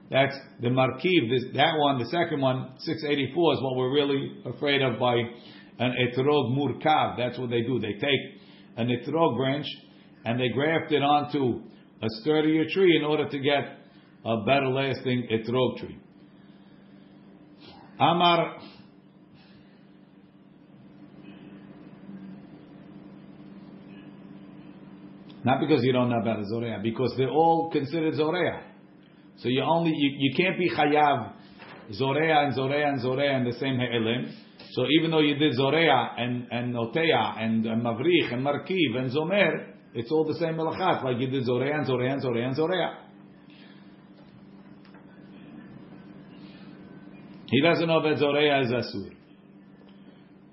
That's 0.09 0.35
the 0.61 0.69
markiv. 0.69 1.29
This, 1.29 1.45
that 1.55 1.73
one, 1.77 1.97
the 1.99 2.05
second 2.05 2.41
one, 2.41 2.73
684, 2.79 3.53
is 3.53 3.59
what 3.61 3.77
we're 3.77 3.93
really 3.93 4.41
afraid 4.45 4.81
of 4.81 4.99
by 4.99 5.15
an 5.15 5.95
etrog 6.03 6.57
murkav. 6.57 7.17
That's 7.17 7.39
what 7.39 7.49
they 7.49 7.61
do. 7.61 7.79
They 7.79 7.93
take 7.93 8.41
an 8.77 8.87
etrog 8.87 9.37
branch 9.37 9.65
and 10.25 10.39
they 10.39 10.49
graft 10.49 10.91
it 10.91 11.01
onto 11.01 11.61
a 12.01 12.07
sturdier 12.21 12.65
tree 12.69 12.97
in 12.97 13.03
order 13.03 13.27
to 13.27 13.39
get 13.39 13.77
a 14.25 14.43
better 14.45 14.67
lasting 14.67 15.27
etrog 15.31 15.77
tree. 15.79 15.97
Amar 17.99 18.57
Not 25.43 25.59
because 25.59 25.83
you 25.83 25.91
don't 25.91 26.09
know 26.09 26.19
about 26.21 26.39
a 26.39 26.79
because 26.83 27.15
they're 27.17 27.29
all 27.29 27.71
considered 27.71 28.13
Zoreah. 28.13 28.61
So 29.37 29.49
you 29.49 29.63
only 29.63 29.91
you, 29.91 30.11
you 30.19 30.35
can't 30.37 30.57
be 30.57 30.69
Chayav 30.69 31.33
Zoreah 31.93 32.45
and 32.45 32.55
Zoreah 32.55 32.89
and 32.89 33.01
Zoreah 33.01 33.37
in 33.37 33.45
the 33.45 33.53
same 33.53 33.77
He'elim. 33.77 34.31
So 34.71 34.85
even 34.97 35.11
though 35.11 35.19
you 35.19 35.35
did 35.35 35.53
Zoreah 35.55 36.13
and, 36.17 36.47
and 36.49 36.73
Noteah 36.73 37.39
and, 37.39 37.65
and 37.65 37.83
Mavrich 37.83 38.33
and 38.33 38.45
Markiv 38.45 38.97
and 38.97 39.11
Zomer, 39.11 39.73
it's 39.93 40.09
all 40.11 40.25
the 40.25 40.35
same 40.35 40.55
melachat, 40.55 41.03
like 41.03 41.19
you 41.19 41.27
did 41.27 41.45
Zoreah 41.45 41.75
and 41.75 41.85
Zoreah 41.85 42.13
and 42.13 42.21
Zoreah 42.21 42.47
and 42.47 42.55
Zoreah. 42.55 42.97
He 47.47 47.61
doesn't 47.61 47.85
know 47.85 48.01
that 48.01 48.17
Zoreah 48.17 48.61
is 48.61 48.71
Asur. 48.71 49.11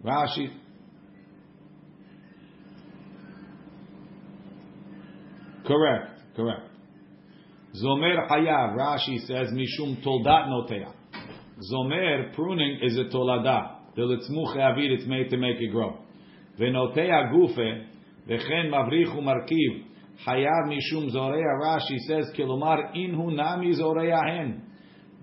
Rashi. 0.05 0.49
Correct, 5.65 6.23
correct. 6.35 6.63
Zomer 7.81 8.29
Hayav, 8.29 8.77
Rashi 8.77 9.21
says, 9.21 9.53
Mishum 9.53 10.05
Toldat 10.05 10.49
Noteah. 10.49 10.93
Zomer, 11.73 12.35
pruning 12.35 12.81
is 12.83 12.99
a 12.99 13.05
tolada. 13.15 13.78
The 13.99 14.05
litzmuch 14.05 14.57
avid, 14.57 14.93
it's 14.93 15.07
made 15.09 15.29
to 15.31 15.37
make 15.37 15.57
it 15.59 15.73
grow. 15.73 15.99
Venotea 16.57 17.33
gufe, 17.33 17.85
vechen 18.29 18.71
mavrich 18.71 19.13
umarkiv, 19.13 19.83
hayav 20.25 20.69
mishum 20.69 21.13
zorea. 21.13 21.61
Rashi 21.61 21.99
says, 22.07 22.27
kilomar 22.39 22.95
inhu 22.95 23.35
nami 23.35 23.75
zorea 23.75 24.25
hen. 24.25 24.63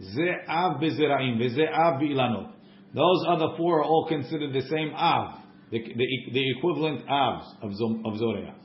Ze 0.01 0.29
av 0.49 0.81
bezeraim, 0.81 1.39
veze 1.39 1.65
av 1.71 2.01
bilanot. 2.01 2.51
Those 2.93 3.25
other 3.29 3.55
four 3.55 3.79
are 3.79 3.85
all 3.85 4.07
considered 4.09 4.51
the 4.51 4.63
same 4.63 4.91
av, 4.93 5.39
the, 5.71 5.79
the, 5.79 6.57
equivalent 6.57 7.07
avs 7.07 7.45
of, 7.61 7.71
of 8.05 8.19
zorea. 8.19 8.55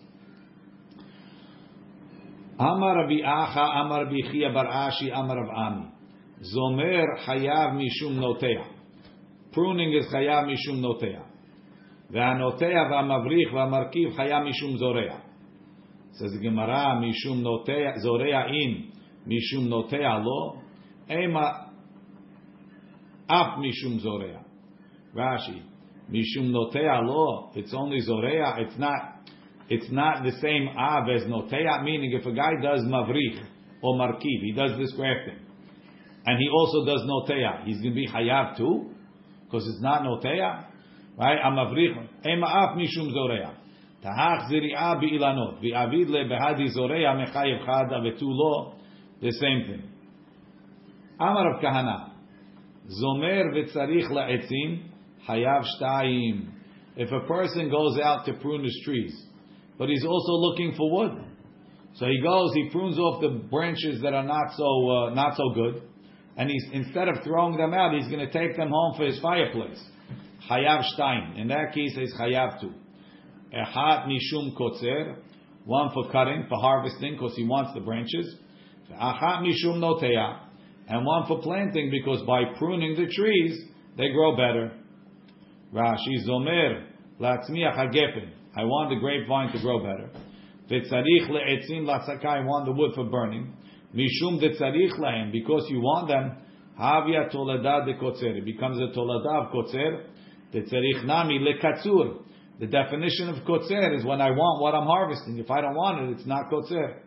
Amar 2.58 2.96
Rabbi 2.96 3.22
Acha, 3.24 3.84
Amar 3.84 4.06
Rabbi 4.06 4.32
Chia 4.32 4.52
Bar 4.52 4.66
Amar 5.14 5.36
Rav 5.36 5.50
Ami. 5.56 5.92
Zomer 6.52 7.06
Chayav 7.24 7.74
Mishum 7.74 8.18
Notea. 8.18 8.80
Pruning 9.51 9.93
is 9.93 10.05
Chayav 10.13 10.45
Mishum 10.47 10.82
Notea. 10.82 11.36
והנוטע 12.09 12.88
והמבריך 12.91 13.53
והמרכיב 13.53 14.09
חיה 14.16 14.39
משום 14.39 14.78
זורע. 14.78 15.16
says 16.13 16.32
the 16.32 16.39
Gemara, 16.39 16.95
משום 17.01 17.41
נוטע, 17.41 17.91
זורע 17.95 18.45
in, 18.47 18.97
משום 19.28 19.68
נוטע 19.68 20.20
לא, 20.20 20.55
אימה 21.09 21.51
אף 23.28 23.57
משום 23.57 23.99
זורע. 23.99 24.38
Rashi, 25.16 25.59
משום 26.09 26.45
נוטע 26.45 27.01
לא, 27.07 27.49
it's 27.55 27.74
only 27.74 27.99
זורע, 27.99 28.57
it's 28.57 28.80
not, 28.80 29.30
it's 29.70 29.91
not 29.91 30.24
the 30.24 30.32
same 30.41 30.70
av 30.78 31.09
as 31.16 31.28
notea, 31.28 31.84
meaning 31.84 32.11
if 32.13 32.26
a 32.26 32.32
guy 32.32 32.51
does 32.61 32.82
mavrich 32.86 33.43
or 33.82 33.95
markiv, 33.95 34.41
he 34.41 34.53
does 34.55 34.78
this 34.78 34.93
grafting, 34.95 35.39
and 36.26 36.39
he 36.39 36.47
also 36.49 36.86
does 36.86 37.01
notea, 37.01 37.66
he's 37.66 37.82
going 37.82 37.93
to 37.93 37.95
be 37.95 38.07
hayav 38.07 38.55
too, 38.57 38.88
because 39.51 39.66
it's 39.66 39.82
not 39.82 40.03
notea, 40.03 40.66
right? 41.18 41.38
Amavrich, 41.44 42.09
ema'af 42.24 42.76
mishum 42.76 43.11
zorea. 43.12 43.57
Tahach 44.05 44.51
ziri'ah 44.51 45.01
bi'ilanot, 45.03 45.61
v'avid 45.62 46.09
le 46.09 46.24
behadi 46.24 46.68
zorea 46.74 47.14
mechayev 47.16 47.66
chada 47.66 48.01
vetulo, 48.01 48.74
the 49.20 49.32
same 49.32 49.64
thing. 49.66 49.90
Amar 51.18 51.57
of 51.57 51.62
Kahana, 51.62 52.12
zomer 52.88 53.53
v'tzarich 53.55 54.09
la'etzim, 54.11 54.84
hayav 55.28 55.64
shtayim. 55.80 56.53
If 56.96 57.11
a 57.12 57.26
person 57.26 57.70
goes 57.70 57.98
out 57.98 58.26
to 58.26 58.34
prune 58.34 58.64
his 58.64 58.80
trees, 58.84 59.14
but 59.78 59.88
he's 59.88 60.05
also 60.05 60.32
looking 60.32 60.74
for 60.76 60.90
wood, 60.90 61.24
so 61.94 62.07
he 62.07 62.20
goes, 62.22 62.53
he 62.55 62.68
prunes 62.70 62.98
off 62.98 63.20
the 63.20 63.48
branches 63.51 64.01
that 64.03 64.14
are 64.14 64.24
not 64.24 64.53
so 64.57 64.90
uh, 64.90 65.14
not 65.14 65.36
so 65.36 65.51
good, 65.55 65.82
and 66.37 66.51
he's 66.51 66.64
instead 66.72 67.09
of 67.09 67.22
throwing 67.24 67.57
them 67.57 67.74
out, 67.74 67.95
he's 67.95 68.09
going 68.09 68.26
to 68.26 68.33
take 68.33 68.57
them 68.57 68.70
home 68.70 68.95
for 68.97 69.05
his 69.05 69.18
fireplace. 69.20 69.83
Chayav 70.49 70.85
Stein. 70.85 71.35
In 71.37 71.49
that 71.49 71.72
case, 71.74 71.93
it's 71.97 72.14
Chayav 72.18 72.61
two. 72.61 72.72
Echat 73.55 74.07
mishum 74.07 74.57
kotzer, 74.57 75.16
one 75.64 75.91
for 75.93 76.11
cutting, 76.11 76.47
for 76.49 76.59
harvesting, 76.59 77.12
because 77.12 77.35
he 77.37 77.45
wants 77.45 77.72
the 77.74 77.81
branches. 77.81 78.37
Achat 78.93 79.43
mishum 79.43 79.78
noteya, 79.78 80.41
and 80.89 81.05
one 81.05 81.26
for 81.26 81.41
planting, 81.41 81.91
because 81.91 82.22
by 82.26 82.43
pruning 82.59 82.95
the 82.95 83.07
trees, 83.12 83.64
they 83.97 84.11
grow 84.11 84.37
better. 84.37 84.72
Rashi 85.72 86.26
zomer 86.26 86.87
latzmiach 87.20 87.76
hagefen. 87.76 88.31
I 88.57 88.64
want 88.64 88.91
the 88.91 88.97
grapevine 88.97 89.53
to 89.53 89.61
grow 89.61 89.78
better. 89.81 90.11
V'tzarich 90.68 91.28
le'etzim 91.28 91.85
latzaka. 91.85 92.26
I 92.26 92.41
want 92.41 92.66
the 92.66 92.72
wood 92.72 92.93
for 92.95 93.05
burning. 93.05 93.53
Mishum 93.95 94.41
lahem, 94.41 95.32
because 95.32 95.66
you 95.68 95.80
want 95.80 96.09
them. 96.09 96.36
Havia 96.78 97.32
tolada 97.32 97.84
de 97.84 97.95
kotzer. 97.95 98.38
It 98.38 98.45
becomes 98.45 98.78
a 98.78 98.97
tolada 98.97 99.47
of 99.47 99.53
kotzer. 99.53 100.05
Nami 101.05 101.38
lekatzur. 101.41 102.22
The 102.61 102.66
definition 102.66 103.30
of 103.30 103.45
kotzer 103.45 103.97
is 103.97 104.05
when 104.05 104.20
I 104.20 104.30
want 104.30 104.62
what 104.62 104.74
I'm 104.74 104.86
harvesting. 104.86 105.38
If 105.38 105.51
I 105.51 105.61
don't 105.61 105.74
want 105.74 106.11
it, 106.11 106.18
it's 106.18 106.26
not 106.26 106.51
kotzer. 106.51 107.01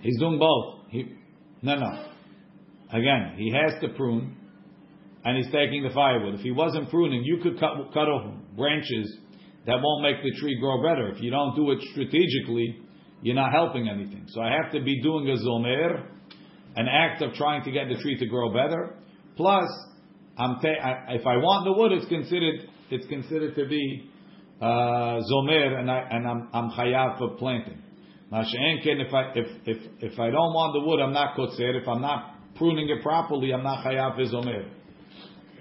He's 0.00 0.18
doing 0.20 0.38
both. 0.38 0.86
He, 0.88 1.16
no, 1.62 1.74
no. 1.74 2.06
Again, 2.90 3.34
he 3.36 3.52
has 3.52 3.80
to 3.80 3.88
prune, 3.96 4.36
and 5.26 5.36
he's 5.36 5.52
taking 5.52 5.82
the 5.82 5.90
firewood. 5.90 6.34
If 6.34 6.40
he 6.40 6.52
wasn't 6.52 6.88
pruning, 6.88 7.24
you 7.24 7.38
could 7.42 7.58
cut, 7.58 7.72
cut 7.92 8.06
off 8.06 8.32
branches 8.56 9.18
that 9.66 9.74
won't 9.82 10.02
make 10.02 10.22
the 10.22 10.30
tree 10.40 10.56
grow 10.60 10.80
better. 10.80 11.08
If 11.08 11.20
you 11.20 11.30
don't 11.32 11.56
do 11.56 11.72
it 11.72 11.80
strategically, 11.90 12.78
you're 13.22 13.34
not 13.34 13.50
helping 13.50 13.88
anything. 13.88 14.26
So 14.28 14.40
I 14.40 14.52
have 14.52 14.70
to 14.72 14.80
be 14.80 15.02
doing 15.02 15.28
a 15.28 15.34
zomer, 15.34 16.06
an 16.76 16.86
act 16.88 17.22
of 17.22 17.34
trying 17.34 17.64
to 17.64 17.72
get 17.72 17.88
the 17.88 18.00
tree 18.00 18.16
to 18.20 18.26
grow 18.26 18.52
better. 18.52 18.94
Plus, 19.36 19.64
I'm 20.38 20.60
ta- 20.60 20.80
I, 20.80 21.14
if 21.14 21.26
I 21.26 21.38
want 21.38 21.64
the 21.64 21.72
wood, 21.72 21.90
it's 21.90 22.06
considered 22.06 22.68
it's 22.88 23.06
considered 23.08 23.56
to 23.56 23.66
be 23.66 24.08
uh, 24.60 24.64
zomer, 24.64 25.80
and 25.80 25.90
I 25.90 26.06
and 26.08 26.28
I'm 26.28 26.48
I'm 26.52 26.70
chayav 26.70 27.18
for 27.18 27.36
planting. 27.36 27.82
If 28.30 29.12
I 29.12 29.32
if 29.34 29.46
if 29.66 30.12
if 30.12 30.20
I 30.20 30.30
don't 30.30 30.54
want 30.54 30.72
the 30.74 30.86
wood, 30.86 31.00
I'm 31.00 31.12
not 31.12 31.36
kotzer. 31.36 31.82
If 31.82 31.88
I'm 31.88 32.00
not 32.00 32.54
pruning 32.54 32.88
it 32.88 33.02
properly, 33.02 33.52
I'm 33.52 33.64
not 33.64 33.84
chayav 33.84 34.14
for 34.14 34.22
zomer. 34.22 34.70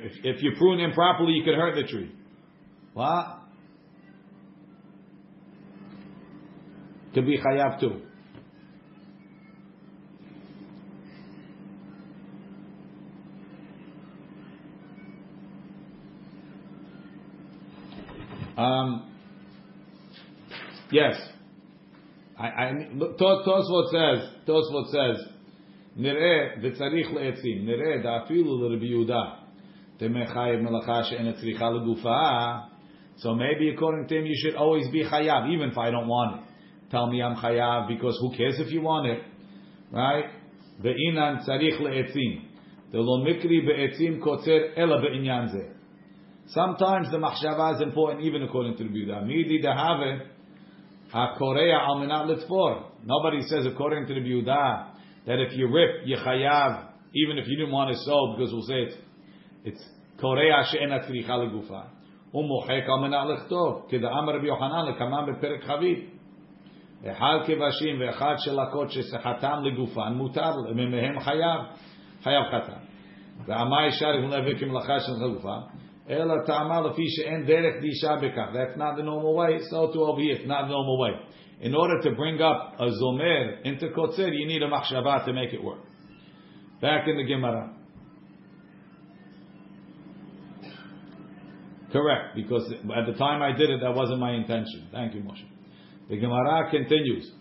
If, 0.04 0.12
if 0.24 0.42
you 0.42 0.52
prune 0.56 0.80
improperly, 0.80 1.32
you 1.32 1.44
could 1.44 1.54
hurt 1.54 1.74
the 1.74 1.86
tree. 1.90 2.10
What? 2.94 3.38
Could 7.14 7.26
be 7.26 7.38
chayav 7.38 7.80
too. 7.80 8.00
Um, 18.56 19.10
yes. 20.92 21.14
I, 22.38 22.46
I, 22.46 22.72
Tosfot 23.18 23.90
says, 23.90 24.28
Tosfot 24.46 24.90
says, 24.90 25.26
נראה 25.96 26.54
וצריך 26.62 27.12
לעצים, 27.12 27.66
נראה 27.66 28.02
דאפילו 28.02 28.68
לרבי 28.68 28.86
יהודה, 28.86 29.22
so 33.17 33.33
maybe 33.33 33.69
according 33.69 34.07
to 34.07 34.17
him 34.17 34.25
you 34.25 34.35
should 34.35 34.55
always 34.55 34.89
be 34.89 35.03
chayav, 35.03 35.53
even 35.53 35.69
if 35.69 35.77
I 35.77 35.89
don't 35.89 36.07
want 36.07 36.41
it. 36.41 36.43
Tell 36.91 37.07
me 37.09 37.21
I'm 37.21 37.35
chayav 37.35 37.87
because 37.87 38.17
who 38.19 38.35
cares 38.35 38.59
if 38.59 38.71
you 38.71 38.81
want 38.81 39.07
it, 39.07 39.23
right? 39.91 40.25
Ve'inan 40.83 41.47
tzarich 41.47 41.79
le'etzim. 41.79 42.43
The 42.91 42.99
lo 42.99 43.23
mikri 43.23 43.65
be'etzim 43.65 44.19
kotzer 44.21 44.77
ela 44.77 45.01
be'inyan 45.01 45.55
zeh. 45.55 45.71
Sometimes 46.47 47.09
the 47.11 47.17
machshava 47.17 47.75
is 47.75 47.81
important 47.81 48.23
even 48.23 48.43
according 48.43 48.77
to 48.77 48.83
the 48.83 48.89
Yehuda. 48.89 49.25
Midi 49.25 49.61
dehave 49.63 50.27
ha-korea 51.11 51.77
al 51.77 51.97
litzfor. 52.27 52.83
Nobody 53.05 53.41
says 53.47 53.65
according 53.65 54.07
to 54.07 54.13
the 54.13 54.19
Yehuda 54.19 54.87
that 55.25 55.39
if 55.39 55.57
you 55.57 55.71
rip, 55.73 56.05
you 56.05 56.17
chayav, 56.17 56.89
even 57.13 57.37
if 57.37 57.47
you 57.47 57.55
didn't 57.55 57.71
want 57.71 57.91
to 57.91 57.97
sew, 58.03 58.35
because 58.37 58.51
we'll 58.53 58.63
say 58.63 58.91
it's, 58.91 58.95
it's 59.64 59.82
korea 60.20 60.64
she'ena 60.64 61.00
tzricha 61.00 61.36
legufa. 61.36 62.00
ומוחק 62.34 62.82
על 62.88 63.08
מנת 63.08 63.26
לכתוב, 63.28 63.86
כדאמר 63.88 64.36
רבי 64.36 64.46
יוחנן 64.46 64.86
לקמן 64.88 65.32
בפרק 65.32 65.64
חבית. 65.64 66.10
אחד 67.06 67.38
כבשים 67.46 68.00
ואחד 68.00 68.34
שלקות 68.38 68.90
ששיחתם 68.90 69.62
לגופן, 69.64 70.12
מותר, 70.14 70.50
מהם 70.74 71.20
חייב, 71.20 71.60
חייב 72.22 72.42
חתם. 72.50 72.78
ואמה 73.46 73.84
אישה 73.84 74.12
לפני 74.12 74.30
להביא 74.30 74.58
כמלאכה 74.58 75.00
של 75.00 75.12
חלופה, 75.18 75.56
אלא 76.10 76.34
טעמה 76.46 76.80
לפי 76.80 77.02
שאין 77.08 77.44
דרך 77.46 77.74
דישה 77.80 78.16
בכך. 78.16 78.48
That's 78.52 78.78
not 78.78 78.96
the 78.96 79.02
normal 79.02 79.34
way, 79.34 79.58
so 79.70 79.92
to 79.92 79.98
over 79.98 80.20
here, 80.20 80.34
it's 80.34 80.46
not 80.46 80.62
the 80.62 80.72
normal 80.72 80.98
way. 81.00 81.12
In 81.60 81.74
order 81.74 82.00
to 82.02 82.10
bring 82.16 82.40
up 82.40 82.74
a 82.78 82.86
zomer 82.86 83.62
into 83.64 83.88
kotzer, 83.88 84.30
you 84.32 84.46
need 84.46 84.62
a 84.62 84.68
machshava 84.68 85.24
to 85.24 85.32
make 85.32 85.52
it 85.52 85.62
work. 85.62 85.82
Back 86.80 87.08
in 87.08 87.16
the 87.16 87.24
Gemara. 87.24 87.74
Correct, 91.95 92.35
because 92.35 92.69
at 92.73 93.05
the 93.05 93.17
time 93.17 93.41
I 93.41 93.57
did 93.57 93.69
it, 93.69 93.79
that 93.79 93.95
wasn't 93.95 94.19
my 94.19 94.33
intention. 94.33 94.89
Thank 94.91 95.13
you, 95.13 95.21
Moshe. 95.21 95.45
The 96.09 96.17
Gemara 96.17 96.69
continues. 96.69 97.31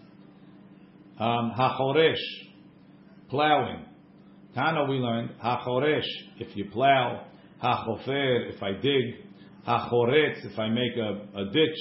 Um, 1.19 1.53
Hachoresh, 1.59 2.15
plowing. 3.31 3.85
Tana 4.55 4.85
we 4.89 4.99
learned, 4.99 5.31
Hachoresh, 5.45 6.07
if 6.39 6.57
you 6.57 6.67
plow, 6.71 7.27
Hachofer, 7.61 8.55
if 8.55 8.63
I 8.63 8.75
dig, 8.81 9.27
Hachoretz, 9.67 10.47
if 10.47 10.57
I 10.57 10.69
make 10.69 10.97
a, 10.99 11.41
a 11.41 11.47
ditch, 11.47 11.79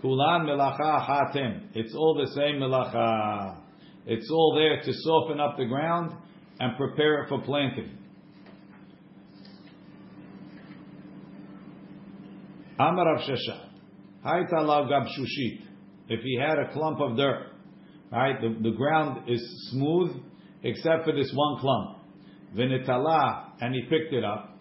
Kulan 0.00 0.44
melacha 0.44 1.08
hatem. 1.08 1.68
It's 1.74 1.94
all 1.94 2.16
the 2.16 2.26
same 2.34 2.56
melacha. 2.56 3.58
It's 4.06 4.28
all 4.28 4.56
there 4.56 4.82
to 4.82 4.92
soften 4.92 5.38
up 5.38 5.56
the 5.56 5.66
ground 5.66 6.16
and 6.58 6.76
prepare 6.76 7.22
it 7.22 7.28
for 7.28 7.40
planting. 7.42 7.96
Amar 12.78 13.14
Rav 13.14 13.20
Sheshet. 13.20 13.68
Haita 14.24 14.64
lav 14.64 14.86
gabshushit. 14.86 15.62
If 16.08 16.20
he 16.22 16.38
had 16.38 16.58
a 16.58 16.72
clump 16.72 17.00
of 17.00 17.16
dirt, 17.16 17.46
right, 18.10 18.40
the, 18.40 18.56
the 18.62 18.76
ground 18.76 19.28
is 19.28 19.42
smooth 19.70 20.12
except 20.62 21.04
for 21.04 21.12
this 21.12 21.30
one 21.34 21.60
clump. 21.60 21.98
Vinitala, 22.56 23.52
and 23.60 23.74
he 23.74 23.82
picked 23.82 24.12
it 24.12 24.24
up. 24.24 24.56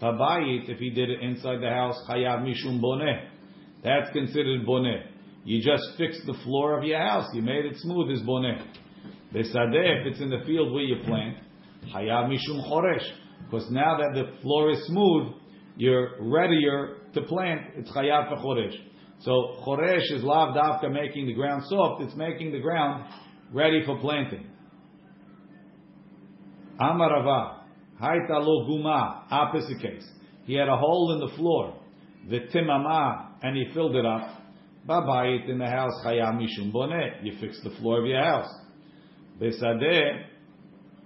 Tabayit, 0.00 0.68
if 0.68 0.78
he 0.78 0.90
did 0.90 1.08
it 1.08 1.20
inside 1.20 1.60
the 1.60 1.70
house, 1.70 1.96
chayav 2.08 2.42
mishum 2.42 2.80
boneh. 2.80 3.28
That's 3.82 4.10
considered 4.12 4.66
boneh. 4.66 5.06
You 5.44 5.62
just 5.62 5.96
fixed 5.96 6.26
the 6.26 6.34
floor 6.44 6.78
of 6.78 6.84
your 6.84 6.98
house. 6.98 7.28
You 7.32 7.42
made 7.42 7.64
it 7.64 7.76
smooth 7.78 8.10
as 8.10 8.20
boneh. 8.22 8.62
Besadeh, 9.32 10.00
if 10.00 10.12
it's 10.12 10.20
in 10.20 10.28
the 10.28 10.42
field 10.44 10.72
where 10.72 10.82
you 10.82 10.96
plant, 11.04 11.38
chayav 11.94 12.28
mishum 12.28 12.68
choresh. 12.70 13.06
Because 13.44 13.70
now 13.70 13.96
that 13.96 14.12
the 14.14 14.40
floor 14.42 14.70
is 14.70 14.84
smooth, 14.86 15.32
you're 15.76 16.20
readier 16.20 16.96
to 17.14 17.22
plant. 17.22 17.62
It's 17.76 17.90
chayav 17.90 18.28
for. 18.42 18.56
So 19.20 19.56
choresh 19.66 20.12
is 20.12 20.22
lav 20.22 20.54
davka 20.56 20.92
making 20.92 21.26
the 21.26 21.34
ground 21.34 21.62
soft. 21.66 22.02
It's 22.02 22.14
making 22.16 22.52
the 22.52 22.60
ground 22.60 23.04
ready 23.52 23.82
for 23.84 23.98
planting. 23.98 24.46
Amarava, 26.80 27.60
haita 28.00 28.30
lo 28.30 28.66
guma, 28.68 29.24
opposite 29.30 29.80
case. 29.80 30.06
He 30.44 30.54
had 30.54 30.68
a 30.68 30.76
hole 30.76 31.12
in 31.14 31.28
the 31.28 31.36
floor. 31.36 31.80
The 32.28 32.40
timama, 32.54 33.30
and 33.42 33.56
he 33.56 33.72
filled 33.72 33.96
it 33.96 34.04
up. 34.04 34.42
Babayit 34.86 35.48
in 35.48 35.58
the 35.58 35.66
house, 35.66 35.92
chayam 36.04 36.38
mishum. 36.40 36.72
You 37.22 37.32
fix 37.40 37.60
the 37.62 37.70
floor 37.78 38.00
of 38.00 38.06
your 38.06 38.22
house. 38.22 38.48
Besadeh. 39.40 40.24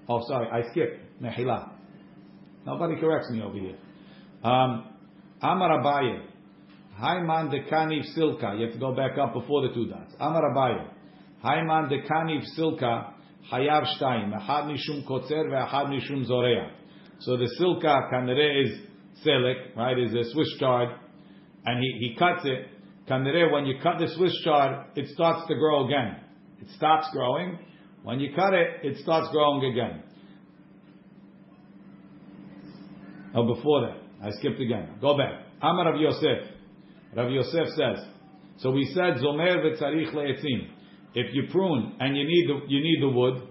Oh, 0.08 0.20
sorry, 0.26 0.48
I 0.52 0.68
skipped. 0.70 1.22
Mehila. 1.22 1.70
Nobody 2.66 3.00
corrects 3.00 3.30
me 3.30 3.42
over 3.42 3.58
here. 3.58 3.76
Um, 4.42 4.86
Amar 5.42 5.80
Abaye. 5.80 6.26
Haiman 7.00 7.50
dekanif 7.52 8.04
silka. 8.16 8.58
You 8.58 8.66
have 8.66 8.74
to 8.74 8.78
go 8.78 8.94
back 8.94 9.18
up 9.18 9.34
before 9.34 9.68
the 9.68 9.74
two 9.74 9.86
dots. 9.86 10.14
Amar 10.18 10.42
Abaye. 10.54 10.88
Haiman 11.44 11.90
dekanif 11.90 12.44
silka. 12.58 13.12
Hayav 13.52 13.84
shtayim. 13.98 14.32
Ahad 14.38 14.66
mishum 14.66 15.06
kotzer 15.06 15.46
ve'ahad 15.48 15.88
mishum 15.88 16.28
zorea. 16.28 16.70
So 17.20 17.36
the 17.36 17.50
silka 17.60 18.10
kanere 18.12 18.64
is 18.64 18.78
selek, 19.24 19.76
right? 19.76 19.98
Is 19.98 20.14
a 20.14 20.30
Swiss 20.32 20.48
chard, 20.58 20.88
and 21.66 21.78
he, 21.78 22.08
he 22.08 22.16
cuts 22.16 22.44
it. 22.44 22.68
Kanere, 23.08 23.50
when 23.52 23.66
you 23.66 23.78
cut 23.82 23.98
the 23.98 24.08
Swiss 24.16 24.32
chard, 24.44 24.86
it 24.96 25.08
starts 25.08 25.46
to 25.48 25.54
grow 25.54 25.86
again. 25.86 26.16
It 26.60 26.68
stops 26.76 27.08
growing. 27.12 27.58
When 28.02 28.20
you 28.20 28.34
cut 28.34 28.54
it, 28.54 28.68
it 28.82 28.98
starts 28.98 29.28
growing 29.32 29.72
again. 29.72 30.02
Oh, 33.34 33.54
before 33.54 33.82
that, 33.82 33.98
I 34.22 34.30
skipped 34.32 34.60
again. 34.60 34.96
Go 35.00 35.16
back. 35.16 35.46
Amar 35.62 35.92
Rav 35.92 36.00
Yosef. 36.00 36.50
Rav 37.16 37.30
Yosef 37.30 37.68
says. 37.76 38.04
So 38.58 38.70
we 38.70 38.84
said 38.94 39.14
zomer 39.14 39.56
v'tzarich 39.64 40.12
le'etzim. 40.12 40.68
If 41.14 41.34
you 41.34 41.44
prune 41.50 41.96
and 41.98 42.16
you 42.16 42.24
need 42.24 42.48
the, 42.48 42.60
you 42.68 42.82
need 42.82 42.98
the 43.00 43.08
wood, 43.08 43.42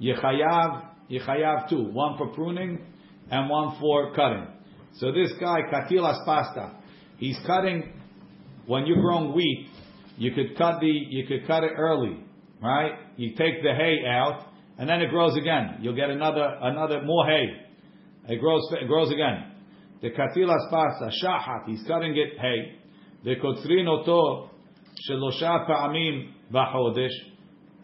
yechayav 0.00 0.88
yechayav 1.10 1.68
two, 1.68 1.90
one 1.92 2.18
for 2.18 2.28
pruning 2.28 2.84
and 3.30 3.48
one 3.48 3.78
for 3.80 4.14
cutting. 4.14 4.46
So 4.96 5.12
this 5.12 5.32
guy 5.40 5.60
katilas 5.72 6.24
pasta, 6.24 6.76
he's 7.16 7.38
cutting. 7.46 7.94
When 8.66 8.86
you're 8.86 9.00
growing 9.00 9.32
wheat, 9.32 9.68
you 10.18 10.32
could 10.32 10.56
cut 10.58 10.80
the 10.80 10.86
you 10.86 11.26
could 11.26 11.46
cut 11.46 11.64
it 11.64 11.72
early, 11.76 12.22
right? 12.62 12.92
You 13.16 13.30
take 13.30 13.62
the 13.62 13.72
hay 13.74 14.06
out, 14.06 14.46
and 14.76 14.88
then 14.88 15.00
it 15.00 15.10
grows 15.10 15.36
again. 15.36 15.78
You'll 15.80 15.96
get 15.96 16.10
another 16.10 16.56
another 16.60 17.02
more 17.02 17.26
hay. 17.26 17.46
It 18.28 18.40
grows 18.40 18.62
it 18.72 18.86
grows 18.86 19.10
again. 19.10 19.54
The 20.00 20.10
katilas 20.10 20.70
pasta 20.70 21.10
shahat, 21.24 21.66
he's 21.66 21.82
cutting 21.86 22.16
it 22.16 22.38
hay. 22.38 22.78
The 23.24 23.34
kotzrin 23.36 23.88
oto 23.88 24.50
shelosha 25.10 25.68
pa'amim 25.68 26.30
v'chodesh, 26.52 27.08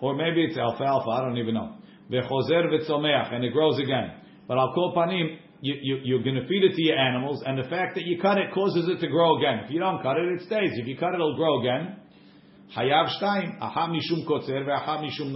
or 0.00 0.14
maybe 0.14 0.44
it's 0.44 0.56
alfalfa. 0.56 1.10
I 1.10 1.20
don't 1.22 1.38
even 1.38 1.54
know. 1.54 1.76
V'chozer 2.10 2.66
v'tzomeach, 2.70 3.34
and 3.34 3.44
it 3.44 3.52
grows 3.52 3.78
again. 3.80 4.12
But 4.46 4.58
al 4.58 4.72
kol 4.74 4.94
panim, 4.96 5.38
you, 5.60 5.98
you're 6.04 6.22
going 6.22 6.36
to 6.36 6.46
feed 6.46 6.62
it 6.62 6.74
to 6.74 6.82
your 6.82 6.98
animals, 6.98 7.42
and 7.44 7.58
the 7.58 7.68
fact 7.68 7.94
that 7.94 8.04
you 8.04 8.20
cut 8.20 8.38
it 8.38 8.52
causes 8.52 8.88
it 8.88 9.00
to 9.00 9.08
grow 9.08 9.38
again. 9.38 9.64
If 9.64 9.70
you 9.70 9.80
don't 9.80 10.02
cut 10.02 10.16
it, 10.18 10.40
it 10.40 10.42
stays. 10.42 10.72
If 10.74 10.86
you 10.86 10.96
cut 10.96 11.10
it, 11.10 11.14
it'll 11.14 11.36
grow 11.36 11.60
again. 11.60 11.96
Hayav 12.76 13.08
shtayim, 13.20 13.60
aha 13.60 13.88
mishum 13.88 14.26
kotzer 14.28 14.64
ve'aha 14.64 15.02
mishum. 15.02 15.34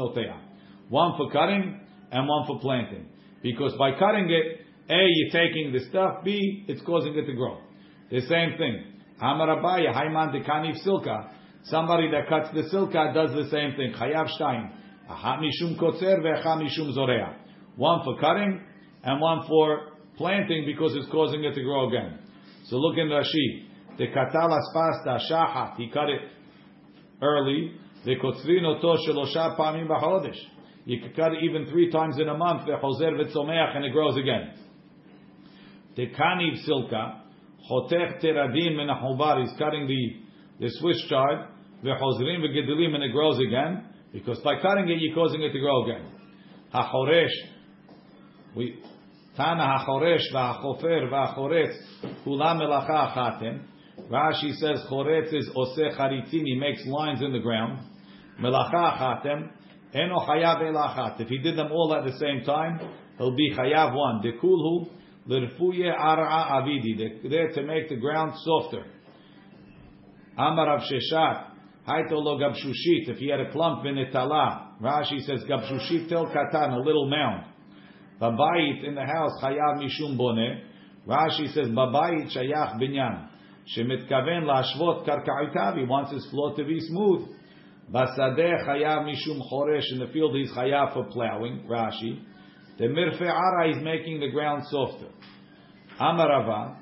One 0.90 1.16
for 1.16 1.30
cutting 1.32 1.80
and 2.12 2.28
one 2.28 2.46
for 2.46 2.60
planting. 2.60 3.08
Because 3.42 3.74
by 3.78 3.98
cutting 3.98 4.30
it, 4.30 4.67
A, 4.90 5.06
you're 5.06 5.30
taking 5.30 5.72
the 5.72 5.80
stuff, 5.90 6.24
B, 6.24 6.64
it's 6.66 6.80
causing 6.82 7.14
it 7.14 7.26
to 7.26 7.32
grow. 7.34 7.58
The 8.10 8.22
same 8.22 8.56
thing. 8.56 8.84
Silka. 10.86 11.30
Somebody 11.64 12.10
that 12.10 12.28
cuts 12.28 12.48
the 12.54 12.62
silka 12.74 13.12
does 13.12 13.30
the 13.32 13.48
same 13.50 13.74
thing. 13.76 13.92
Chayav. 13.92 14.28
Aha 15.08 15.38
mishum 15.38 15.78
kotzer 15.78 16.20
ve'aha 16.20 16.62
mishum. 16.62 17.34
One 17.76 18.00
for 18.04 18.18
cutting 18.18 18.60
and 19.02 19.20
one 19.20 19.46
for 19.46 19.92
planting 20.16 20.64
because 20.64 20.94
it's 20.94 21.10
causing 21.10 21.44
it 21.44 21.54
to 21.54 21.62
grow 21.62 21.88
again. 21.88 22.18
So 22.66 22.76
look 22.76 22.96
in 22.96 23.08
Rashi. 23.08 23.66
The 23.98 24.06
katalas 24.06 24.72
pasta 24.72 25.18
shahat. 25.30 25.76
He 25.76 25.90
cut 25.90 26.08
it 26.08 26.20
early. 27.20 27.72
The 28.04 28.16
kotzrin 28.16 28.64
oto 28.64 28.96
shelosha 29.06 29.58
pamim 29.58 29.88
b'chodesh. 29.88 30.38
You 30.86 31.00
can 31.00 31.12
cut 31.12 31.32
it 31.32 31.42
even 31.42 31.66
three 31.66 31.90
times 31.90 32.18
in 32.18 32.28
a 32.28 32.36
month. 32.36 32.66
The 32.66 32.72
chozer 32.72 33.12
v'tzomeach 33.12 33.76
and 33.76 33.84
it 33.84 33.92
grows 33.92 34.16
again. 34.16 34.54
The 35.98 36.06
kaniv 36.06 36.64
silka. 36.64 37.22
Chotech 37.68 38.22
teradim 38.22 38.76
min 38.76 38.88
He's 39.40 39.58
cutting 39.58 39.88
the 39.88 40.14
the 40.60 40.70
Swiss 40.78 41.04
chard. 41.08 41.48
The 41.82 41.90
chozrim 41.90 42.38
v'gedelim 42.38 42.94
and 42.94 43.02
it 43.02 43.10
grows 43.10 43.40
again 43.40 43.84
because 44.12 44.38
by 44.44 44.60
cutting 44.62 44.88
it 44.88 44.98
you're 45.00 45.12
causing 45.12 45.42
it 45.42 45.52
to 45.52 45.58
grow 45.58 45.82
again. 45.82 46.06
Hachoresh. 46.72 47.34
We 48.54 48.80
Tana 49.36 49.84
hachoresh 49.84 50.22
v'hachofer 50.32 51.10
v'hachoretz 51.10 51.74
kulam 52.24 52.60
melacha 52.60 53.16
achatem. 53.16 53.62
Rashi 54.08 54.54
says 54.54 54.80
choretz 54.88 55.34
is 55.34 55.50
oseh 55.56 55.98
charitzim. 55.98 56.44
He 56.44 56.54
makes 56.54 56.86
lines 56.86 57.22
in 57.22 57.32
the 57.32 57.40
ground. 57.40 57.80
Melacha 58.40 58.72
achatem. 58.72 59.50
Eno 59.92 60.20
chayav 60.20 60.60
elachat. 60.60 61.20
If 61.20 61.26
he 61.26 61.38
did 61.38 61.58
them 61.58 61.72
all 61.72 61.92
at 61.92 62.04
the 62.04 62.16
same 62.20 62.44
time, 62.44 62.78
he'll 63.18 63.34
be 63.34 63.52
chayav 63.52 63.96
one. 63.96 64.22
Dekulhu 64.22 64.90
l'rfuye 65.28 65.92
ara 65.92 66.60
avidi. 66.60 67.28
There 67.28 67.52
to 67.52 67.62
make 67.62 67.88
the 67.88 67.96
ground 67.96 68.32
softer. 68.44 68.84
Amar 70.36 70.66
Rav 70.66 70.80
Sheshet. 70.80 71.44
Haito 71.86 72.12
lo 72.12 72.38
gabshushit. 72.38 73.08
If 73.08 73.18
he 73.18 73.28
had 73.28 73.40
a 73.40 73.50
clump 73.50 73.84
in 73.86 73.96
itala, 73.96 74.76
Rashi 74.80 75.20
says 75.20 75.42
gabshushit 75.48 76.08
tel 76.08 76.26
katan, 76.26 76.74
a 76.74 76.78
little 76.78 77.08
mound. 77.08 77.46
Babayit 78.20 78.86
in 78.86 78.94
the 78.94 79.04
house 79.04 79.32
chayav 79.42 79.78
mishum 79.78 80.18
boneh. 80.18 80.62
Rashi 81.06 81.52
says 81.54 81.68
babayit 81.68 82.36
shayach 82.36 82.74
binyan. 82.80 83.28
Shemitkaven 83.74 84.44
lashvot 84.44 85.06
karkaitav. 85.06 85.78
He 85.78 85.84
wants 85.84 86.12
his 86.12 86.26
floor 86.30 86.54
to 86.56 86.64
be 86.64 86.78
smooth. 86.80 87.28
Basadeh 87.92 88.66
chayav 88.66 89.04
mishum 89.04 89.40
choresh. 89.50 89.90
In 89.92 89.98
the 90.00 90.08
field 90.12 90.36
he's 90.36 90.50
chayav 90.50 90.92
for 90.92 91.04
plowing. 91.04 91.66
Rashi. 91.68 92.22
The 92.78 92.84
mirfe'ara 92.84 93.76
is 93.76 93.82
making 93.82 94.20
the 94.20 94.30
ground 94.30 94.62
softer. 94.70 95.08
Amarava. 96.00 96.76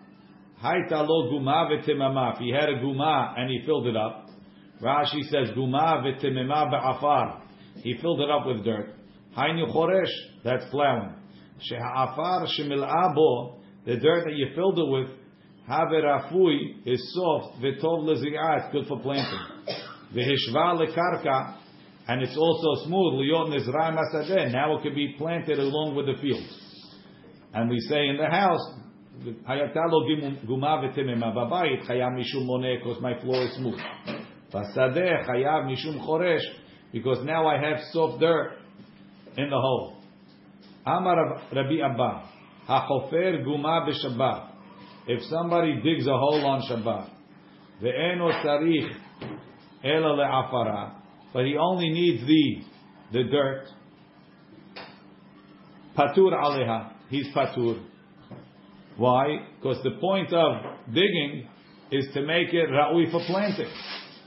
Haita 0.63 1.07
lo 1.07 1.31
guma 1.31 1.71
v'temama. 1.71 2.35
If 2.35 2.39
he 2.39 2.51
had 2.51 2.69
a 2.69 2.79
guma 2.81 3.39
and 3.39 3.51
he 3.51 3.65
filled 3.65 3.87
it 3.87 3.97
up. 3.97 4.27
Rashi 4.83 5.23
says, 5.31 5.57
Guma 5.57 6.03
v'temema 6.05 6.71
ba'afar. 6.71 7.41
He 7.83 7.97
filled 8.01 8.21
it 8.21 8.31
up 8.31 8.47
with 8.47 8.65
dirt. 8.65 8.95
Hainu 9.37 9.73
choresh, 9.75 10.11
that's 10.45 10.65
plowing. 10.71 11.15
She'afar 11.61 12.47
shemil'a 12.59 13.15
bo, 13.15 13.61
the 13.87 13.97
dirt 13.97 14.25
that 14.25 14.35
you 14.35 14.49
filled 14.55 14.79
it 14.79 14.89
with, 14.89 15.09
haverafui 15.69 16.87
is 16.87 17.15
soft, 17.15 17.63
v'tov 17.63 18.05
lezi'ah, 18.05 18.65
it's 18.65 18.73
good 18.73 18.87
for 18.87 19.01
planting. 19.01 19.39
V'hishva 20.15 20.79
lekarka, 20.79 21.57
and 22.09 22.23
it's 22.23 22.37
also 22.37 22.87
smooth, 22.87 23.27
now 24.53 24.77
it 24.77 24.83
can 24.83 24.95
be 24.95 25.15
planted 25.19 25.59
along 25.59 25.97
with 25.97 26.07
the 26.07 26.15
fields. 26.21 26.67
And 27.53 27.69
we 27.69 27.81
say 27.81 28.07
in 28.09 28.17
the 28.17 28.29
house, 28.29 28.61
hayatalo 29.49 30.47
guma 30.47 30.83
v'temema 30.83 31.35
babayit, 31.35 31.87
moneh, 31.89 32.79
because 32.79 33.01
my 33.03 33.19
floor 33.21 33.43
is 33.43 33.55
smooth. 33.57 33.81
Chayav 34.53 36.41
because 36.93 37.25
now 37.25 37.47
I 37.47 37.59
have 37.59 37.79
soft 37.93 38.21
dirt 38.21 38.53
in 39.37 39.51
the 39.51 39.59
hole. 39.59 39.97
Amar 40.87 41.43
Rabbi 41.53 41.81
Abba, 41.85 42.31
hachofer 42.69 43.45
guma 43.45 43.89
b'Shabbat. 43.89 44.51
If 45.09 45.23
somebody 45.25 45.81
digs 45.83 46.07
a 46.07 46.17
hole 46.17 46.47
on 46.47 46.63
Shabbat, 46.63 47.11
ve'eno 47.83 48.31
tzarich 48.45 48.95
ela 49.83 50.17
le'afara, 50.17 51.06
but 51.33 51.45
he 51.45 51.57
only 51.57 51.91
needs 51.91 52.27
the 52.27 52.63
the 53.13 53.25
dirt. 53.25 53.67
Patur 55.97 56.33
aleha, 56.33 56.93
he's 57.09 57.27
patur. 57.35 57.83
Why? 58.97 59.47
Because 59.57 59.83
the 59.83 59.93
point 60.01 60.33
of 60.33 60.57
digging 60.93 61.49
is 61.91 62.07
to 62.15 62.23
make 62.23 62.53
it 62.53 62.69
ra'ui 62.71 63.11
for 63.11 63.21
planting. 63.27 63.71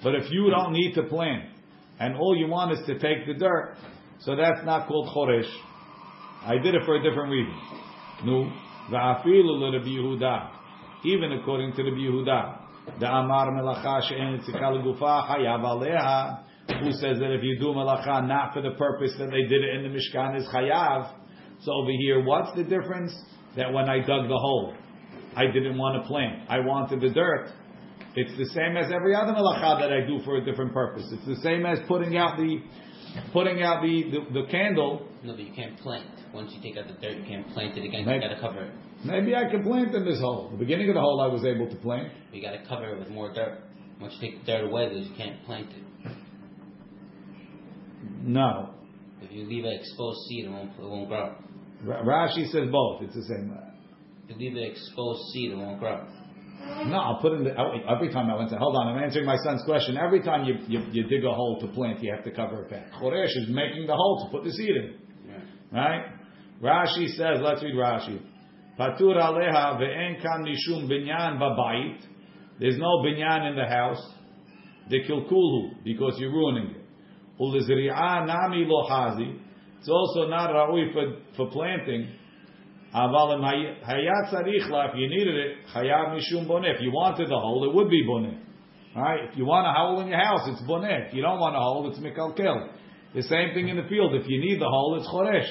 But 0.04 0.16
if 0.16 0.32
you 0.32 0.50
don't 0.50 0.74
need 0.74 0.94
to 0.96 1.04
plant, 1.04 1.50
and 2.00 2.16
all 2.16 2.36
you 2.38 2.48
want 2.48 2.72
is 2.72 2.80
to 2.86 2.94
take 3.00 3.28
the 3.28 3.34
dirt, 3.34 3.76
so 4.20 4.36
that's 4.36 4.66
not 4.66 4.88
called 4.88 5.10
choresh. 5.10 5.50
I 6.46 6.58
did 6.58 6.74
it 6.74 6.84
for 6.86 6.96
a 6.96 7.04
different 7.04 7.32
reason. 7.32 7.54
No, 8.26 8.52
va'afilu 8.92 9.74
Rabbi 9.74 9.88
Yehuda, 9.88 10.50
even 11.06 11.34
according 11.34 11.74
to 11.74 11.84
Rabbi 11.84 11.98
Yehuda, 11.98 13.00
the 13.00 13.06
Amar 13.08 13.52
melacha 13.52 14.08
she'en 14.08 14.40
tzikal 14.40 14.82
gufa 14.84 15.28
chayav 15.28 15.62
aleha, 15.62 16.44
who 16.82 16.92
says 16.92 17.20
that 17.20 17.32
if 17.32 17.44
you 17.44 17.58
do 17.60 17.68
melacha 17.68 18.28
not 18.28 18.54
for 18.54 18.62
the 18.62 18.72
purpose 18.72 19.12
that 19.20 19.32
they 19.32 19.44
did 19.44 19.64
it 19.64 19.76
in 19.76 19.84
the 19.84 19.90
Mishkan 19.90 20.38
is 20.38 20.46
chayav. 20.54 21.14
So 21.62 21.74
over 21.74 21.92
here, 21.92 22.24
what's 22.24 22.56
the 22.56 22.64
difference? 22.64 23.14
That 23.58 23.74
when 23.74 23.90
I 23.90 23.98
dug 23.98 24.30
the 24.30 24.38
hole, 24.38 24.76
I 25.36 25.48
didn't 25.48 25.78
want 25.78 26.02
to 26.02 26.08
plant. 26.08 26.48
I 26.50 26.60
wanted 26.60 27.02
the 27.02 27.10
dirt. 27.10 27.52
It's 28.16 28.36
the 28.38 28.46
same 28.54 28.78
as 28.78 28.92
every 28.94 29.16
other 29.16 29.34
melacha 29.34 29.80
that 29.80 29.92
I 29.92 30.06
do 30.06 30.20
for 30.24 30.38
a 30.38 30.46
different 30.46 30.74
purpose. 30.74 31.12
It's 31.12 31.26
the 31.26 31.42
same 31.44 31.66
as 31.66 31.80
putting 31.88 32.18
out 32.18 32.38
the 32.38 32.62
putting 33.34 33.62
out 33.64 33.82
the, 33.82 34.04
the, 34.12 34.42
the 34.42 34.48
candle. 34.50 35.08
No, 35.24 35.34
but 35.34 35.44
you 35.44 35.54
can't 35.54 35.78
plant. 35.80 36.08
Once 36.34 36.54
you 36.56 36.62
take 36.62 36.78
out 36.78 36.88
the 36.88 37.00
dirt, 37.02 37.18
you 37.18 37.24
can't 37.26 37.48
plant 37.50 37.78
it 37.78 37.84
again. 37.84 38.06
Maybe, 38.06 38.24
you 38.24 38.30
got 38.30 38.36
to 38.36 38.42
cover 38.42 38.64
it. 38.66 38.72
Maybe 39.04 39.36
I 39.36 39.50
can 39.50 39.64
plant 39.64 39.96
in 39.96 40.06
this 40.06 40.20
hole. 40.20 40.50
The 40.52 40.58
beginning 40.58 40.90
of 40.90 40.96
the 40.96 41.02
hole, 41.02 41.22
I 41.22 41.28
was 41.28 41.44
able 41.44 41.70
to 41.70 41.76
plant. 41.78 42.12
You 42.32 42.42
got 42.42 42.52
to 42.52 42.64
cover 42.68 42.94
it 42.94 43.00
with 43.00 43.10
more 43.10 43.34
dirt. 43.34 43.60
Once 44.00 44.16
you 44.20 44.30
take 44.30 44.40
the 44.42 44.46
dirt 44.46 44.66
away, 44.66 44.94
you 44.94 45.16
can't 45.16 45.44
plant 45.46 45.70
it. 45.72 46.12
No. 48.24 48.70
If 49.22 49.32
you 49.32 49.46
leave 49.46 49.66
an 49.66 49.74
exposed 49.74 50.20
seed, 50.28 50.46
it 50.46 50.50
won't, 50.50 50.72
it 50.72 50.82
won't 50.82 51.08
grow. 51.08 51.36
Rashi 51.84 52.50
says 52.52 52.70
both. 52.72 53.02
It's 53.04 53.16
the 53.16 53.24
same. 53.24 53.54
If 54.28 54.38
you 54.40 54.50
leave 54.50 54.58
an 54.58 54.72
exposed 54.72 55.22
seed, 55.34 55.52
it 55.52 55.58
won't 55.58 55.80
grow. 55.80 56.06
No, 56.86 56.98
I'll 56.98 57.22
put 57.22 57.34
in 57.34 57.44
the, 57.46 57.52
every 57.90 58.12
time 58.12 58.30
I 58.30 58.36
went 58.36 58.50
to, 58.50 58.58
hold 58.58 58.76
on, 58.76 58.90
I'm 58.90 59.04
answering 59.04 59.26
my 59.26 59.38
son's 59.44 59.64
question. 59.64 59.98
Every 59.98 60.22
time 60.22 60.46
you, 60.46 60.56
you, 60.68 60.86
you 60.92 61.04
dig 61.08 61.24
a 61.24 61.32
hole 61.32 61.60
to 61.62 61.68
plant, 61.68 62.04
you 62.04 62.14
have 62.14 62.24
to 62.26 62.32
cover 62.32 62.64
it 62.64 62.70
back. 62.70 62.92
Choresh 62.94 63.36
is 63.36 63.48
making 63.50 63.88
the 63.88 63.96
hole 63.96 64.26
to 64.26 64.38
put 64.38 64.44
the 64.44 64.52
seed 64.52 64.70
in. 64.70 64.94
Yeah. 65.28 65.80
Right? 65.80 66.06
Rashi 66.62 67.08
says, 67.16 67.40
let's 67.42 67.64
read 67.64 67.76
Rashi. 67.76 68.22
Patur 68.78 69.16
aleha 69.16 69.80
ve'en 69.80 70.22
kan 70.22 70.44
mishum 70.44 70.90
binyan 70.90 71.40
babayit. 71.40 72.02
There's 72.60 72.78
no 72.78 73.04
binyan 73.06 73.52
in 73.52 73.56
the 73.56 73.66
house. 73.66 74.14
The 74.90 75.00
kilkulhu, 75.02 75.84
because 75.84 76.18
you're 76.18 76.32
ruining 76.32 76.72
it. 76.72 76.79
It's 79.80 79.90
also 79.90 80.28
not 80.28 80.50
ra'ui 80.50 80.92
for, 80.92 81.16
for 81.38 81.50
planting. 81.52 82.12
Aval 82.94 83.40
hayat 83.40 84.34
if 84.34 84.96
you 84.96 85.10
needed 85.10 85.36
it, 85.36 85.58
chayav 85.74 86.18
mishum 86.18 86.48
boneh. 86.48 86.76
If 86.76 86.82
you 86.82 86.92
wanted 86.92 87.30
the 87.30 87.40
hole, 87.40 87.64
it 87.70 87.76
would 87.76 87.90
be 87.90 88.04
boneh. 88.04 88.38
Right? 88.96 89.30
If 89.32 89.38
you 89.38 89.46
want 89.46 89.68
a 89.68 89.72
hole 89.72 90.02
in 90.02 90.08
your 90.08 90.18
house, 90.18 90.42
it's 90.48 90.62
boneh. 90.64 91.08
If 91.08 91.14
you 91.14 91.22
don't 91.22 91.40
want 91.40 91.56
a 91.56 91.60
hole, 91.60 91.90
it's 91.90 92.00
mikalkel. 92.00 92.72
The 93.16 93.24
same 93.24 93.54
thing 93.54 93.70
in 93.70 93.78
the 93.78 93.88
field. 93.88 94.16
If 94.16 94.28
you 94.28 94.42
need 94.42 94.60
the 94.60 94.68
hole, 94.68 94.98
it's 95.00 95.08
choresh. 95.08 95.48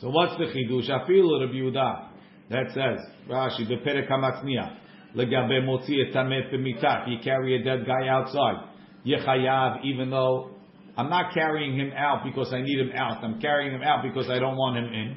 So 0.00 0.08
what's 0.08 0.36
the 0.36 0.46
chidush? 0.46 0.88
Afilu 0.90 1.46
Rabbi 1.46 1.54
Yehuda. 1.54 2.08
That 2.50 2.72
says 2.74 2.98
Rashi 3.30 3.68
the 3.68 3.76
perek 3.76 4.10
hamatzniya 4.10 4.76
legabe 5.14 5.62
motzi 5.62 5.94
etamet 6.10 6.52
b'mitah. 6.52 7.08
You 7.08 7.18
carry 7.22 7.60
a 7.60 7.64
dead 7.64 7.86
guy 7.86 8.08
outside. 8.08 8.71
Yechayav, 9.06 9.84
even 9.84 10.10
though 10.10 10.50
I'm 10.96 11.08
not 11.08 11.32
carrying 11.32 11.78
him 11.78 11.92
out 11.96 12.22
because 12.24 12.52
I 12.52 12.60
need 12.60 12.78
him 12.78 12.92
out. 12.94 13.24
I'm 13.24 13.40
carrying 13.40 13.72
him 13.72 13.82
out 13.82 14.02
because 14.02 14.28
I 14.30 14.38
don't 14.38 14.56
want 14.56 14.76
him 14.76 14.92
in. 14.92 15.16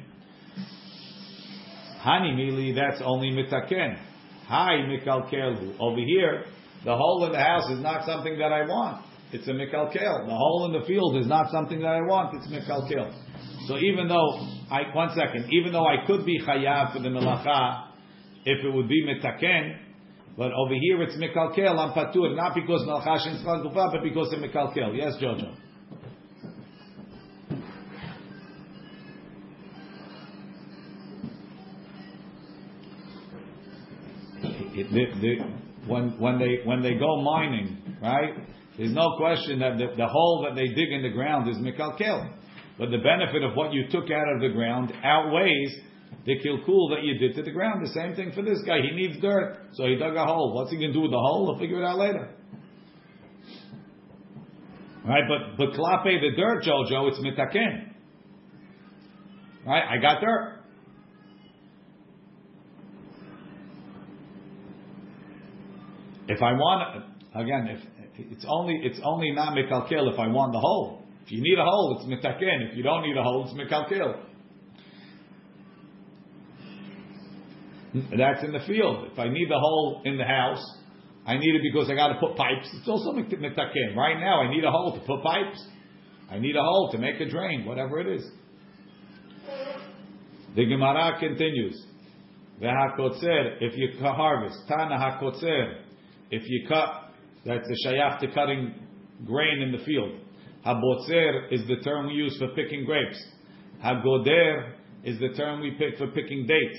Hani 2.02 2.34
mili, 2.34 2.74
that's 2.74 3.02
only 3.04 3.30
mitaken. 3.30 3.98
Hi 4.46 4.76
mikalkelu. 4.88 5.76
Over 5.78 6.00
here, 6.00 6.44
the 6.84 6.96
hole 6.96 7.26
in 7.26 7.32
the 7.32 7.38
house 7.38 7.68
is 7.70 7.80
not 7.80 8.06
something 8.06 8.38
that 8.38 8.52
I 8.52 8.62
want. 8.62 9.04
It's 9.32 9.46
a 9.48 9.50
mikalkel. 9.50 10.26
The 10.26 10.34
hole 10.34 10.72
in 10.72 10.80
the 10.80 10.86
field 10.86 11.16
is 11.16 11.26
not 11.26 11.50
something 11.50 11.80
that 11.80 11.88
I 11.88 12.00
want. 12.00 12.34
It's 12.36 12.46
mikalkel. 12.46 13.12
So 13.66 13.76
even 13.78 14.08
though 14.08 14.38
I 14.70 14.82
one 14.94 15.10
second, 15.16 15.52
even 15.52 15.72
though 15.72 15.86
I 15.86 16.06
could 16.06 16.24
be 16.24 16.40
chayav 16.40 16.92
for 16.92 17.00
the 17.00 17.08
melacha, 17.08 17.88
if 18.44 18.64
it 18.64 18.72
would 18.72 18.88
be 18.88 19.04
mitaken, 19.04 19.74
but 20.36 20.52
over 20.52 20.74
here 20.74 21.02
it's 21.02 21.16
mikalkel. 21.16 21.78
I'm 21.78 21.92
patur 21.92 22.34
not 22.36 22.54
because 22.54 22.82
melacha 22.82 23.24
shin 23.24 23.42
but 23.44 24.02
because 24.02 24.32
of 24.32 24.40
mikalkel. 24.40 24.96
Yes, 24.96 25.14
Jojo. 25.20 25.56
the, 34.84 35.06
the, 35.20 35.36
when, 35.86 36.18
when, 36.18 36.38
they, 36.38 36.60
when 36.64 36.82
they 36.82 36.94
go 36.94 37.22
mining, 37.22 37.98
right? 38.02 38.34
There's 38.76 38.92
no 38.92 39.16
question 39.16 39.60
that 39.60 39.78
the, 39.78 39.96
the 39.96 40.06
hole 40.06 40.46
that 40.46 40.54
they 40.54 40.68
dig 40.68 40.92
in 40.92 41.02
the 41.02 41.10
ground 41.10 41.48
is 41.48 41.56
mikalkel. 41.56 42.32
But 42.78 42.90
the 42.90 42.98
benefit 42.98 43.42
of 43.42 43.56
what 43.56 43.72
you 43.72 43.84
took 43.90 44.10
out 44.10 44.34
of 44.34 44.42
the 44.42 44.50
ground 44.50 44.92
outweighs 45.02 45.74
the 46.26 46.38
kilkul 46.40 46.90
that 46.90 47.04
you 47.04 47.18
did 47.18 47.36
to 47.36 47.42
the 47.42 47.52
ground. 47.52 47.86
The 47.86 47.92
same 47.92 48.14
thing 48.14 48.32
for 48.32 48.42
this 48.42 48.58
guy. 48.66 48.78
He 48.82 48.96
needs 48.96 49.20
dirt, 49.20 49.58
so 49.74 49.86
he 49.86 49.96
dug 49.96 50.16
a 50.16 50.24
hole. 50.24 50.54
What's 50.54 50.70
he 50.70 50.76
going 50.76 50.90
to 50.90 50.94
do 50.94 51.02
with 51.02 51.12
the 51.12 51.18
hole? 51.18 51.46
He'll 51.46 51.58
figure 51.58 51.80
it 51.80 51.84
out 51.84 51.98
later. 51.98 52.30
Right, 55.06 55.22
but 55.28 55.56
but 55.56 55.78
klape 55.78 56.20
the 56.20 56.36
dirt, 56.36 56.64
Jojo, 56.64 57.08
it's 57.08 57.20
mitaken. 57.20 57.94
Right, 59.64 59.84
I 59.88 60.02
got 60.02 60.20
dirt. 60.20 60.64
If 66.28 66.42
I 66.42 66.52
want, 66.52 67.04
again, 67.36 67.68
if 67.68 67.80
it's 68.18 68.44
only 68.48 68.80
it's 68.82 68.98
only 69.04 69.30
not 69.30 69.54
mikalkel 69.56 70.12
if 70.12 70.18
I 70.18 70.26
want 70.26 70.52
the 70.52 70.58
hole. 70.58 71.04
If 71.24 71.30
you 71.30 71.40
need 71.40 71.58
a 71.58 71.64
hole, 71.64 71.98
it's 71.98 72.08
mitaken. 72.08 72.70
If 72.70 72.76
you 72.76 72.82
don't 72.82 73.02
need 73.02 73.16
a 73.16 73.22
hole, 73.22 73.44
it's 73.48 73.54
mikalkel. 73.54 74.22
Mm-hmm. 77.96 78.18
That's 78.18 78.44
in 78.44 78.52
the 78.52 78.60
field. 78.66 79.08
If 79.12 79.18
I 79.18 79.28
need 79.28 79.48
the 79.48 79.58
hole 79.58 80.02
in 80.04 80.18
the 80.18 80.24
house, 80.24 80.62
I 81.26 81.38
need 81.38 81.54
it 81.54 81.62
because 81.62 81.90
I 81.90 81.94
got 81.94 82.08
to 82.08 82.20
put 82.20 82.36
pipes. 82.36 82.68
It's 82.74 82.88
also 82.88 83.12
mitaken. 83.12 83.96
Right 83.96 84.20
now, 84.20 84.42
I 84.42 84.50
need 84.50 84.64
a 84.64 84.70
hole 84.70 84.92
to 84.94 85.00
put 85.06 85.22
pipes. 85.22 85.64
I 86.30 86.38
need 86.38 86.56
a 86.56 86.62
hole 86.62 86.90
to 86.92 86.98
make 86.98 87.20
a 87.20 87.28
drain, 87.28 87.64
whatever 87.64 88.00
it 88.00 88.16
is. 88.16 88.30
The 90.54 90.64
Gemara 90.66 91.18
continues. 91.18 91.84
V'hakotzer, 92.60 93.56
if 93.60 93.76
you 93.76 93.88
harvest, 94.00 94.56
tana 94.66 94.96
hakotzer, 94.96 95.82
if 96.30 96.42
you 96.46 96.66
cut, 96.66 97.12
that's 97.44 97.66
the 97.68 97.76
shayach 97.86 98.18
to 98.20 98.28
cutting 98.32 98.74
grain 99.24 99.62
in 99.62 99.72
the 99.72 99.84
field. 99.84 100.18
Habotzer 100.66 101.52
is 101.52 101.60
the 101.68 101.76
term 101.84 102.06
we 102.06 102.14
use 102.14 102.36
for 102.38 102.48
picking 102.48 102.84
grapes. 102.84 103.22
Hagoder 103.84 104.72
is 105.04 105.18
the 105.20 105.28
term 105.36 105.60
we 105.60 105.72
pick 105.72 105.96
for 105.98 106.08
picking 106.08 106.46
dates. 106.46 106.78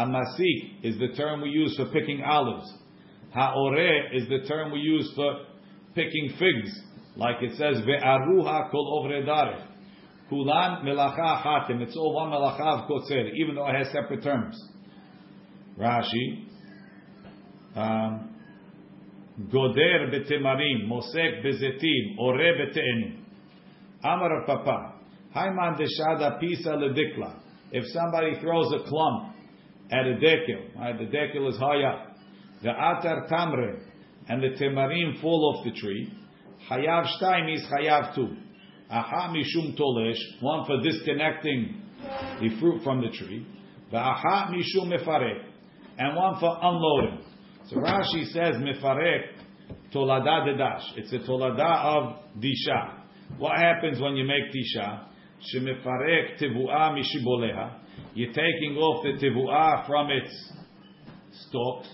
Hamasik 0.00 0.82
is 0.82 0.98
the 0.98 1.08
term 1.16 1.42
we 1.42 1.50
use 1.50 1.76
for 1.76 1.86
picking 1.86 2.22
olives. 2.22 2.72
Haore 3.36 4.14
is 4.14 4.28
the 4.28 4.48
term 4.48 4.72
we 4.72 4.78
use 4.78 5.12
for 5.14 5.44
picking 5.94 6.32
figs, 6.38 6.80
like 7.16 7.36
it 7.42 7.52
says 7.56 7.82
ve'aruha 7.84 8.70
kol 8.70 9.04
ovre 9.04 9.66
Kulan 10.30 10.84
melacha 10.84 11.42
hatim. 11.42 11.82
It's 11.82 11.96
all 11.96 12.14
one 12.14 12.30
melacha 12.30 12.82
of 12.82 12.88
kotzer, 12.88 13.30
even 13.34 13.56
though 13.56 13.68
it 13.68 13.74
has 13.74 13.88
separate 13.92 14.22
terms. 14.22 14.56
Rashi. 15.78 16.46
Um, 17.76 18.36
goder 19.52 20.10
betemarim, 20.12 20.88
mosek 20.88 21.44
bezetim, 21.44 22.18
ore 22.18 22.54
bete'enim. 22.58 23.18
Amar 24.02 24.46
Papa, 24.46 24.94
Haiman 25.36 25.78
deshada 25.78 26.40
pisa 26.40 26.70
ledikla. 26.70 27.38
If 27.72 27.84
somebody 27.92 28.40
throws 28.40 28.72
a 28.72 28.88
clump 28.88 29.34
at 29.90 30.06
a 30.06 30.14
dekel, 30.14 30.76
right, 30.76 30.98
the 30.98 31.04
dekel 31.04 31.48
is 31.48 31.56
high 31.56 31.82
up, 31.82 32.16
the 32.62 32.68
atar 32.68 33.28
tamre, 33.28 33.80
and 34.28 34.42
the 34.42 34.50
temarim 34.62 35.20
fall 35.20 35.54
off 35.54 35.64
the 35.64 35.72
tree, 35.78 36.12
hayav 36.70 37.06
shtaim 37.20 37.54
is 37.54 37.62
hayav 37.72 38.14
two. 38.14 38.36
Aha 38.90 39.32
mishum 39.32 39.78
tolesh, 39.78 40.18
one 40.40 40.66
for 40.66 40.82
disconnecting 40.82 41.80
the 42.40 42.60
fruit 42.60 42.82
from 42.82 43.00
the 43.00 43.08
tree, 43.10 43.46
aha 43.92 44.52
mishum 44.52 44.92
mefarek, 44.92 45.44
and 45.98 46.16
one 46.16 46.38
for 46.40 46.56
unloading. 46.62 47.24
So 47.68 47.76
Rashi 47.76 48.24
says 48.32 48.56
mefarek 48.56 49.40
tolada 49.94 50.46
dedash. 50.46 50.82
It's 50.96 51.12
a 51.12 51.18
tolada 51.18 51.84
of 51.84 52.16
disha. 52.38 52.98
What 53.38 53.58
happens 53.58 54.00
when 54.00 54.16
you 54.16 54.24
make 54.24 54.52
tisha? 54.52 55.06
Shemefarek 55.53 56.39
tevuah 56.39 56.95
mishiboleha. 56.95 57.79
You're 58.13 58.33
taking 58.33 58.77
off 58.77 59.03
the 59.03 59.25
tevuah 59.25 59.87
from 59.87 60.09
its 60.11 60.53
stalks. 61.31 61.89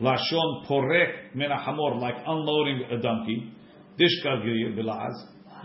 Lashon 0.00 0.66
porek 0.68 1.34
menahamor, 1.34 2.00
like 2.00 2.16
unloading 2.26 2.84
a 2.90 3.02
donkey. 3.02 3.52
Dishka 3.98 4.42
bilaz. 4.76 5.14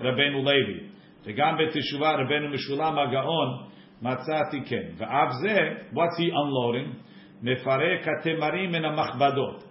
Rabbeinu 0.02 0.44
Levi. 0.44 0.89
וגם 1.26 1.58
בתשובה 1.58 2.12
רבנו 2.12 2.50
משולם 2.50 3.00
הגאון 3.00 3.70
מצאתי 4.02 4.62
כן. 4.66 4.88
ואף 4.98 5.32
זה, 5.41 5.58
what's 5.94 6.18
he 6.20 6.30
unloading? 6.32 7.04
מפרק 7.44 8.08
התמרים 8.08 8.72
מן 8.72 8.86
המכבדות. 8.86 9.64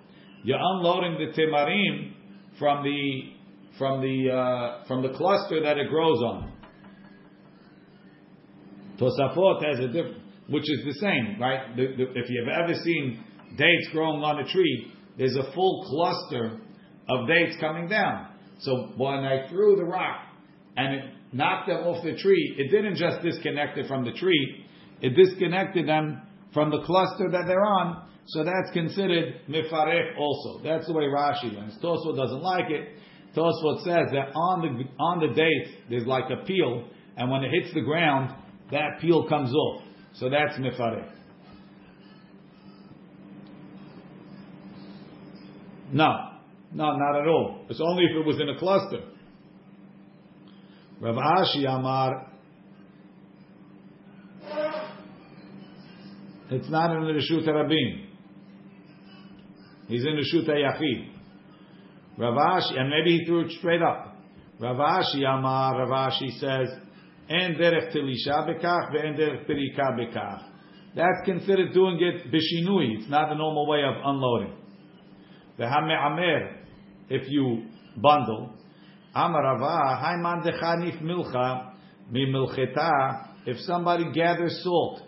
You're 0.44 0.58
unloading 0.58 1.18
the 1.18 1.32
temarim 1.36 2.12
from 2.58 2.82
the 2.82 3.32
from 3.78 4.00
the 4.00 4.30
uh, 4.30 4.84
from 4.86 5.02
the 5.02 5.10
cluster 5.10 5.62
that 5.62 5.78
it 5.78 5.88
grows 5.88 6.20
on. 6.22 6.52
Tosafot 8.99 9.63
has 9.63 9.79
a 9.79 9.87
different, 9.87 10.21
which 10.49 10.63
is 10.63 10.85
the 10.85 10.93
same, 10.99 11.39
right? 11.39 11.75
The, 11.75 11.87
the, 11.97 12.03
if 12.15 12.29
you've 12.29 12.47
ever 12.47 12.73
seen 12.83 13.23
dates 13.57 13.89
growing 13.91 14.23
on 14.23 14.39
a 14.39 14.47
tree, 14.47 14.91
there's 15.17 15.35
a 15.35 15.51
full 15.53 15.85
cluster 15.89 16.59
of 17.09 17.27
dates 17.27 17.57
coming 17.59 17.87
down. 17.87 18.27
So 18.59 18.93
when 18.97 19.19
I 19.19 19.47
threw 19.49 19.75
the 19.75 19.83
rock 19.83 20.21
and 20.75 20.95
it 20.95 21.03
knocked 21.31 21.67
them 21.67 21.77
off 21.77 22.03
the 22.03 22.15
tree, 22.17 22.55
it 22.57 22.71
didn't 22.71 22.95
just 22.95 23.21
disconnect 23.21 23.77
it 23.77 23.87
from 23.87 24.03
the 24.03 24.13
tree, 24.13 24.65
it 25.01 25.15
disconnected 25.15 25.87
them 25.87 26.21
from 26.53 26.71
the 26.71 26.81
cluster 26.83 27.29
that 27.31 27.43
they're 27.47 27.65
on. 27.65 28.07
So 28.27 28.43
that's 28.43 28.71
considered 28.73 29.41
mifarech 29.47 30.17
also. 30.17 30.61
That's 30.63 30.87
the 30.87 30.93
way 30.93 31.03
Rashi 31.03 31.53
learns. 31.53 31.77
Tosfot 31.81 32.17
doesn't 32.17 32.41
like 32.41 32.69
it. 32.69 32.89
Tosfot 33.35 33.83
says 33.83 34.11
that 34.11 34.33
on 34.35 34.61
the 34.61 35.03
on 35.03 35.19
the 35.19 35.33
date 35.33 35.89
there's 35.89 36.05
like 36.05 36.25
a 36.25 36.45
peel, 36.45 36.89
and 37.15 37.31
when 37.31 37.43
it 37.43 37.51
hits 37.51 37.73
the 37.73 37.81
ground, 37.81 38.35
that 38.71 38.99
peel 39.01 39.27
comes 39.27 39.53
off. 39.53 39.83
So 40.15 40.29
that's 40.29 40.57
mifarech. 40.59 41.11
No, 45.91 46.13
no, 46.73 46.97
not 46.97 47.21
at 47.21 47.27
all. 47.27 47.65
It's 47.69 47.81
only 47.81 48.03
if 48.03 48.17
it 48.17 48.25
was 48.25 48.39
in 48.41 48.49
a 48.49 48.57
cluster. 48.57 49.03
Rav 50.99 51.15
Ashi 51.15 51.65
Amar. 51.67 52.31
It's 56.49 56.69
not 56.69 56.95
in 56.95 57.03
the 57.03 57.13
Rishut 57.13 57.45
Rabin. 57.45 58.07
He's 59.87 60.05
in 60.05 60.15
the 60.15 60.21
Rishut 60.21 60.49
Yachid. 60.49 61.09
Rav 62.17 62.33
Ashi, 62.33 62.79
and 62.79 62.89
maybe 62.89 63.19
he 63.19 63.25
threw 63.25 63.45
it 63.45 63.51
straight 63.51 63.81
up. 63.81 64.15
Rav 64.59 64.77
Ashi 64.77 65.23
Amar, 65.23 65.85
Rav 65.85 66.11
Ashi 66.11 66.31
says, 66.39 66.69
En 67.29 67.55
derech 67.55 67.91
tilisha 67.91 68.45
bekach, 68.47 68.91
ve'en 68.91 69.17
derech 69.17 69.45
pirika 69.47 69.97
bekach. 69.97 70.43
That's 70.95 71.25
considered 71.25 71.73
doing 71.73 71.99
it 72.01 72.31
bishinui. 72.31 72.99
It's 72.99 73.09
not 73.09 73.29
the 73.29 73.35
normal 73.35 73.67
way 73.67 73.83
of 73.83 73.95
unloading. 74.03 74.53
Ve'hame'amer, 75.59 76.57
if 77.09 77.29
you 77.29 77.65
bundle, 77.97 78.53
Amarava, 79.15 80.01
Haiman 80.01 80.43
dechanif 80.43 81.01
milcha, 81.01 81.73
mi 82.11 82.25
milcheta, 82.27 83.27
if 83.45 83.57
somebody 83.61 84.11
gathers 84.11 84.61
salt 84.63 85.01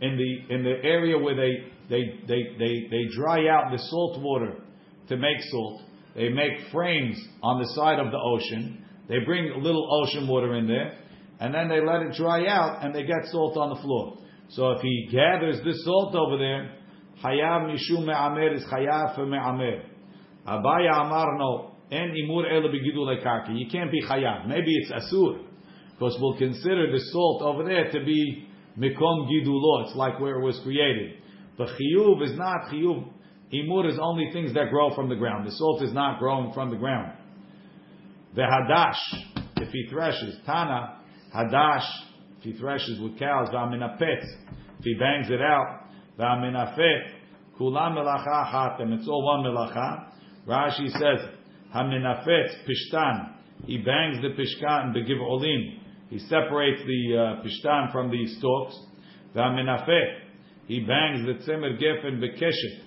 in 0.00 0.16
the 0.16 0.54
in 0.54 0.64
the 0.64 0.76
area 0.82 1.18
where 1.18 1.36
they 1.36 1.70
they 1.88 2.20
they 2.26 2.42
they, 2.58 2.88
they 2.90 3.04
dry 3.14 3.48
out 3.48 3.70
the 3.70 3.78
salt 3.78 4.20
water 4.20 4.54
to 5.08 5.16
make 5.16 5.36
salt, 5.50 5.82
they 6.14 6.28
make 6.28 6.70
frames 6.72 7.16
on 7.42 7.60
the 7.60 7.68
side 7.74 7.98
of 7.98 8.10
the 8.10 8.18
ocean. 8.18 8.84
They 9.08 9.20
bring 9.24 9.50
a 9.50 9.58
little 9.58 9.88
ocean 10.02 10.26
water 10.26 10.54
in 10.56 10.66
there, 10.66 10.98
and 11.40 11.54
then 11.54 11.68
they 11.68 11.80
let 11.80 12.02
it 12.02 12.14
dry 12.16 12.46
out, 12.46 12.84
and 12.84 12.94
they 12.94 13.02
get 13.02 13.26
salt 13.30 13.56
on 13.56 13.70
the 13.70 13.80
floor. 13.82 14.18
So 14.50 14.70
if 14.72 14.80
he 14.80 15.08
gathers 15.12 15.60
this 15.64 15.84
salt 15.84 16.14
over 16.14 16.38
there, 16.38 16.72
hayav 17.22 17.70
mishum 17.70 18.06
me'amer 18.06 18.54
is 18.54 18.64
hayav 18.64 19.14
for 19.14 19.26
me'amer. 19.26 19.82
Abaye 20.46 20.90
amar 20.90 21.38
no, 21.38 21.74
and 21.90 22.12
imur 22.12 22.50
ele 22.50 22.68
begidule 22.70 23.22
karki. 23.24 23.58
You 23.58 23.70
can't 23.70 23.92
be 23.92 24.02
chayav. 24.02 24.48
Maybe 24.48 24.74
it's 24.74 24.90
asur, 24.90 25.44
because 25.92 26.16
we'll 26.20 26.38
consider 26.38 26.90
the 26.90 27.00
salt 27.12 27.42
over 27.42 27.64
there 27.64 27.90
to 27.92 28.04
be 28.04 28.48
mikom 28.78 29.28
gidulo. 29.30 29.86
It's 29.86 29.96
like 29.96 30.18
where 30.18 30.40
it 30.40 30.44
was 30.44 30.58
created. 30.64 31.22
But 31.56 31.68
chiyuv 31.68 32.22
is 32.22 32.36
not 32.36 32.70
chiyuv. 32.72 33.12
Imur 33.52 33.90
is 33.90 33.98
only 34.00 34.30
things 34.32 34.54
that 34.54 34.70
grow 34.70 34.94
from 34.94 35.08
the 35.08 35.16
ground. 35.16 35.46
The 35.46 35.52
salt 35.52 35.82
is 35.82 35.92
not 35.92 36.18
growing 36.18 36.52
from 36.52 36.70
the 36.70 36.76
ground. 36.76 37.12
The 38.34 38.42
hadash, 38.42 38.98
if 39.56 39.70
he 39.70 39.86
threshes, 39.90 40.36
tana 40.44 40.97
hadash, 41.38 41.86
if 42.38 42.44
he 42.44 42.52
threshes 42.58 43.00
with 43.00 43.18
cows, 43.18 43.48
v'aminapet, 43.48 44.22
if 44.78 44.84
he 44.84 44.94
bangs 44.94 45.30
it 45.30 45.40
out, 45.40 45.84
v'aminafet, 46.18 47.10
kulam 47.58 47.96
melacha 47.96 48.52
hatem. 48.52 48.98
It's 48.98 49.08
all 49.08 49.24
one 49.24 49.44
melacha. 49.44 50.06
Rashi 50.46 50.90
says 50.90 51.28
Haminafetz 51.74 52.64
pishtan. 52.66 53.34
He 53.66 53.78
bangs 53.78 54.18
the 54.22 54.28
pishtan 54.28 54.94
begiv 54.94 55.20
olim. 55.20 55.80
He 56.08 56.18
separates 56.20 56.80
the 56.86 57.16
uh, 57.16 57.42
pishtan 57.44 57.92
from 57.92 58.10
the 58.10 58.26
stalks. 58.38 58.78
V'haminafet. 59.34 60.20
He 60.66 60.80
bangs 60.80 61.26
the 61.26 61.44
tzemer 61.44 61.80
gefen 61.80 62.20
bekeshet 62.20 62.82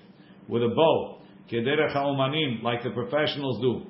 with 0.48 0.64
a 0.64 0.70
bow. 0.76 1.20
Kederech 1.52 1.94
ha'umanim, 1.94 2.64
like 2.64 2.84
the 2.84 2.92
professionals 2.92 3.60
do. 3.62 3.86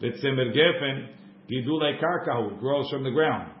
The 0.00 0.08
tzemer 0.18 0.54
gefen 0.54 1.08
gidulei 1.50 2.00
karkahu. 2.02 2.58
Grows 2.58 2.90
from 2.90 3.04
the 3.04 3.10
ground. 3.10 3.52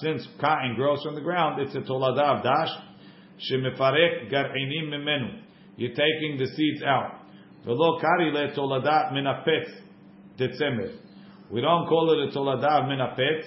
Since 0.00 0.28
cotton 0.40 0.74
grows 0.76 1.02
from 1.02 1.14
the 1.16 1.20
ground, 1.20 1.60
it's 1.60 1.74
a 1.74 1.80
tolada 1.80 2.38
of 2.38 2.44
dash. 2.44 2.68
You're 5.76 5.90
taking 5.90 6.38
the 6.38 6.46
seeds 6.56 6.82
out. 6.84 7.18
Kari. 7.64 8.30
We 11.50 11.60
don't 11.60 11.88
call 11.88 12.12
it 12.12 12.28
a 12.28 12.38
toladat 12.38 12.88
minapet 12.88 13.44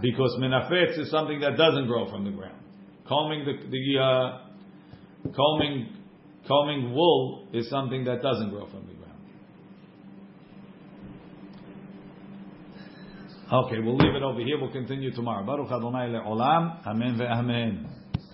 because 0.00 0.36
minapet 0.40 0.98
is 0.98 1.10
something 1.10 1.40
that 1.40 1.56
doesn't 1.56 1.86
grow 1.86 2.10
from 2.10 2.24
the 2.24 2.30
ground. 2.30 2.56
Combing 3.06 3.44
the, 3.44 3.52
the 3.68 3.98
uh, 4.00 4.38
combing 5.34 5.96
combing 6.48 6.92
wool 6.92 7.48
is 7.52 7.68
something 7.68 8.04
that 8.04 8.22
doesn't 8.22 8.50
grow 8.50 8.66
from 8.66 8.86
the 8.86 8.94
ground. 8.94 8.99
Okay, 13.52 13.80
we'll 13.80 13.96
leave 13.96 14.14
it 14.14 14.22
over 14.22 14.38
here. 14.40 14.60
We'll 14.60 14.70
continue 14.70 15.12
tomorrow. 15.12 15.44
Baruch 15.44 15.72
Adonai 15.72 16.06
le'olam. 16.08 16.86
Amen 16.86 17.18
ve'amen. 17.18 17.99